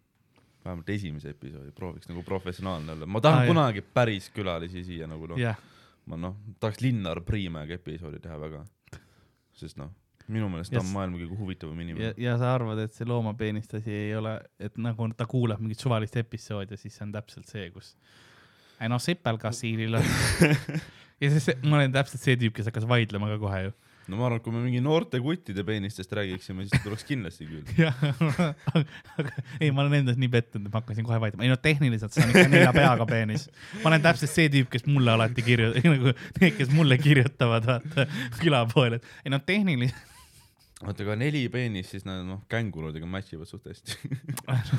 [0.64, 3.52] vähemalt esimese episoodi prooviks nagu professionaalne olla, ma tahan ah, jah.
[3.54, 5.56] kunagi päris külalisi siia nagu noh, jah,
[6.10, 8.62] ma noh, tahaks Linnar Priimäega episoodi teha väga,
[9.56, 9.94] sest noh,
[10.28, 13.78] minu meelest ta on maailma kõige huvitavam ja inimene., ja sa arvad, et see loomapeenist
[13.80, 17.48] asi ei ole, et nagu ta kuulab mingit suvalist episoodi ja siis see on täpselt
[17.48, 17.94] see, kus.
[18.82, 20.08] Ei noh, sepelgassiilil on.
[21.22, 23.74] ja siis ma olen täpselt see tüüp, kes hakkas vaidlema ka kohe ju.
[24.08, 27.72] no ma arvan, et kui me mingi noorte kuttide peenistest räägiksime, siis tuleks kindlasti küll.
[27.84, 28.04] jah,
[29.18, 32.14] aga ei, ma olen endas nii pettunud, et ma hakkasin kohe vaidlema, ei no tehniliselt
[32.16, 33.48] see on ikka nelja peaga peenis.
[33.82, 38.08] ma olen täpselt see tüüp, kes mulle alati kirju-, nagu need, kes mulle kirjutavad, vaata
[38.40, 40.16] külapoel, et ei no tehniliselt
[40.84, 43.96] oota, aga neli peenist, siis nad noh, kängurudega match ivad suht hästi.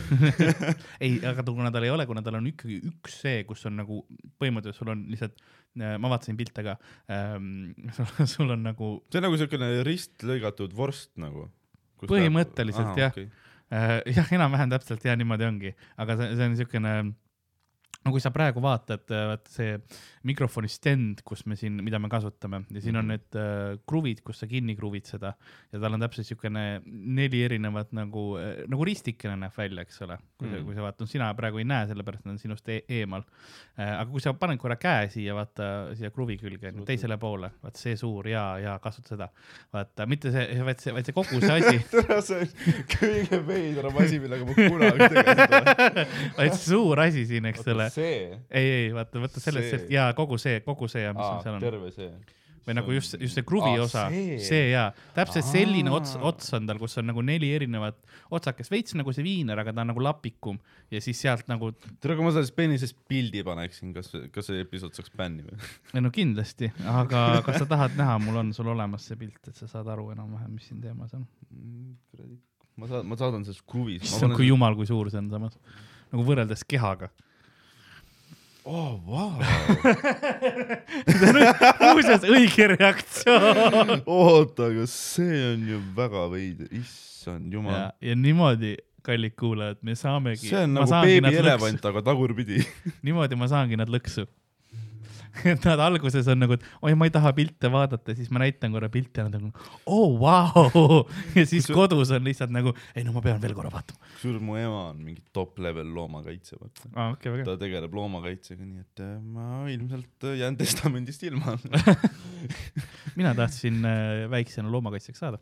[1.03, 3.79] ei, aga ta- kuna tal ei ole, kuna tal on ikkagi üks see, kus on
[3.81, 4.01] nagu
[4.39, 5.43] põhimõtteliselt sul on lihtsalt,
[5.75, 6.77] ma vaatasin pilte ka
[7.13, 7.71] ähm,
[8.33, 11.49] sul on nagu see on nagu siukene ristlõigatud vorst nagu.
[11.99, 13.17] Põhimõtteliselt, jah.
[13.75, 16.93] äh, jah, enam-vähem täpselt ja niimoodi ongi, aga see, see on siukene
[18.05, 19.75] no kui sa praegu vaatad, vaata see
[20.27, 23.09] mikrofoni stand, kus me siin, mida me kasutame ja siin on Mhm.
[23.13, 25.33] need äh, kruvid, kus sa kinni kruvid seda
[25.71, 30.17] ja tal on täpselt siukene neli erinevat nagu, nagu ristikene näeb välja, eks ole.
[30.39, 30.65] kui sa, Mhm.
[30.65, 33.23] kui sa vaatad, sina praegu ei näe, sellepärast nad on sinust e eemal
[33.77, 33.99] äh,.
[34.01, 37.95] aga kui sa paned korra käe siia, vaata siia kruvi külge, teisele poole, vaat see
[37.95, 39.29] suur ja, ja kasuta seda.
[39.73, 41.79] vaata, mitte see, vaid see, vaid see kogu see asi
[42.21, 42.47] see on
[42.95, 46.07] kõige veidram asi, millega ma kunagi tegelenud olen.
[46.39, 47.89] vaid suur asi siin, eks ole.
[47.97, 49.87] ei, ei vaata, vaata sellest, See.
[49.93, 51.63] ja kogu see, kogu see, mis aa seal on.
[51.63, 52.11] terve see.
[52.67, 54.35] või nagu just, just see kruvi Aa, osa, see.
[54.45, 55.51] see ja täpselt Aa.
[55.53, 57.97] selline ots, ots on tal, kus on nagu neli erinevat
[58.35, 60.59] otsakest, veits nagu see viiner, aga ta on nagu lapikum
[60.93, 61.71] ja siis sealt nagu,
[62.03, 65.71] tere, kui ma sellest peenisest pildi paneksin, kas, kas see episood saaks bänni või?
[65.95, 69.55] ei no kindlasti, aga kas sa tahad näha, mul on sul olemas see pilt, et
[69.55, 71.25] sa saad aru enam-vähem, mis siin teemas on.
[72.11, 72.37] kuradi,
[72.79, 74.03] ma saadan, ma saadan sellest kruvis.
[74.07, 75.57] issand, kui jumal, kui suur see on samas,
[76.13, 77.09] nagu võrreldes kehaga.
[78.65, 79.31] oh, vau.
[81.93, 84.03] muuseas, õige reaktsioon.
[84.05, 88.75] oota, aga see on ju väga veider, issand jumal., ja niimoodi,
[89.05, 90.49] kallid kuulajad, me saamegi.
[90.49, 92.61] see on nagu beebielevant, aga tagurpidi.
[93.05, 94.27] niimoodi ma saangi nad lõksu.
[95.53, 98.73] et nad alguses on nagu, et oi, ma ei taha pilte vaadata, siis ma näitan
[98.75, 101.03] korra pilti ja nad on nagu, oo, vau.
[101.35, 103.99] ja siis Kusjuures- kodus on lihtsalt nagu, ei no ma pean veel korra vaatama.
[104.15, 106.89] kusjuures mu ema on mingi top level loomakaitse, vaata.
[106.95, 107.45] väga hea.
[107.51, 111.57] ta tegeleb loomakaitsega, nii et äh, ma ilmselt äh, jään testamendist ilma.
[113.19, 115.39] mina tahtsin äh, väiksena loomakaitsjaks saada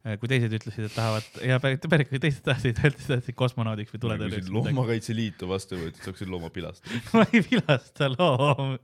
[0.00, 4.06] kui teised ütlesid, et tahavad ja päris, kui teised tahtsid, tahtsid kosmonaudiks või kui sind
[4.06, 4.48] tuletõrjeks.
[4.54, 7.00] loomakaitse liitu vastu võetud, saaksid looma pilastada.
[7.18, 8.78] ma ei vilasta loomi.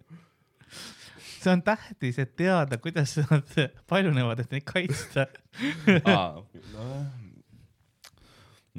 [1.41, 3.49] see on tähtis, et teada, kuidas nad
[3.89, 5.27] paljunevad, et neid kaitsta.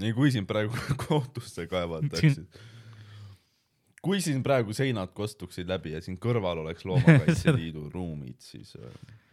[0.05, 0.77] ei, kui sind praegu
[1.07, 2.45] kohtusse kaevatakse,
[4.05, 9.25] kui siin praegu seinad kostuksid läbi ja siin kõrval oleks Loomakaitse Liidu ruumid, siis, äh,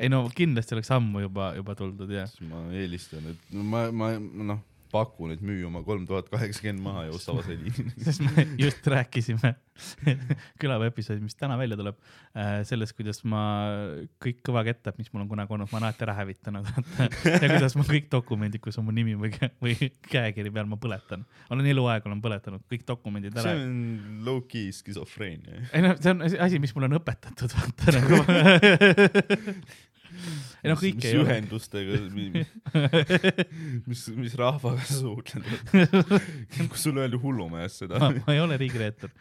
[0.00, 2.26] ei no kindlasti oleks ammu juba, juba tuldud ja.
[2.30, 7.06] siis ma eelistan, et ma, ma noh, pakun, et müü oma kolm tuhat kaheksakümmend maha
[7.08, 7.92] ja osta vaseliini.
[8.06, 9.54] sest me just rääkisime
[10.60, 11.98] külapäeva episoodis, mis täna välja tuleb,
[12.68, 13.42] sellest, kuidas ma
[14.22, 16.70] kõik kõvakettad, mis mul on kunagi olnud, ma olen alati ära hävitanud
[17.42, 21.24] ja kuidas ma kõik dokumendid, kus on mu nimi või, või käekiri peal, ma põletan.
[21.50, 23.66] olen eluaeg olen põletanud kõik dokumendid see ära.
[23.66, 25.68] on low-key skisofreenia.
[25.72, 28.14] ei noh, see on asi, mis mulle on õpetatud, vaata nagu.
[30.62, 31.26] Ei noh, kõike mis ei ole.
[31.28, 32.00] ühendustega,
[33.90, 35.48] mis, mis rahvaga sa suhtled.
[36.70, 39.12] kui sulle öeldi hullumees seda ma, ei ole riigireetur,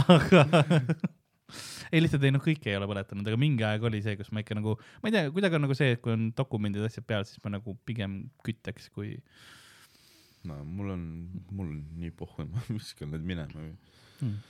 [0.00, 0.44] aga
[1.92, 4.42] ei lihtsalt ei noh, kõike ei ole põletanud, aga mingi aeg oli see, kus ma
[4.44, 7.26] ikka nagu, ma ei tea, kuidagi on nagu see, et kui on dokumendid, asjad peal,
[7.28, 9.16] siis ma nagu pigem küttaks, kui
[10.48, 11.04] no mul on,
[11.50, 13.68] mul on nii pohhu, ma viskan need minema.
[14.20, 14.40] hmm..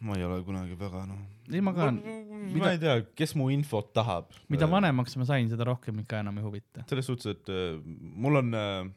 [0.00, 1.20] Ma ei ole kunagi väga noh.
[1.50, 4.34] ei, ma ka, ma ei tea, kes mu infot tahab.
[4.52, 6.84] mida vanemaks ma sain, seda rohkem ikka enam ei huvita.
[6.90, 7.78] selles suhtes, et äh,
[8.24, 8.90] mul on äh,,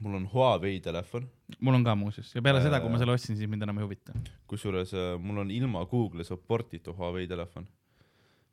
[0.00, 1.28] mul on Huawei telefon,
[1.60, 3.04] mul on ka muuseas ja peale seda, kui ma Äh.
[3.04, 4.16] selle ostsin, siis mind enam ei huvita.
[4.50, 7.68] kusjuures äh, mul on ilma Google'i support'ita Huawei telefon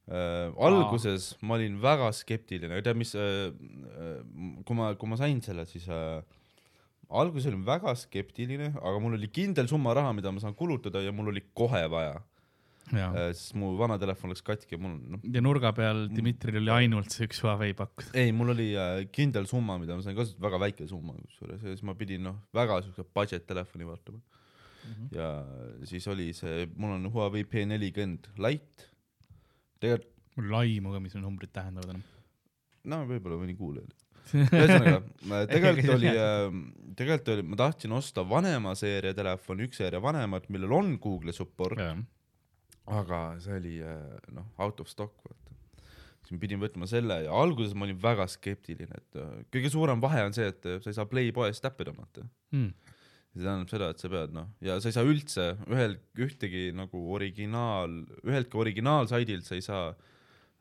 [0.08, 0.52] äh,.
[0.60, 1.48] alguses Aa.
[1.48, 4.16] ma olin väga skeptiline, tead mis äh,, äh,
[4.68, 6.22] kui ma, kui ma sain selle, siis äh,
[7.22, 11.14] alguses olin väga skeptiline, aga mul oli kindel summa raha, mida ma saan kulutada ja
[11.16, 12.18] mul oli kohe vaja
[12.92, 16.60] ja, äh,, sest mu vana telefon läks katki ja mul noh, ja nurga peal Dmitril
[16.62, 18.12] oli ainult see üks Huawei pakkuda.
[18.20, 21.76] ei, mul oli äh, kindel summa, mida ma sain kasutada, väga väike summa kusjuures ja
[21.76, 24.96] siis ma pidin noh, väga siukse budget telefoni vaatama mm.
[24.96, 25.14] -hmm.
[25.18, 28.90] ja siis oli see, mul on Huawei P40 Lite,
[29.80, 32.06] tegelikult mul ei ole aimu ka, mis need numbrid tähendavad enam.
[32.90, 34.03] no võib-olla mõni kuulaja.
[34.32, 35.00] ühesõnaga,
[35.52, 36.12] tegelikult oli,
[36.98, 41.80] tegelikult oli, ma tahtsin osta vanema seeria telefoni, üks seeria vanemat, millel on Google'i support,
[42.92, 44.00] aga see oli äh,
[44.36, 45.56] noh, out of stock vaata.
[46.24, 50.04] siis ma pidin võtma selle ja alguses ma olin väga skeptiline, et äh, kõige suurem
[50.04, 52.26] vahe on see, et äh, sa ei saa Playpoest äppi tõmmata.
[52.54, 52.74] Hmm.
[53.34, 57.06] see tähendab seda, et sa pead noh, ja sa ei saa üldse ühel, ühtegi nagu
[57.16, 59.94] originaal, üheltki originaalsaidilt sa ei saa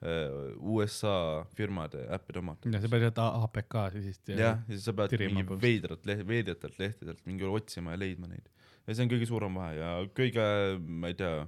[0.02, 2.70] USA firmade äppi tõmmata.
[2.74, 4.20] ja sa pead jätta APK-si siis.
[4.28, 8.48] jah, ja siis sa pead mingi veidrat leht-, veidratelt lehtedelt mingi otsima ja leidma neid.
[8.86, 10.46] ja see on kõige suurem vahe ja kõige,
[10.82, 11.44] ma ei tea,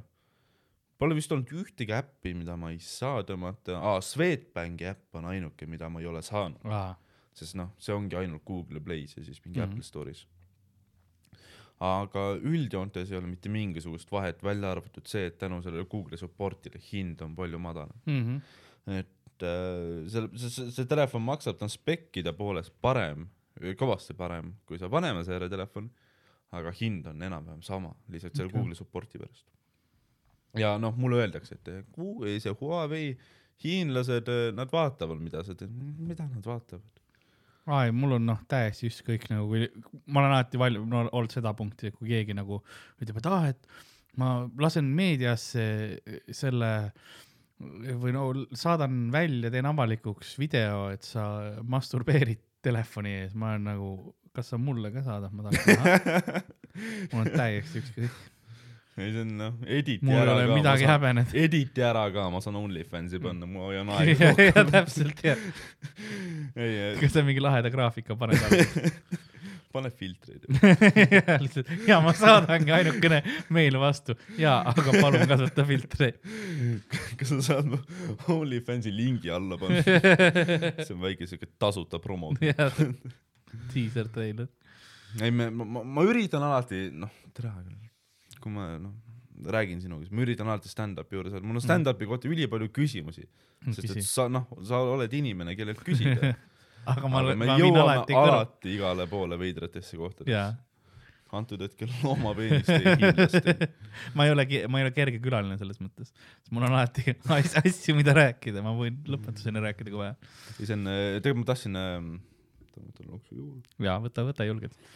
[1.02, 5.66] pole vist olnud ühtegi äppi, mida ma ei saa tõmmata, aa, Swedbanki äpp on ainuke,
[5.70, 6.94] mida ma ei ole saanud, aa,
[7.34, 9.64] sest noh, see ongi ainult Google Play's ja siis mingi mm.
[9.64, 9.72] -hmm.
[9.72, 10.26] Apple Store'is.
[11.82, 16.80] Aga üldjoontes ei ole mitte mingisugust vahet, välja arvatud see, et tänu sellele Google'i support'ile
[16.92, 17.96] hind on palju madalam.
[18.06, 18.38] Mhm.
[18.94, 23.26] et äh, see, see, see, telefon maksab, ta on spekkide poolest parem,
[23.80, 25.88] kõvasti parem kui see vanema seeria telefon,
[26.54, 28.60] aga hind on enam-vähem sama, lihtsalt selle okay.
[28.60, 29.46] Google'i support'i pärast.
[30.58, 33.16] ja noh, mulle öeldakse, et see Huawei
[33.64, 37.03] hiinlased, nad vaatavad, mida sa teed, mida nad vaatavad?
[37.70, 39.68] Aa ei, mul on noh, täiesti ükskõik nagu, kui
[40.12, 42.60] ma olen alati valmis no, olnud seda punkti, et kui keegi nagu
[43.00, 45.64] ütleb, et aa, et ma lasen meediasse
[46.34, 46.72] selle
[48.02, 48.26] või no
[48.56, 51.24] saadan välja, teen avalikuks video, et sa
[51.62, 53.90] masturbeerid telefoni ees, ma olen nagu,
[54.34, 56.44] kas sa mulle ka saadad, ma tahaks näha.
[57.12, 58.22] mul on täiesti ükskõik,
[58.96, 61.36] ei, see on noh, editi mul ei ära ole ka, midagi häbeneda.
[61.44, 65.40] editi ära ka, ma saan OnlyFansi panna, ma hoian aega ja täpselt jah,
[66.62, 68.66] ei, ei, kas sa mingi laheda graafika paned alla?
[69.74, 70.44] pane filtreid.
[71.90, 73.16] ja ma saadangi ainukene
[73.54, 76.20] meil vastu ja, aga palun kasuta filtreid.
[77.18, 77.72] kas sa saad
[78.30, 79.82] OnlyFansi lingi alla panna?
[79.82, 82.30] see on väike siuke tasuta promo.
[83.74, 84.46] Teaser treiler.
[85.18, 87.83] ei, me, ma, ma, ma üritan alati, noh, tere küll,
[88.44, 88.92] kui ma noh,
[89.54, 93.24] räägin sinuga, siis ma üritan alati stand-up'i juures olla, mul on stand-up'i kohta ülipalju küsimusi,
[93.70, 96.34] sest et sa noh, sa oled inimene, kellelt küsida.
[96.90, 98.38] aga ma, aga me ma viin alati alati, kõrva.
[98.38, 100.50] alati igale poole veidratesse kohtadesse jaa.
[101.34, 103.54] antud hetkel loomapeenist ei kindlasti.
[104.16, 106.12] ma ei ole, ma ei ole kerge külaline selles mõttes,
[106.52, 110.14] mul on alati as- asju, mida rääkida, ma võin lõpetuseni rääkida, kui vaja.
[110.60, 110.86] ja see on,
[111.24, 111.96] tegelikult ma tahtsin äh,,
[112.76, 114.94] võtan loksu juurde ja võta, võta julgelt.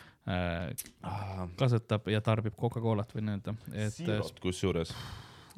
[1.58, 4.92] Kasutab ja tarbib Coca-Colat võin öelda, et äh, siirot kusjuures.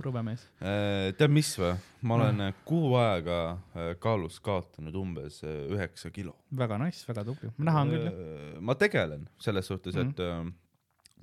[0.01, 0.47] rõvemees.
[0.65, 1.75] Äh, tead, mis või?
[2.09, 3.41] ma olen äh, kuu aega
[3.77, 6.37] äh, kaalust kaotanud umbes äh, üheksa kilo.
[6.57, 8.07] väga nice, väga tubli, näha on küll.
[8.09, 10.11] Äh, ma tegelen selles suhtes, Mhm.
[10.15, 10.53] et äh,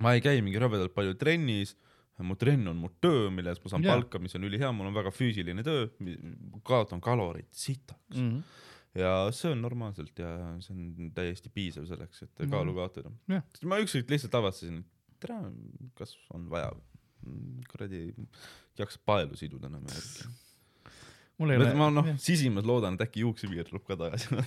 [0.04, 1.74] ma ei käi mingi rõvedalt palju trennis,
[2.18, 3.94] mu trenn on mu töö, mille eest ma saan Jaa.
[3.94, 5.84] palka, mis on ülihea, mul on väga füüsiline töö,
[6.66, 8.24] kaotan kaloreid sitaks mm.
[8.28, 8.40] Mhm.
[8.98, 10.30] Ja söön normaalselt ja
[10.64, 12.50] see on täiesti piisav selleks, et Mhm.
[12.50, 13.42] kaalu kaotada Jah..
[13.64, 14.80] ma ükskord lihtsalt avastasin,
[15.12, 15.38] et tere,
[15.98, 16.72] kas on vaja,
[17.70, 18.02] kuradi,
[18.78, 20.28] jaksa paelu siduda enam järgi.
[21.38, 24.38] Mul ei ole, ma noh, sisimas loodan, et äkki juuksepiir tuleb ka tagasi.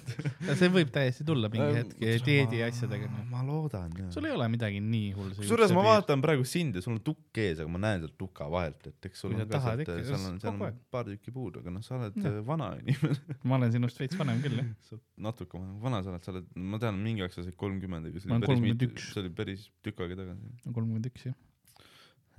[0.60, 3.08] see võib täiesti tulla mingi hetk dieedi asjadega.
[3.32, 4.10] ma loodan jah.
[4.12, 5.38] sul ei ole midagi nii hullu.
[5.40, 5.86] kusjuures ma.
[5.88, 9.10] vaatan praegu sind ja sul on tukk ees, aga ma näen sealt tuka vahelt, et
[9.10, 11.96] eks sul on ka sealt, seal on, seal on paar tükki puudu, aga noh, sa
[12.00, 12.28] oled Jah.
[12.28, 13.20] äh, vana inimene.
[13.48, 14.74] ma olen sinust veits vanem küll jah.
[14.90, 17.56] sa oled natuke vanem, vana sa oled, sa oled, ma tean, mingi aeg sa said
[17.62, 19.14] kolmkümmend, aga see oli päris mitu, 31.
[19.14, 20.52] see oli päris tükk aega tagasi.
[20.68, 21.40] kolmkümmend üks jah.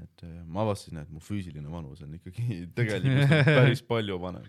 [0.00, 4.46] Et äh, ma avastasin, et mu füüsiline vanus on ikkagi tegelikult päris palju vanem.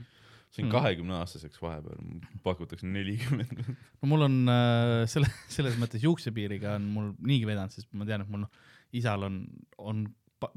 [0.53, 0.71] sain Mm.
[0.75, 2.01] kahekümne aastaseks vahepeal,
[2.45, 3.63] pakutakse nelikümmend.
[3.99, 8.21] no mul on äh, selle, selles mõttes juuksepiiriga on mul niigi vedanud, sest ma tean,
[8.21, 8.45] et mul
[8.93, 9.39] isal on,
[9.81, 10.03] on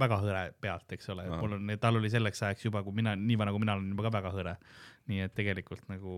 [0.01, 3.15] väga hõre pealt, eks ole, et mul on, tal oli selleks ajaks juba, kui mina,
[3.19, 4.55] nii vana kui mina olen, juba ka väga hõre.
[5.07, 6.13] nii et tegelikult nagu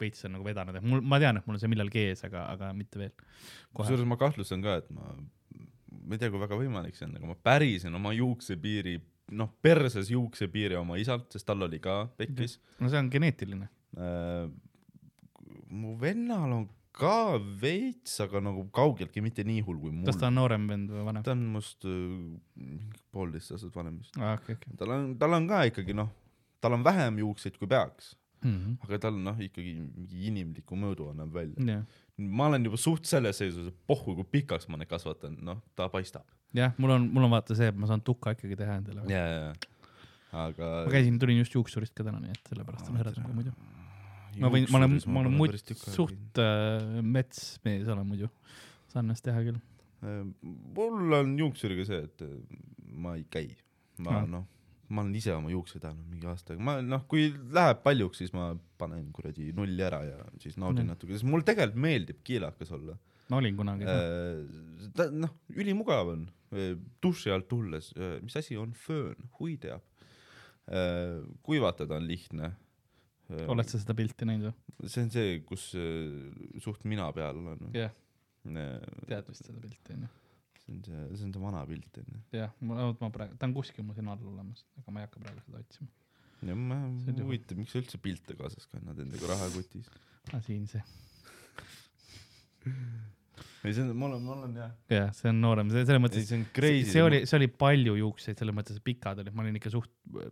[0.00, 2.46] veits on nagu vedanud, et mul, ma tean, et mul on see millalgi ees, aga,
[2.54, 3.12] aga mitte veel.
[3.76, 5.12] kusjuures ma kahtlustan ka, et ma,
[6.10, 8.96] ma ei tea, kui väga võimalik see on, aga ma pärisin oma juuksepiiri,
[9.38, 12.58] noh, perses juuksepiiri oma isalt, sest tal oli ka pekkis.
[12.82, 13.68] no see on geneetiline.
[13.94, 14.50] Äh,
[15.70, 16.68] mu vennal on
[17.00, 20.08] ka veits, aga nagu kaugeltki mitte nii hull kui mul.
[20.10, 21.22] kas ta on noorem vend või vanem?
[21.26, 24.18] ta on must äh, poolteist aastat vanem vist.
[24.18, 24.74] aa, okei, okei.
[24.80, 26.10] tal on, tal on ka ikkagi noh,
[26.60, 28.78] tal on vähem juukseid kui peaks, Mhm.
[28.86, 31.60] aga tal noh, ikkagi mingi inimliku mõõdu annab välja.
[31.60, 31.82] jah,
[32.20, 35.88] ma olen juba suht selles seisus, et pohhu, kui pikaks ma neid kasvatan, noh, ta
[35.92, 36.26] paistab.
[36.56, 39.06] jah, mul on, mul on vaata see, et ma saan tuka ikkagi teha endale.
[39.10, 39.80] ja, ja, ja,
[40.44, 40.70] aga.
[40.86, 43.54] ma käisin, tulin just juuksurist ka täna, nii et sellepärast on hõredam kui muidu.
[44.42, 48.30] ma võin, ma olen, ma olen muid suht äh, metsmees olen muidu,
[48.92, 49.60] saan ennast teha küll.
[50.04, 50.22] Äh,
[50.76, 52.36] mul on juuksuriga see, et äh,
[52.90, 53.48] ma ei käi,
[54.04, 54.46] ma noh,
[54.90, 58.32] ma olen ise oma juukseid ajanud mingi aasta aega, ma noh, kui läheb paljuks, siis
[58.34, 58.48] ma
[58.80, 60.94] panen kuradi nulli ära ja siis naudin Mm.
[60.94, 62.96] natuke, sest mulle tegelikult meeldib kiilakas olla.
[63.30, 63.94] ma olin kunagi ka.
[64.98, 66.24] ta noh, ülimugav on,
[67.02, 67.92] duši alt tulles,
[68.24, 69.82] mis asi on föön, hui teab.
[71.46, 72.52] kuivatada on lihtne.
[73.30, 74.88] oled sa seda pilti näinud või?
[74.90, 77.70] see on see, kus äh, suht mina peal olen.
[77.76, 77.92] jah,
[78.42, 78.64] see
[79.06, 80.08] tead vist seda pilti onju.
[80.74, 82.20] On see, see on see vana pilt onju.
[82.36, 85.22] jah, ma, ma praegu, ta on kuskil mul siin all olemas, aga ma ei hakka
[85.24, 85.88] praegu seda otsima.
[86.50, 89.90] ja ma See on, huvitav, miks sa üldse pilte kaasas kannad endaga rahakotis?
[89.90, 90.06] aa,
[90.36, 90.82] Ah, siin see.
[93.64, 94.70] ei, see on, ma olen, ma olen jah.
[94.92, 96.90] jah, see on noorem, see selles mõttes, see on crazy.
[96.92, 99.90] see oli, see oli palju juukseid, selles mõttes, pikad olid, ma olin ikka suht
[100.20, 100.28] äh,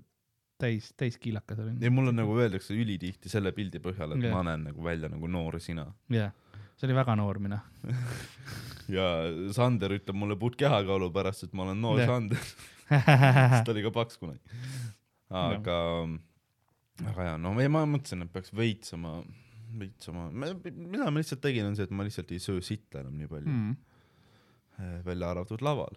[0.60, 1.76] täis, täis kiilakas olin.
[1.82, 4.34] ei, mulle nagu öeldakse ülitihti selle pildi põhjal, et Jah.
[4.36, 5.86] ma näen nagu välja nagu noor sina.
[6.12, 6.32] jah,
[6.78, 7.60] see oli väga noor mina.
[8.96, 9.08] ja
[9.54, 12.12] Sander ütleb mulle puht kehakaalu pärast, et ma olen noor Jah.
[12.12, 12.52] Sander,
[12.88, 14.62] sest ta oli ka paks kunagi.
[15.28, 15.80] aga,
[17.04, 19.18] aga jaa, no ei, ma mõtlesin, et peaks veits oma,
[19.78, 23.18] veits oma, mida ma lihtsalt tegin, on see, et ma lihtsalt ei söö sitta enam
[23.18, 23.76] nii palju mm.,
[25.04, 25.96] välja arvatud laval.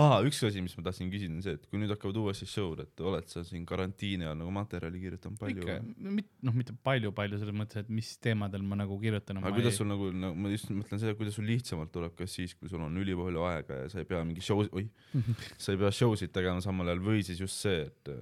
[0.00, 2.82] aa, üks asi, mis ma tahtsin küsida, on see, et kui nüüd hakkavad uuesti show'd,
[2.82, 7.84] et oled sa siin karantiini ajal nagu materjali kirjutanud palju noh, mitte palju-palju selles mõttes,
[7.84, 9.38] et mis teemadel ma nagu kirjutan.
[9.42, 12.56] aga kuidas sul nagu, nagu, ma just mõtlen seda, kuidas sul lihtsamalt tuleb, kas siis,
[12.58, 14.90] kui sul on ülipalju aega ja sa ei pea mingi show, oih,
[15.54, 18.14] sa ei pea show sid tegema samal ajal või siis just see, et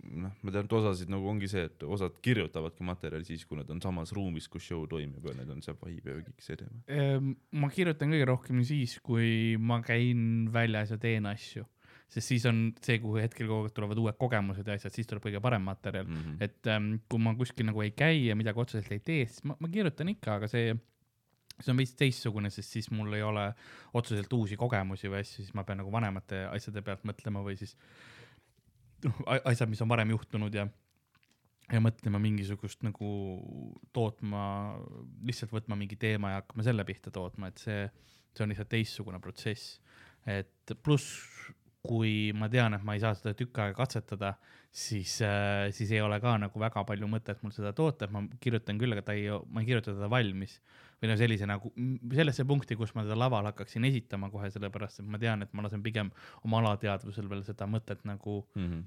[0.00, 3.70] noh, ma tean, et osasid nagu ongi see, et osad kirjutavadki materjali siis, kui nad
[3.72, 6.80] on samas ruumis, kus show toimub ja need on see vibe ja kõik see teema.
[6.94, 11.66] Ehm, ma kirjutan kõige rohkem siis, kui ma käin väljas ja teen asju,
[12.10, 15.26] sest siis on see, kuhu hetkel kogu aeg tulevad uued kogemused ja asjad, siis tuleb
[15.26, 16.08] kõige parem materjal.
[16.08, 16.44] Mm -hmm.
[16.46, 19.56] et ähm, kui ma kuskil nagu ei käi ja midagi otseselt ei tee, siis ma,
[19.58, 20.74] ma kirjutan ikka, aga see,
[21.60, 23.52] see on veits teistsugune, sest siis mul ei ole
[23.94, 27.76] otseselt uusi kogemusi või asju, siis ma pean nagu vanemate asjade pealt mõtlema või siis
[29.06, 30.68] noh, asjad, mis on varem juhtunud ja
[31.70, 33.08] ja mõtlema mingisugust nagu
[33.94, 34.42] tootma,
[35.26, 37.84] lihtsalt võtma mingi teema ja hakkama selle pihta tootma, et see,
[38.34, 39.78] see on lihtsalt teistsugune protsess.
[40.26, 41.22] et pluss,
[41.86, 44.34] kui ma tean, et ma ei saa seda tükk aega katsetada,
[44.70, 48.26] siis äh,, siis ei ole ka nagu väga palju mõtet mul seda toota, et ma
[48.42, 50.58] kirjutan küll, aga ta ei, ma ei kirjuta teda valmis.
[51.00, 51.72] Või no sellise nagu,
[52.14, 55.64] sellesse punkti, kus ma teda laval hakkaksin esitama kohe, sellepärast et ma tean, et ma
[55.66, 56.12] lasen pigem
[56.44, 58.82] oma alateadvusel veel seda mõtet nagu Mm -hmm.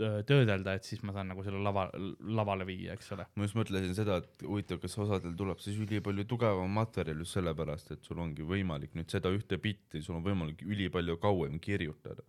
[0.00, 3.26] öö, töödelda, et siis ma saan nagu selle lava, lavale viia, eks ole.
[3.34, 7.90] ma just mõtlesin seda, et huvitav, kas osadel tuleb siis ülipalju tugevam materjal just sellepärast,
[7.92, 12.22] et sul ongi võimalik nüüd seda ühte bitti, sul on võimalik ülipalju kauem kirjutada.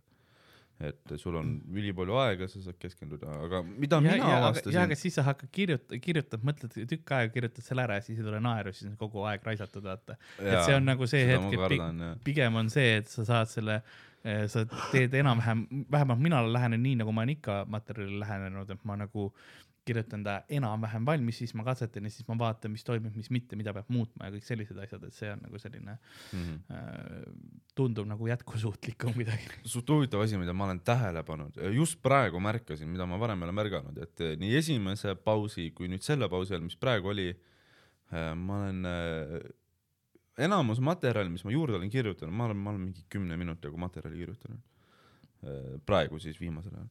[0.77, 4.81] Et sul on ülipalju aega, sa saad keskenduda, aga mida ja, mina ja, ja avastasin
[4.83, 8.27] aga, siis sa hakkad kirjutama, kirjutad, mõtled tükk aega, kirjutad selle ära ja siis ei
[8.27, 10.19] tule naeru, siis on kogu aeg raisatud, vaata.
[10.37, 12.19] et see on nagu see hetk, et kardan, jah.
[12.27, 13.79] pigem on see, et sa saad selle,
[14.53, 18.99] sa teed enam-vähem, vähemalt mina lähenen nii, nagu ma olen ikka materjalile lähenenud, et ma
[19.01, 19.31] nagu
[19.87, 23.57] kirjutan ta enam-vähem valmis, siis ma katsetan ja siis ma vaatan, mis toimib, mis mitte,
[23.59, 25.97] mida peab muutma ja kõik sellised asjad, et see on nagu selline
[26.33, 26.55] Mhm.
[26.71, 27.23] äh,,
[27.75, 29.47] tundub nagu jätkusuutlikum midagi.
[29.65, 33.49] suht huvitav asi, mida ma olen tähele pannud, just praegu märkasin, mida ma varem ei
[33.49, 37.31] ole märganud, et eh, nii esimese pausi kui nüüd selle pausi ajal, mis praegu oli,
[38.35, 39.39] ma olen äh,
[40.37, 44.17] enamus materjali, mis ma juurde olen kirjutanud, ma olen, ma olen mingi kümne minutiga materjali
[44.23, 44.61] kirjutanud.
[45.85, 46.87] praegu siis viimasel ajal.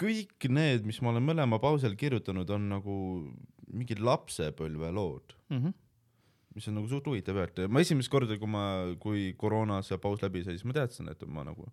[0.00, 2.96] Kõik need, mis ma olen mõlema pausi all kirjutanud, on nagu
[3.72, 5.74] mingid lapsepõlvelood Mm -hmm.
[6.54, 10.22] mis on nagu suht huvitav et ma esimest korda, kui ma, kui koroona see paus
[10.22, 11.68] läbi sai, siis ma teadsin, et ma nagu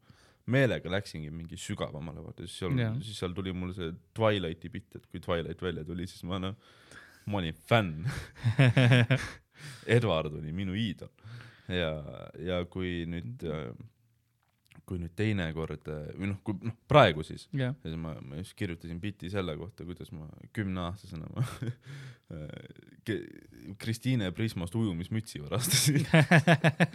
[0.45, 4.95] meelega läksingi mingi sügavamale, vaata siis seal Jaa., siis seal tuli mul see Twilighti bitt,
[4.95, 6.55] et kui Twilight välja tuli, siis ma noh,
[7.25, 8.05] ma olin fänn.
[9.97, 11.09] Edward oli minu iidol
[11.71, 11.91] ja,
[12.39, 13.45] ja kui nüüd,
[14.87, 18.55] kui nüüd teine kord või noh, kui noh, praegu siis, ja siis ma, ma just
[18.59, 21.45] kirjutasin biti selle kohta, kuidas ma kümneaastasena ma
[23.03, 26.05] Ke- Kristiine Prismast ujumismütsi varastasin,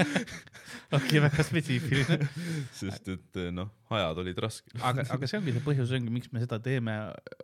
[0.97, 2.29] okei, väga spetsiifiline.
[2.81, 4.73] sest et noh, ajad olid rasked.
[4.85, 6.97] aga, aga see ongi see põhjus ongi, miks me seda teeme,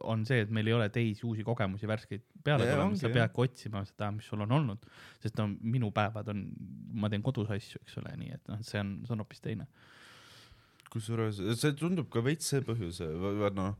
[0.05, 3.85] on see, et meil ei ole teisi uusi kogemusi, värskeid peale tulemas, sa peadki otsima
[3.89, 4.89] seda, mis sul on olnud.
[5.25, 6.47] sest no minu päevad on,
[7.01, 9.69] ma teen kodus asju, eks ole, nii et noh, see on, see on hoopis teine.
[10.95, 13.03] Kusjuures see tundub ka veits see põhjus,
[13.59, 13.75] noh,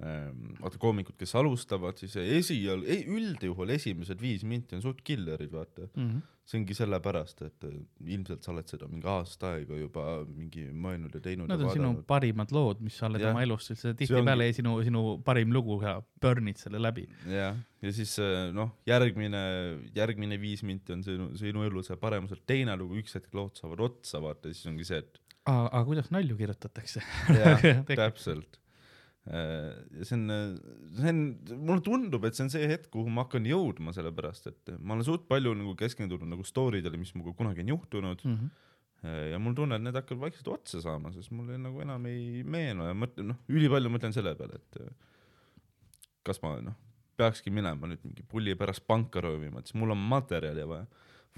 [0.00, 5.88] vaata koomikud, kes alustavad, siis esial, üldjuhul esimesed viis minti on suht killerid, vaata.
[5.94, 6.28] Mm -hmm.
[6.42, 7.74] see ongi sellepärast, et eh,
[8.14, 11.84] ilmselt sa oled seda mingi aasta aega juba mingi mõelnud ja teinud ja on sinu
[11.84, 12.06] vaadanud.
[12.06, 13.30] parimad lood, mis sa oled Jah.
[13.30, 17.06] oma elus, see tihtipeale ongi- sinu, sinu parim lugu ja burn'id selle läbi.
[17.30, 19.44] jah, ja siis eh, noh, järgmine,
[19.94, 23.80] järgmine viis minti on sinu, sinu elu see paremuselt, teine lugu, üks hetk lood saavad
[23.80, 27.02] otsa, vaata, siis ongi see, et aga, aga kuidas nalju kirjutatakse?
[27.92, 28.58] täpselt.
[29.22, 30.24] ja see on,
[30.98, 31.22] see on,
[31.54, 35.06] mulle tundub, et see on see hetk, kuhu ma hakkan jõudma, sellepärast et ma olen
[35.06, 39.30] suht palju nagu keskendunud nagu story dele, mis minuga kunagi on juhtunud Mm -hmm.
[39.32, 42.42] ja mul tunne, et need hakkavad vaikselt otsa saama, sest mul ei, nagu enam ei
[42.42, 44.78] meenu ja mõtlen, noh, ülipalju mõtlen selle peale, et
[46.22, 46.74] kas ma noh,
[47.18, 50.86] peakski minema nüüd mingi pulli pärast panka röövima, et siis mul on materjali vaja.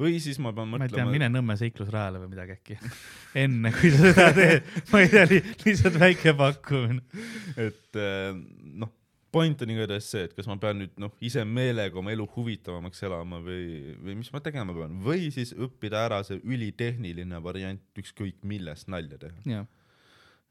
[0.01, 2.79] Või siis ma pean ma ei tea, mõtlema, mine Nõmme seiklusrajale või midagi äkki.
[3.45, 5.25] enne kui sa seda teed, ma ei tea,
[5.65, 7.25] lihtsalt väike pakkumine.
[7.55, 8.37] et eh,
[8.83, 8.93] noh,
[9.35, 13.03] point on igatahes see, et kas ma pean nüüd noh, ise meelega oma elu huvitavamaks
[13.07, 18.45] elama või, või mis ma tegema pean või siis õppida ära see ülitehniline variant ükskõik
[18.47, 19.67] millest nalja teha jah,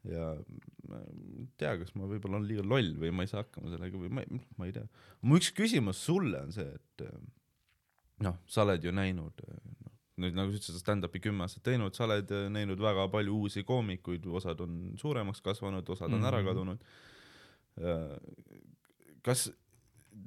[0.08, 0.26] ja
[0.90, 4.00] ma ei tea, kas ma võib-olla olen liiga loll või ma ei saa hakkama sellega
[4.00, 4.84] või ma ei, ma ei tea.
[5.24, 7.16] mu üks küsimus sulle on see, et eh,
[8.22, 9.92] noh, sa oled ju näinud, noh,
[10.22, 13.34] nüüd nagu sa ütlesid, sa stand-up'i kümme aastat teinud, sa oled eh, näinud väga palju
[13.40, 16.46] uusi koomikuid, osad on suuremaks kasvanud, osad on ära Mhm.
[16.46, 16.84] kadunud.
[19.24, 19.48] kas,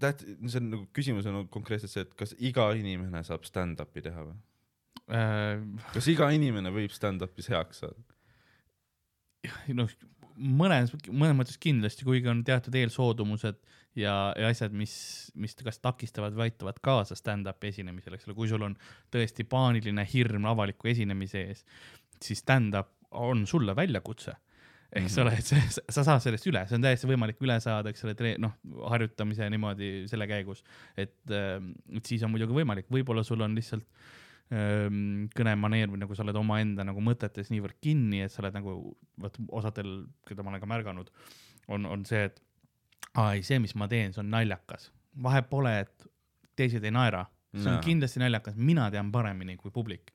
[0.01, 4.03] tead, see on nagu küsimus on nagu konkreetselt see, et kas iga inimene saab stand-up'i
[4.03, 4.35] teha või?
[5.07, 5.61] Äh,
[5.93, 8.03] kas iga inimene võib stand-up'is heaks saada?
[9.71, 9.87] noh,
[10.35, 13.61] mõnes, mõnes mõttes kindlasti, kuigi on teatud eelsoodumused
[13.97, 14.95] ja, ja asjad, mis,
[15.39, 18.75] mis kas takistavad või aitavad kaasa stand-up'i esinemisele, eks ole, kui sul on
[19.13, 21.63] tõesti paaniline hirm avaliku esinemise ees,
[22.23, 24.35] siis stand-up on sulle väljakutse.
[24.87, 25.21] Eks Mhm.
[25.21, 25.59] ole, et see,
[25.91, 28.53] sa saad sellest üle, see on täiesti võimalik üle saada, eks ole, noh,
[28.87, 30.63] harjutamise niimoodi selle käigus,
[30.95, 33.83] et, et siis on muidugi võimalik, võib-olla sul on lihtsalt
[34.55, 38.77] ähm, kõnemaneer või nagu sa oled omaenda nagu mõtetes niivõrd kinni, et sa oled nagu,
[39.19, 41.11] vot osadel, keda ma olen ka märganud,
[41.67, 42.39] on, on see, et
[43.17, 44.91] aa ei, see, mis ma teen, see on naljakas.
[45.23, 46.09] vahet pole, et
[46.57, 47.23] teised ei naera,
[47.55, 47.85] see on Jaa.
[47.85, 50.13] kindlasti naljakas, mina tean paremini kui publik.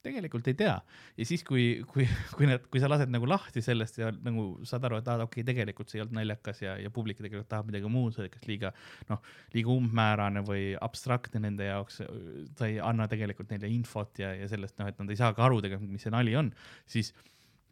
[0.00, 0.78] Tegelikult ei tea.
[1.20, 4.86] Ja siis, kui, kui, kui nad, kui sa lased nagu lahti sellest ja nagu saad
[4.88, 7.68] aru, et aa okei okay,, tegelikult see ei olnud naljakas ja, ja publik tegelikult tahab
[7.68, 8.72] midagi muud, kas liiga
[9.10, 9.20] noh,
[9.52, 12.00] liiga umbmäärane või abstraktne nende jaoks,
[12.56, 15.44] sa ei anna tegelikult neile infot ja, ja sellest noh, et nad ei saa ka
[15.50, 16.48] aru tegelikult, mis see nali on,
[16.88, 17.12] siis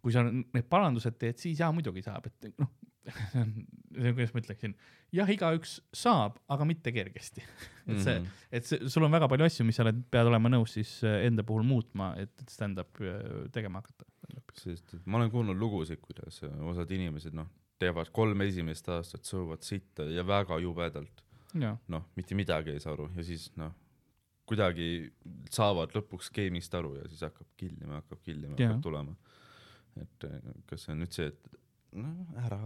[0.02, 2.70] kui sa need parandused teed, siis jaa, muidugi saab, et noh,
[3.32, 3.52] see on,
[4.14, 4.74] kuidas ma ütleksin,
[5.16, 7.44] jah, igaüks saab, aga mitte kergesti.
[7.88, 8.18] et see,
[8.54, 11.22] et see, sul on väga palju asju, mis sa oled, pead olema nõus siis äh,
[11.28, 14.08] enda puhul muutma, et stand-up äh, tegema hakata.
[14.58, 17.48] sest ma olen kuulnud lugusid, kuidas osad inimesed noh,
[17.78, 21.22] teevad kolm esimest aastat, sõuvad sitta ja väga jubedalt,
[21.54, 23.72] noh, mitte midagi ei saa aru ja siis noh,
[24.48, 24.88] kuidagi
[25.52, 29.16] saavad lõpuks skeemist aru ja siis hakkab killima, hakkab killima, hakkab tulema.
[29.96, 31.54] Et äh, kas see on nüüd see, et
[31.98, 32.58] noh, ära,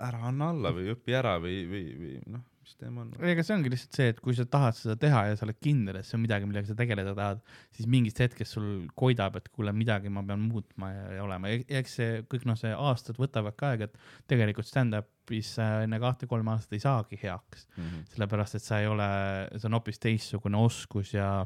[0.00, 3.10] ära anna alla või õpi ära või, või, või noh, mis teema on.
[3.28, 5.98] ega see ongi lihtsalt see, et kui sa tahad seda teha ja sa oled kindel,
[6.00, 7.42] et see on midagi, millega sa tegeleda tahad,
[7.76, 11.52] siis mingist hetkest sul koidab, et kuule, midagi ma pean muutma ja, ja olema.
[11.52, 13.98] eks see kõik noh, see aastad võtavad ka aega, et
[14.32, 18.06] tegelikult stand-up'is sa enne kahte-kolme aastat ei saagi heaks, Mhm.
[18.14, 19.10] sellepärast et sa ei ole,
[19.58, 21.44] see on hoopis teistsugune oskus ja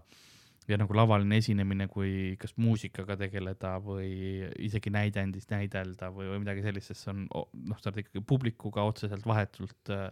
[0.69, 6.65] ja nagu lavaline esinemine, kui kas muusikaga tegeleda või isegi näidendist näidelda või, või midagi
[6.65, 10.09] sellist, sest see on noh, sa oled ikkagi publikuga otseselt vahetult äh,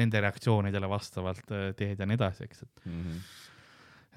[0.00, 3.22] nende reaktsioonidele vastavalt äh, teed ja nii edasi, eks, et Mhm.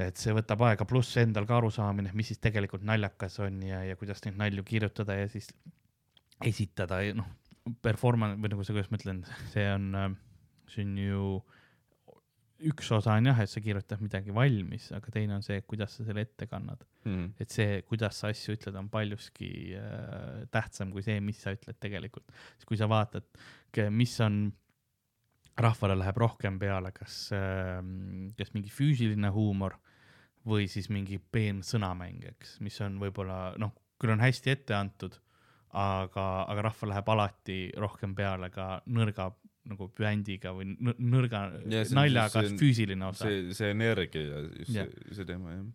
[0.08, 3.96] et see võtab aega, pluss endal ka arusaamine, mis siis tegelikult naljakas on ja, ja
[3.96, 5.54] kuidas neid nalju kirjutada ja siis
[6.44, 7.30] esitada ja noh,
[7.82, 9.22] performance või nagu see, kuidas ma ütlen,
[9.54, 10.18] see on,
[10.74, 11.30] see on ju
[12.64, 16.06] üks osa on jah, et sa kirjutad midagi valmis, aga teine on see, kuidas sa
[16.08, 16.84] selle ette kannad.
[17.06, 17.34] Mhm.
[17.40, 21.78] et see, kuidas sa asju ütled, on paljuski äh, tähtsam kui see, mis sa ütled
[21.80, 22.32] tegelikult.
[22.56, 23.28] sest kui sa vaatad,
[23.92, 24.48] mis on,
[25.56, 27.82] rahvale läheb rohkem peale, kas äh,,
[28.38, 29.78] kas mingi füüsiline huumor
[30.46, 35.16] või siis mingi peen sõnamäng, eks, mis on võib-olla noh, küll on hästi ette antud,
[35.76, 39.32] aga, aga rahval läheb alati rohkem peale ka nõrga
[39.66, 41.40] nagu bändiga või nõr- nõrga
[41.72, 43.26] Ja see naljaga see füüsiline osa.
[43.26, 44.86] see, see energia ja just Jah.
[44.92, 45.66] see, see teema jah.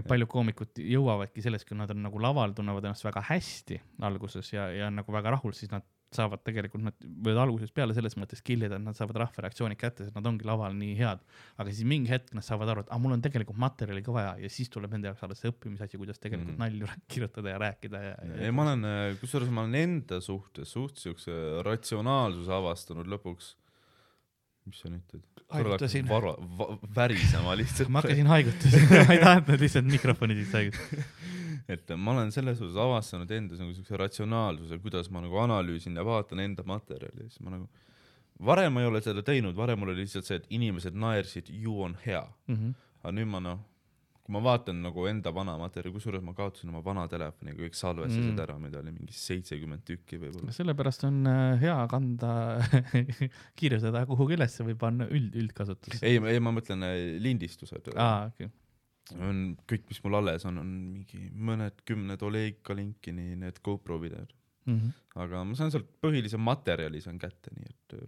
[0.00, 4.50] et paljud koomikud jõuavadki sellest, kui nad on nagu laval, tunnevad ennast väga hästi alguses
[4.52, 5.86] ja, ja nagu väga rahul, siis nad
[6.16, 10.06] saavad tegelikult, nad võivad algusest peale selles mõttes killida, et nad saavad rahva reaktsioonid kätte,
[10.06, 11.24] sest nad ongi laval nii head.
[11.58, 14.34] aga siis mingi hetk nad saavad aru, et ah, mul on tegelikult materjali ka vaja
[14.42, 16.62] ja siis tuleb nende jaoks alles see õppimisasi, kuidas tegelikult mm.
[16.64, 18.88] nalju kirjutada ja rääkida ja, ja ei, ma olen,
[19.20, 21.34] kusjuures ma olen enda suhtes suht siukse
[21.66, 23.54] ratsionaalsuse avastanud lõpuks.
[24.70, 25.24] mis sa nüüd teed?
[25.54, 26.08] Haigutasin.
[26.96, 27.90] värisema lihtsalt.
[27.92, 31.08] ma hakkasin haigutasin ma ei tahtnud lihtsalt mikrofoni sisse haigutada.
[31.68, 36.04] Et ma olen selles suhtes avastanud endas nagu siukse ratsionaalsuse, kuidas ma nagu analüüsin ja
[36.04, 37.68] vaatan enda materjali, siis ma nagu
[38.44, 41.78] varem ma ei ole seda teinud, varem mul oli lihtsalt see, et inimesed naersid, ju
[41.86, 42.24] on hea.
[42.50, 42.74] Mhm.
[43.04, 43.58] aga nüüd ma noh,
[44.24, 48.22] kui ma vaatan nagu enda vana materjali, kusjuures ma kaotasin oma vana telefoni, kõik salvestasid
[48.24, 48.30] Mm.
[48.32, 48.40] mm.
[48.46, 50.52] ära, mida oli mingi seitsekümmend tükki võib-olla.
[50.56, 52.30] sellepärast on äh, hea kanda,
[53.60, 56.00] kirjutada kuhugi ülesse või panna üld, üldkasutusse.
[56.08, 57.92] ei, ei ma mõtlen äh, lindistused.
[57.96, 58.48] aa, okei.
[59.12, 64.32] On kõik, mis mul alles on, on mingi mõned kümned Oleg Kalinkini need GoPro videod,
[64.66, 64.88] Mhm.
[65.20, 68.06] aga ma saan sealt põhilise materjali saan kätte, nii et äh,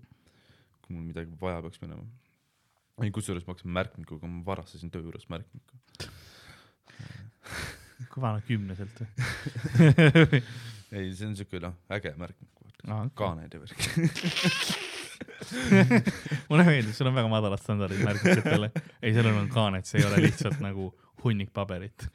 [0.80, 2.04] kui mul midagi vaja peaks minema.
[3.02, 5.76] ei, kusjuures ma hakkasin märkmikuga, ma varastasin töö juures märkmiku.
[8.12, 9.08] kui vana kümneselt või?
[10.96, 12.48] ei, see on siuke noh, äge märkmik,
[13.20, 13.80] kaaned ja värk.
[16.50, 18.70] mulle meeldib, sul on väga madalad standardid märkmikutele.
[19.00, 20.90] ei, sellel on kaanet, see ei ole lihtsalt nagu
[21.24, 22.06] hunnik paberit.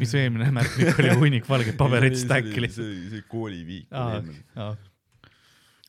[0.00, 2.92] mis su eelmine märkmik oli, hunnik valget paberit stack'i lihtsalt.
[2.92, 4.44] see, see kooliviik oli, eelmine.
[4.58, 4.74] aa,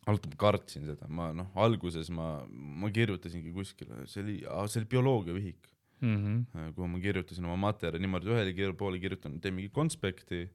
[0.09, 4.37] algul ma kartsin seda, ma noh, alguses ma, ma kirjutasingi kuskile, see oli,
[4.71, 5.69] see oli bioloogiavihik,
[6.05, 6.71] mhm.
[6.77, 10.45] kuhu ma kirjutasin oma materjali niimoodi, ühele poole kirjutan, teen mingi konspekti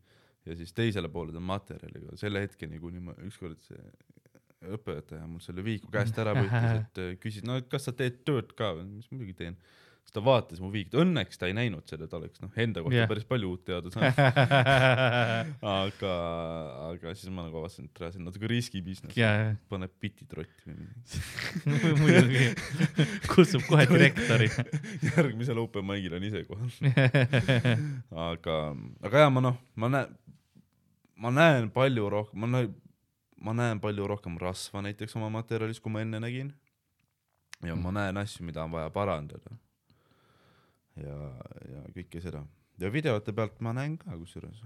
[0.44, 3.80] ja siis teisele poole teen materjaliga, selle hetkeni, kuni ma ükskord see
[4.76, 8.22] õpetaja mul selle vihiku käest ära võttis, et äh, küsis, no et kas sa teed
[8.26, 9.56] tööd ka mis muidugi teen.
[10.04, 12.98] siis ta vaatas mu vihikut, õnneks ta ei näinud seda, ta oleks noh, enda kohta
[12.98, 13.08] yeah.
[13.08, 14.18] päris palju uut teada saanud.
[15.74, 16.14] aga,
[16.90, 20.68] aga siis ma nagu avastasin, et see on natuke riski business, jaa, paneb bitti trotti
[20.68, 21.96] või midagi.
[22.02, 22.50] muidugi.
[23.32, 24.50] kutsub kohe direktori.
[25.08, 26.68] järgmisel open mic'il on ise kohal.
[28.28, 28.60] aga,
[29.08, 30.20] aga jaa, ma noh, ma näen,
[31.16, 32.74] ma näen palju rohkem, ma näen,
[33.40, 36.52] ma näen palju rohkem rasva näiteks oma materjalis, kui ma enne nägin.
[37.64, 39.56] ja ma näen asju, mida on vaja parandada.
[40.96, 41.16] ja,
[41.72, 42.44] ja kõike seda.
[42.78, 44.62] ja videote pealt ma näen ka kusjuures,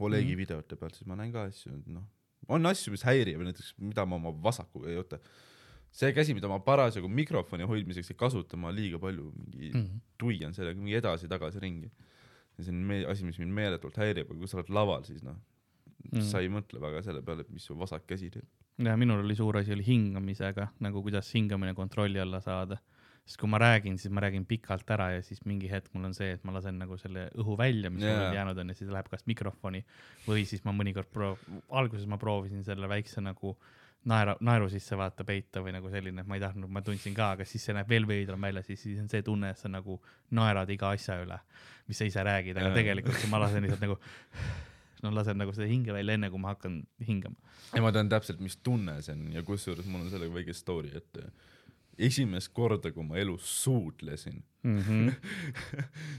[0.00, 0.32] Olegi Mhm.
[0.32, 0.38] mm.
[0.38, 2.04] videote pealt, siis ma näen ka asju, noh,
[2.48, 5.18] on asju, mis häirivad, näiteks mida ma oma vasakuga ei oota.
[5.92, 9.78] see käsi, mida ma parasjagu mikrofoni hoidmiseks ei kasuta, ma liiga palju mingi mm.
[9.80, 10.00] Mhm.
[10.18, 11.90] tuian sellega mingi edasi-tagasi ringi.
[12.58, 15.34] ja see on asi, mis mind meeletult häirib, aga kui sa oled laval, siis noh
[15.34, 15.42] Mhm.
[16.08, 18.46] mm., sa ei mõtle väga selle peale, et mis su vasak käsi teeb.
[18.80, 22.80] ja minul oli suur asi oli hingamisega, nagu kuidas hingamine kontrolli alla saada.
[23.24, 26.14] sest kui ma räägin, siis ma räägin pikalt ära ja siis mingi hetk mul on
[26.16, 28.16] see, et ma lasen nagu selle õhu välja, mis yeah.
[28.18, 29.84] mul jäänud on ja siis läheb kas mikrofoni
[30.26, 33.54] või siis ma mõnikord proov-, alguses ma proovisin selle väikse nagu
[34.08, 37.34] naera, naeru sisse vaata peita või nagu selline, et ma ei tahtnud, ma tundsin ka,
[37.36, 39.98] aga siis see näeb veel veidram välja, siis, siis on see tunne, et sa nagu
[40.36, 41.36] naerad iga asja üle,
[41.90, 42.78] mis sa ise räägid, aga Jaa.
[42.80, 43.98] tegelikult ma lasen lihtsalt nagu
[45.04, 46.74] no lasen nagu seda hinge välja, enne kui ma hakkan
[47.06, 47.38] hingama.
[47.74, 50.90] ja ma tean täpselt, mis tunne see on ja kusjuures mul on sellega väike story,
[51.00, 51.30] et äh,
[52.10, 55.12] esimest korda, kui ma elus suudlesin, Mm -hmm.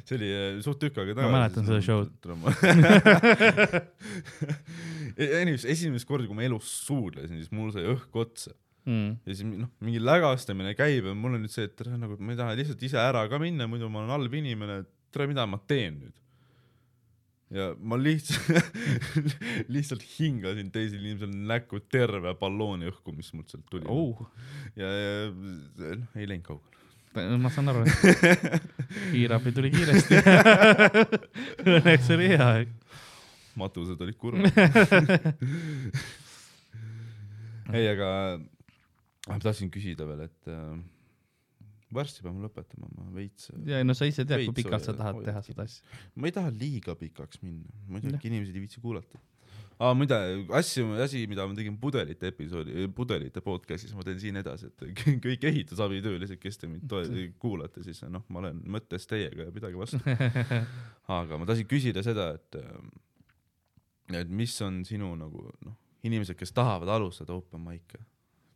[0.05, 2.09] see oli äh, suht tükk aega Ma mäletan seda show'd.
[5.41, 8.51] Anyways, esimest korda, kui ma elus suudlesin, siis mul sai õhk otsa
[8.85, 9.17] mm..
[9.25, 12.39] ja siis noh, mingi lägastamine käib ja mul on nüüd see, et nagu ma ei
[12.39, 14.81] taha lihtsalt ise ära ka minna, muidu ma olen halb inimene,
[15.13, 16.15] tere, mida ma teen nüüd.
[17.51, 18.47] Ja ma lihtsalt,
[19.75, 24.19] lihtsalt hingasin teisele inimesele näkku terve ballooni õhku, mis mult sealt tuli oh,
[24.79, 27.37] ja, ja noh, ei läinud kaugele.
[27.43, 27.83] ma saan aru,
[29.11, 30.15] kiirabi tuli kiiresti.
[31.75, 32.47] Õnneks oli hea.
[33.59, 34.47] matused olid kurvad.
[37.75, 38.09] ei, aga
[39.27, 40.79] ma tahtsin küsida veel, et äh,
[41.95, 45.41] varsti peame lõpetama, ma veits, ja no sa ise tead, kui pikalt sa tahad teha
[45.45, 45.99] seda asja.
[46.15, 48.17] ma ei taha liiga pikaks minna, muidu Jah.
[48.19, 49.19] äkki inimesed ei viitsi kuulata.
[49.81, 50.17] aa, muide,
[50.57, 55.47] asju, asi, mida ma tegin pudelite episoodi, pudelite podcast'is, ma teen siin edasi, et kõik
[55.51, 56.95] ehitusabitöölised, kes te mind
[57.41, 60.01] kuulate, siis noh, ma olen mõttes teiega ja pidage vastu.
[61.19, 62.61] aga ma tahtsin küsida seda, et,
[64.21, 65.77] et mis on sinu nagu noh,
[66.07, 68.01] inimesed, kes tahavad alustada open mic'e,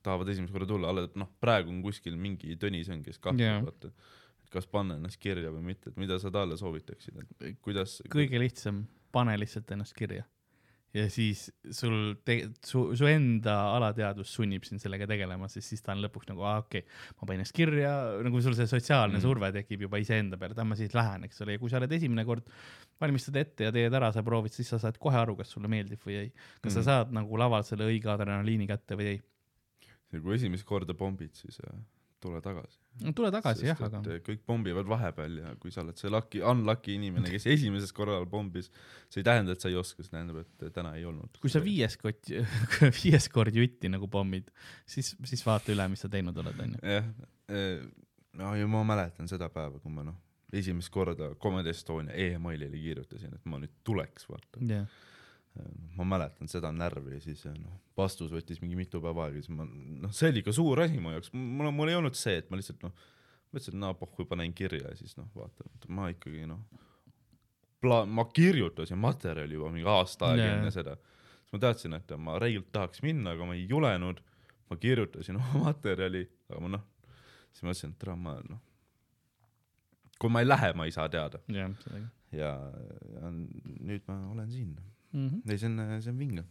[0.06, 3.92] tahavad esimest korda tulla, alles noh, praegu on kuskil mingi Tõnisson, kes kahtleb yeah., vaata,
[4.46, 8.40] et kas panna ennast kirja või mitte, et mida sa talle soovitaksid, et kuidas kõige
[8.42, 10.24] lihtsam, pane lihtsalt ennast kirja.
[10.96, 12.14] ja siis sul
[12.64, 16.62] su, su enda alateadvus sunnib sind sellega tegelema, sest siis ta on lõpuks nagu, aa
[16.62, 17.92] okei okay,, ma panin ennast kirja,
[18.24, 19.26] nagu sul see sotsiaalne Mm.
[19.26, 21.82] surve tekib juba iseenda peale, et ah ma siis lähen, eks ole, ja kui sa
[21.82, 22.48] oled esimene kord,
[23.02, 26.00] valmistad ette ja teed ära, sa proovid, siis sa saad kohe aru, kas sulle meeldib
[26.06, 26.30] või ei.
[26.62, 26.76] kas mm.
[26.78, 29.24] Sa saad nagu laval selle õige adrenaliini kätte või ei.
[30.16, 31.78] Ja kui esimest korda pommid, siis äh,
[32.26, 32.80] tule tagasi.
[33.04, 36.42] no tule tagasi jah, aga et kõik pommivad vahepeal ja kui sa oled see lucky,
[36.52, 38.72] unlucky inimene, kes esimesest korral pommis,
[39.12, 41.40] see ei tähenda, et sa ei oska, see tähendab, et täna ei olnud.
[41.42, 42.32] kui sa viies kott,
[43.02, 44.52] viies kord jutti nagu pommid,
[44.90, 46.84] siis, siis vaata üle, mis sa teinud oled, onju.
[46.96, 47.10] jah,
[48.40, 50.22] no ja ma mäletan seda päeva, kui ma noh,
[50.56, 54.64] esimest korda Comedy Estonia emailile kirjutasin, et ma nüüd tuleks, vaata.
[54.64, 54.88] jah,
[55.96, 59.68] ma mäletan seda närvi ja siis noh, vastus võttis mingi mitu päeva aega, siis ma
[59.68, 62.60] noh, see oli ikka suur asi mu jaoks, mul, mul ei olnud see, et ma
[62.60, 62.94] lihtsalt noh,
[63.54, 66.64] mõtlesin, et no pohhu, panen kirja ja siis noh, vaatan, ma ikkagi noh,
[67.84, 70.58] pla-, ma kirjutasin materjali juba mingi aasta aega Jaa.
[70.60, 70.98] enne seda.
[71.40, 74.20] siis ma teadsin, et ma räigelt tahaks minna, aga ma ei julenud,
[74.72, 76.86] ma kirjutasin oma materjali, aga ma noh,
[77.52, 78.62] siis ma mõtlesin, et tere, ma noh,
[80.20, 81.40] kui ma ei lähe, ma ei saa teada.
[81.48, 82.52] Sellega ja,
[83.16, 84.76] ja nüüd ma olen siin
[85.16, 85.30] mm.
[85.30, 85.52] -hmm.
[85.52, 86.46] ei, see on, see on vinge,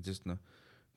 [0.00, 0.40] sest noh,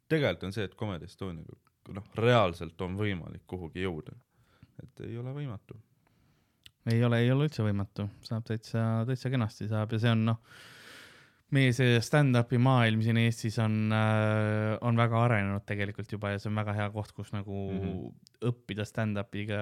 [0.07, 1.57] tegelikult on see, et Comedy Estoniaga
[1.95, 4.15] noh, reaalselt on võimalik kuhugi jõuda,
[4.83, 5.77] et ei ole võimatu.
[6.89, 10.39] ei ole, ei ole üldse võimatu, saab täitsa, täitsa kenasti saab ja see on noh,
[11.55, 16.51] meie see stand-up'i maailm siin Eestis on äh,, on väga arenenud tegelikult juba ja see
[16.51, 17.79] on väga hea koht, kus nagu mm.
[17.83, 18.31] -hmm.
[18.51, 19.61] õppida stand-up'iga,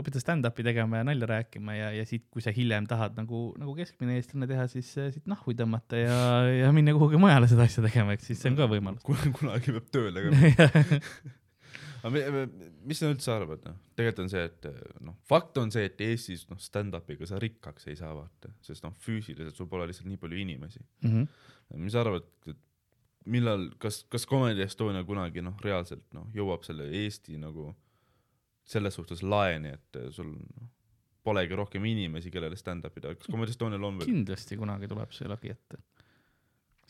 [0.00, 3.76] õppida stand-up'i tegema ja nalja rääkima ja, ja siit, kui sa hiljem tahad nagu, nagu
[3.78, 6.18] keskmine eestlane teha, siis äh, siit nahvu tõmmata ja,
[6.64, 9.02] ja minna kuhugi mujale seda asja tegema, eks siis see on ka võimalus.
[9.40, 11.00] kunagi peab tööle ka.
[12.04, 14.66] aga mi- mi- mis sa üldse arvad, noh, tegelikult on see, et
[15.06, 18.92] noh, fakt on see, et Eestis noh, stand-up'iga sa rikkaks ei saa vaata, sest noh,
[19.00, 20.84] füüsiliselt sul pole lihtsalt nii palju inimesi.
[21.08, 21.24] Mhm.
[21.80, 22.26] mis sa arvad,
[23.32, 27.70] millal, kas, kas Comedy Estonia kunagi noh, reaalselt noh, jõuab selle Eesti nagu
[28.68, 30.68] selles suhtes laeni, et sul noh,
[31.24, 34.10] polegi rohkem inimesi, kellele stand-up'i teha, kas Comedy Estonial on veel?
[34.12, 35.80] kindlasti kunagi tuleb see lagi ette.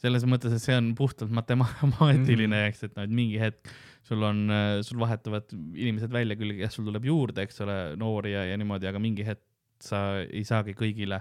[0.05, 3.73] Selles mõttes, et see on puhtalt matemaatiline mm., eks, et noh, et mingi hetk
[4.05, 4.45] sul on,
[4.85, 8.89] sul vahetuvad inimesed välja küll, jah, sul tuleb juurde, eks ole, noori ja, ja niimoodi,
[8.91, 9.43] aga mingi hetk
[9.85, 11.19] sa ei saagi kõigile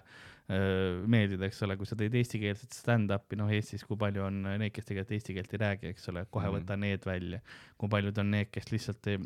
[0.52, 4.72] öö, meeldida, eks ole, kui sa teed eestikeelset stand-up'i, noh Eestis, kui palju on neid,
[4.76, 6.56] kes tegelikult eesti keelt ei räägi, eks ole, kohe Mhm.
[6.60, 7.40] võta need välja.
[7.80, 9.18] kui paljud on need, kes lihtsalt ei,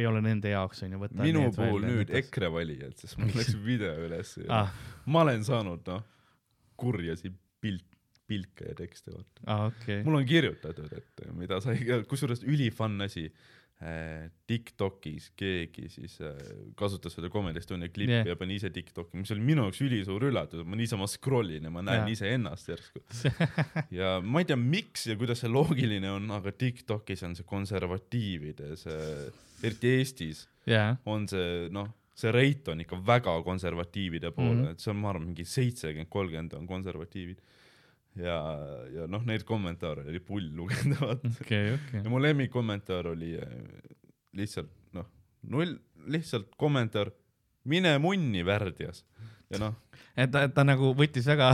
[0.00, 3.18] ei ole nende jaoks, on ju, võta minu puhul välja, nüüd võta- EKRE valijad, sest
[3.20, 4.72] mul läks video üles ja ah,.
[5.06, 6.02] ma olen saanud noh,
[6.80, 7.30] kurjasi
[7.64, 7.86] pilt,
[8.26, 9.42] pilke ja tekste vaata.
[9.46, 10.02] ah, okay..
[10.06, 11.76] mul on kirjutatud, et mida sai,
[12.08, 14.30] kusjuures ülifunn asi äh,.
[14.46, 16.36] Tiktokis keegi siis äh,
[16.78, 18.22] kasutas seda Comedy Estonia klippi Yeah.
[18.22, 18.32] yeah.
[18.32, 21.72] ja pani ise Tiktoki, mis oli minu jaoks ülisuur üllatus, ma niisama scroll in ja
[21.74, 22.12] ma näen Jaa.
[22.14, 23.02] iseennast järsku.
[23.98, 28.76] ja ma ei tea, miks ja kuidas see loogiline on, aga Tiktokis on see konservatiivide
[28.78, 29.00] see,
[29.66, 34.64] eriti Eestis jaa, on see noh, see rate on ikka väga konservatiivide poole mm.
[34.64, 34.70] -hmm.
[34.72, 37.42] et see on, ma arvan, mingi seitsekümmend, kolmkümmend on konservatiivid.
[38.20, 38.38] ja,
[38.94, 41.32] ja noh, neid kommentaare oli pull lugeda, vaata.
[41.42, 42.10] okei, okei ja.
[42.10, 43.58] mu lemmikkommentaar oli äh,
[44.38, 45.08] lihtsalt noh,
[45.50, 45.76] null,
[46.10, 47.12] lihtsalt kommentaar,
[47.70, 49.04] mine munni, värdjas.
[49.52, 49.76] ja noh,
[50.16, 51.52] et ta, ta nagu võttis väga,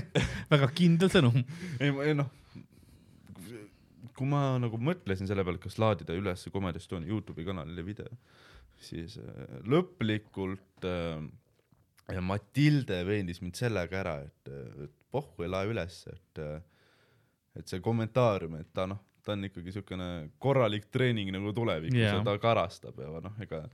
[0.52, 1.42] väga kindel sõnum.
[1.80, 2.30] ei, ei noh,
[4.16, 8.10] kui ma nagu mõtlesin selle peale, kas laadida üles Comedy Estonia Youtube'i kanalile video,
[8.82, 11.22] siis äh, lõplikult äh,
[12.20, 14.50] Matilde veenis mind sellega ära, et,
[14.84, 16.60] et pohhu ei lae üles, et äh,
[17.58, 20.06] et see kommentaarium, et ta noh, ta on ikkagi siukene
[20.42, 22.14] korralik treening nagu tulevikus Jaa.
[22.16, 23.66] ja ta karastab ja noh, ega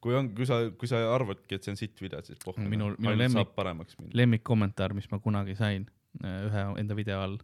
[0.00, 2.92] kui on, kui sa, kui sa arvadki, et see on sitt video, siis pohhu, minu
[3.02, 4.14] lemmik- saab paremaks minna.
[4.22, 5.88] lemmikkommentaar, mis ma kunagi sain
[6.22, 7.38] äh, ühe enda video all,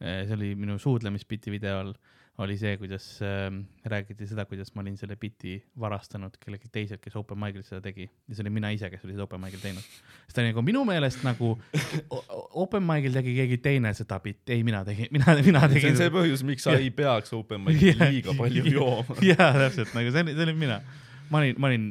[0.00, 1.92] see oli minu suudlemisbiti video all,
[2.38, 3.48] oli see, kuidas äh,
[3.90, 8.04] räägiti seda, kuidas ma olin selle biti varastanud kelleltki teiselt, kes open mic'il seda tegi
[8.06, 9.82] ja see olin mina ise, kes oli seda open mic'il teinud.
[9.82, 11.50] siis ta oli nagu minu meelest nagu
[12.62, 16.00] open mic'il tegi keegi teine seda bitti, ei mina tegin, mina, mina see tegin on
[16.04, 16.14] see.
[16.14, 16.84] põhjus, miks sa Jah.
[16.86, 18.06] ei peaks open mic'i Jah.
[18.06, 19.18] liiga palju jooma.
[19.24, 20.78] jaa, täpselt nagu see oli, see olin mina.
[21.34, 21.88] ma olin, ma olin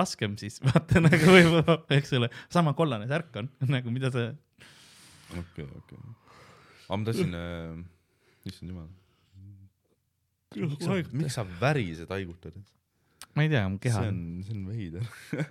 [0.00, 4.26] raskem siis, vaata nagu võib-olla, eks ole, sama kollane särk on nagu mida sa
[5.38, 6.02] okei, okei.
[6.88, 7.84] aga ma tahtsin äh,,
[8.50, 8.90] issand jumal,
[10.56, 12.56] miks sa, miks sa värised haigutad?
[13.36, 15.04] ma ei tea, mu keha see on, see on veider.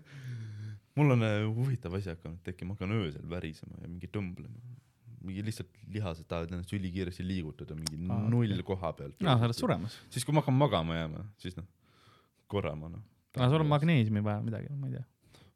[0.99, 4.75] mul on äh, huvitav asi hakanud tekkima, ma hakkan öösel värisema ja mingi tõmblema.
[5.23, 8.63] mingi lihtsalt lihased tahavad ennast ülikiiresti liigutada mingi Aa, null okei.
[8.67, 9.15] koha pealt.
[9.23, 9.95] aa, sa oled suremas.
[10.11, 11.67] siis kui ma hakkan magama jääma, siis noh,
[12.51, 13.03] korra ma noh.
[13.37, 15.05] aa, sul on magneesiumi vaja midagi, ma ei tea.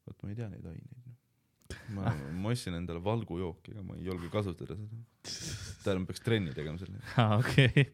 [0.07, 1.12] vot ma ei tea neid aineid.
[1.95, 2.14] ma,
[2.44, 5.02] ma ostsin endale valgujooki, aga ma ei julge kasutada seda.
[5.84, 7.02] tähendab, peaks trenni tegema selle.
[7.22, 7.90] aa, okei.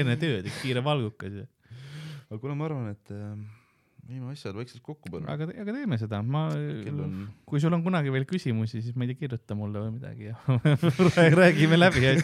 [0.00, 1.46] enne tööd, kiire valgukas ju.
[2.28, 3.32] aga kuule, ma arvan, et äh,
[4.08, 5.32] viime asjad vaikselt kokku panna.
[5.34, 9.12] aga, aga teeme seda, ma, on, kui sul on kunagi veel küsimusi, siis ma ei
[9.12, 10.38] tea, kirjuta mulle või midagi ja
[11.42, 12.14] räägime läbi ja,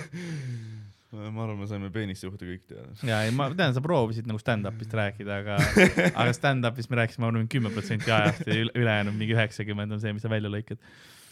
[1.14, 2.90] ma arvan, me saime peeniste kohta kõik teada.
[3.06, 5.58] ja ei, ma tean, sa proovisid nagu stand-up'ist rääkida, aga,
[6.24, 10.02] aga stand-up'ist me rääkisime, ma arvan, kümme protsenti ajast ja üle- ülejäänud mingi üheksakümmend on
[10.02, 10.82] see, mis sa välja lõikad.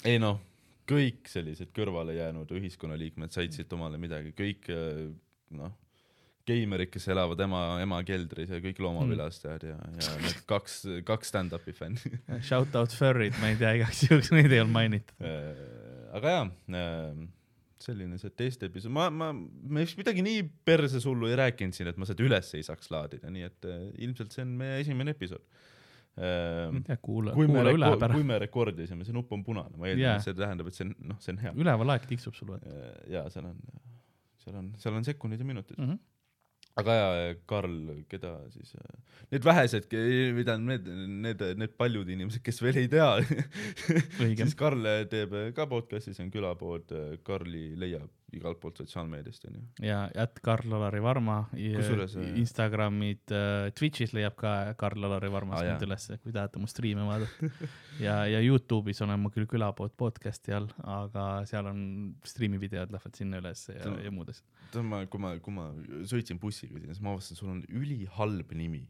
[0.08, 0.40] ei noh,
[0.88, 5.04] kõik sellised kõrvale jäänud ühiskonnaliikmed said siit omale midagi, kõik äh,
[5.58, 5.74] noh,
[6.48, 11.74] geimerid, kes elavad ema, ema keldris ja kõik loomapilastajad ja, ja need kaks, kaks stand-up'i
[11.76, 12.18] fänni.
[12.42, 15.30] Shout out furry'd, ma ei tea, igaks juhuks neid ei olnud mainitud.
[16.18, 16.48] aga jaa,
[17.82, 21.90] selline see teiste episood, ma, ma, me vist midagi nii perses hullu ei rääkinud siin,
[21.92, 25.14] et ma seda üles ei saaks laadida, nii et äh, ilmselt see on meie esimene
[25.16, 25.44] episood.
[26.84, 28.26] tea, kuula, kuula üle pärast kui.
[28.28, 30.16] me rekordisime, see nupp on punane, ma eeldan Jaa.
[30.18, 31.52] yeah., see tähendab, et see on, noh, see on hea.
[31.64, 33.62] ülevalaeg tiksub sul vaata ja seal on,
[34.44, 35.88] seal on, seal on sekundid ja minutid mm.
[35.88, 36.02] -hmm.
[36.80, 37.74] Aga ja, Karl,
[38.10, 38.72] keda siis,
[39.32, 39.90] need vähesed,
[40.36, 40.88] mida need,
[41.26, 43.10] need, need paljud inimesed, kes veel ei tea,
[44.22, 44.56] siis.
[44.58, 46.96] Karl teeb ka podcast'i, see on külapood,
[47.26, 49.62] Karli leiab igalt poolt sotsiaalmeediast onju.
[49.84, 56.18] ja jätt Karl-Alari Varma äh, Instagramid äh,, Twitch'is leiab ka Karl-Alari Varma ah, mind ülesse,
[56.22, 57.52] kui tahate mu striime vaadata.
[58.06, 61.84] ja, ja Youtube'is olen ma küll külapood podcast'i all, aga seal on
[62.26, 65.68] striimivideod lähevad sinna ülesse ja ja muud asjad tead ma, kui ma, kui ma
[66.08, 68.82] sõitsin bussiga sinna, siis ma avastasin, sul on ülihalb nimi,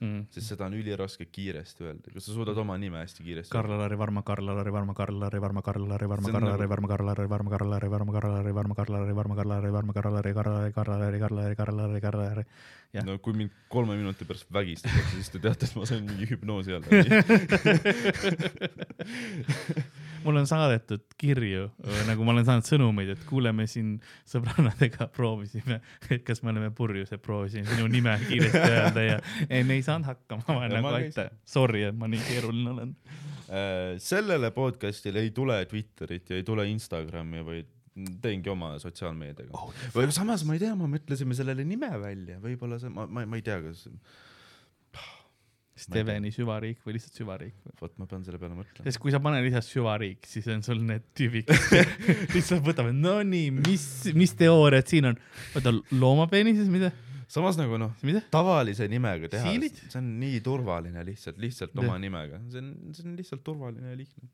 [0.00, 0.26] mm..
[0.34, 2.12] sest seda on üliraske kiiresti öelda.
[2.14, 6.26] kas sa suudad oma nime hästi kiiresti Karl-Alari Varma, Karl-Alari Varma, Karl-Alari Varma, Karl-Alari Varma,
[6.28, 9.92] See on Karl-Alari nagu- Varma, Karl-Alari Varma, Karl-Alari Varma, Karl-Alari Varma, Karl-Alari Varma, Karl-Alari Varma,
[9.92, 12.44] Karl-Alari, Karl-Alari, Karl-Alari, Karl-Alari, Karl-Alari, Karl-Alari.
[12.92, 13.04] jah.
[13.04, 16.72] no kui mind kolme minuti pärast vägistatakse, siis te teate, et ma sain mingi hüpnoosi
[16.72, 17.08] all läbi.
[20.24, 21.68] mulle on saadetud kirju,
[22.08, 23.96] nagu ma olen saanud sõnumeid, et kuule, me siin
[24.28, 25.80] sõbrannadega proovisime,
[26.10, 29.16] et kas me oleme purjus ja proovisime sinu nime kiiresti öelda ja
[29.52, 32.94] ei, me ei saanud hakkama, ma olen nagu aitäh, sorry, et ma nii keeruline olen.
[33.48, 37.74] Äh, sellele podcast'ile ei tule Twitterit ja ei tule Instagrami, vaid
[38.22, 39.52] teengi oma sotsiaalmeediaga.
[39.58, 43.24] Oh, või samas ma ei tea, me mõtlesime sellele nime välja, võib-olla see, ma, ma,
[43.26, 43.86] ma ei tea, kas,
[45.78, 48.84] Steveni süvariik või lihtsalt süvariik vot ma pean selle peale mõtlema.
[48.88, 51.50] sest kui sa paned lihtsalt süvariik, siis on sul need tüübid,
[52.36, 53.84] lihtsalt võtavad, no nii, mis,
[54.18, 55.20] mis teooriad siin on?
[55.58, 56.90] oota, loomapeenises, mida,
[57.30, 57.94] samas nagu noh,
[58.32, 61.84] tavalise nimega teha, see on nii turvaline lihtsalt, lihtsalt Jah.
[61.86, 64.28] oma nimega, see on, see on lihtsalt turvaline ja lihtne.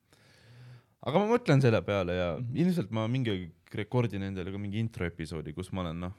[1.05, 2.57] aga ma mõtlen selle peale ja Mhm.
[2.65, 6.13] ilmselt ma mingi rekordin endale ka mingi intro episoodi, kus ma olen noh,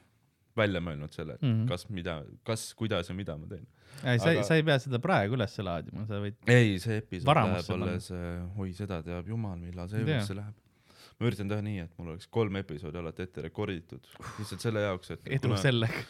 [0.56, 1.66] välja mõelnud selle, et Mhm.
[1.68, 3.66] kas, mida, kas, kuidas ja mida ma teen.
[4.04, 6.98] ei, sa ei Aga-, sa ei pea seda praegu üles laadima, sa võid, ei, see
[7.02, 8.10] episood läheb alles,
[8.58, 10.54] oi seda teab jumal, millal see üldse läheb.
[11.18, 14.04] ma üritan teha nii, et mul oleks kolm episoodi alati ette rekorditud,
[14.38, 16.02] lihtsalt selle jaoks, et edu sellega.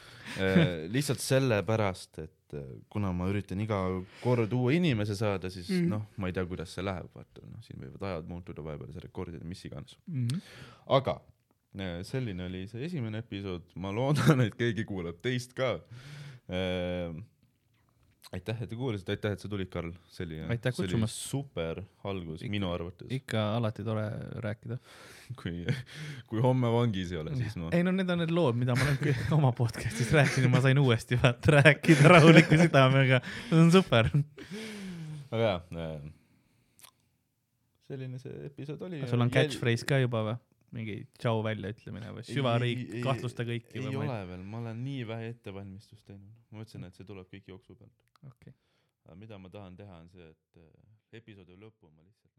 [0.42, 3.78] Eh, lihtsalt sellepärast, et eh, kuna ma üritan iga
[4.24, 5.84] kord uue inimese saada, siis Mm.
[5.84, 5.88] mm.
[5.94, 9.00] noh, ma ei tea, kuidas see läheb, vaata noh, siin võivad ajad muutuda, vahepeal see
[9.06, 9.94] rekordida, mis iganes.
[10.08, 10.40] Mhm.
[10.98, 11.35] aga eh,
[12.08, 15.74] selline oli see esimene episood, ma loodan, et keegi kuulab teist ka.
[18.36, 21.20] aitäh, et te kuulasite, aitäh, et sa tulid, Karl, selline, Aitäh see oli kutsumast.
[21.30, 24.06] super algus Ik- minu arvates, ikka alati tore
[24.44, 24.78] rääkida.
[25.42, 25.64] kui,
[26.30, 28.86] kui homme vangis ei ole, siis ma ei no need on need lood, mida ma
[28.86, 34.10] olen oma podcast'is rääkinud, ma sain uuesti vaata rääkida rahuliku südamega, see on super.
[35.30, 35.96] aga jaa äh,,
[37.86, 39.02] selline see episood oli.
[39.10, 40.36] sul on catchphrase ka juba või?
[40.74, 46.06] Mingi tšau väljaütlemine või süvariik, kahtlusta kõiki ei ole veel, ma olen nii vähe ettevalmistust
[46.08, 48.06] teinud, ma mõtlesin, et see tuleb kõik jooksu pealt.
[48.26, 48.54] okei,
[49.06, 50.72] aga mida ma tahan teha, on see, et äh,
[51.20, 52.35] episoodi lõppu ma lihtsalt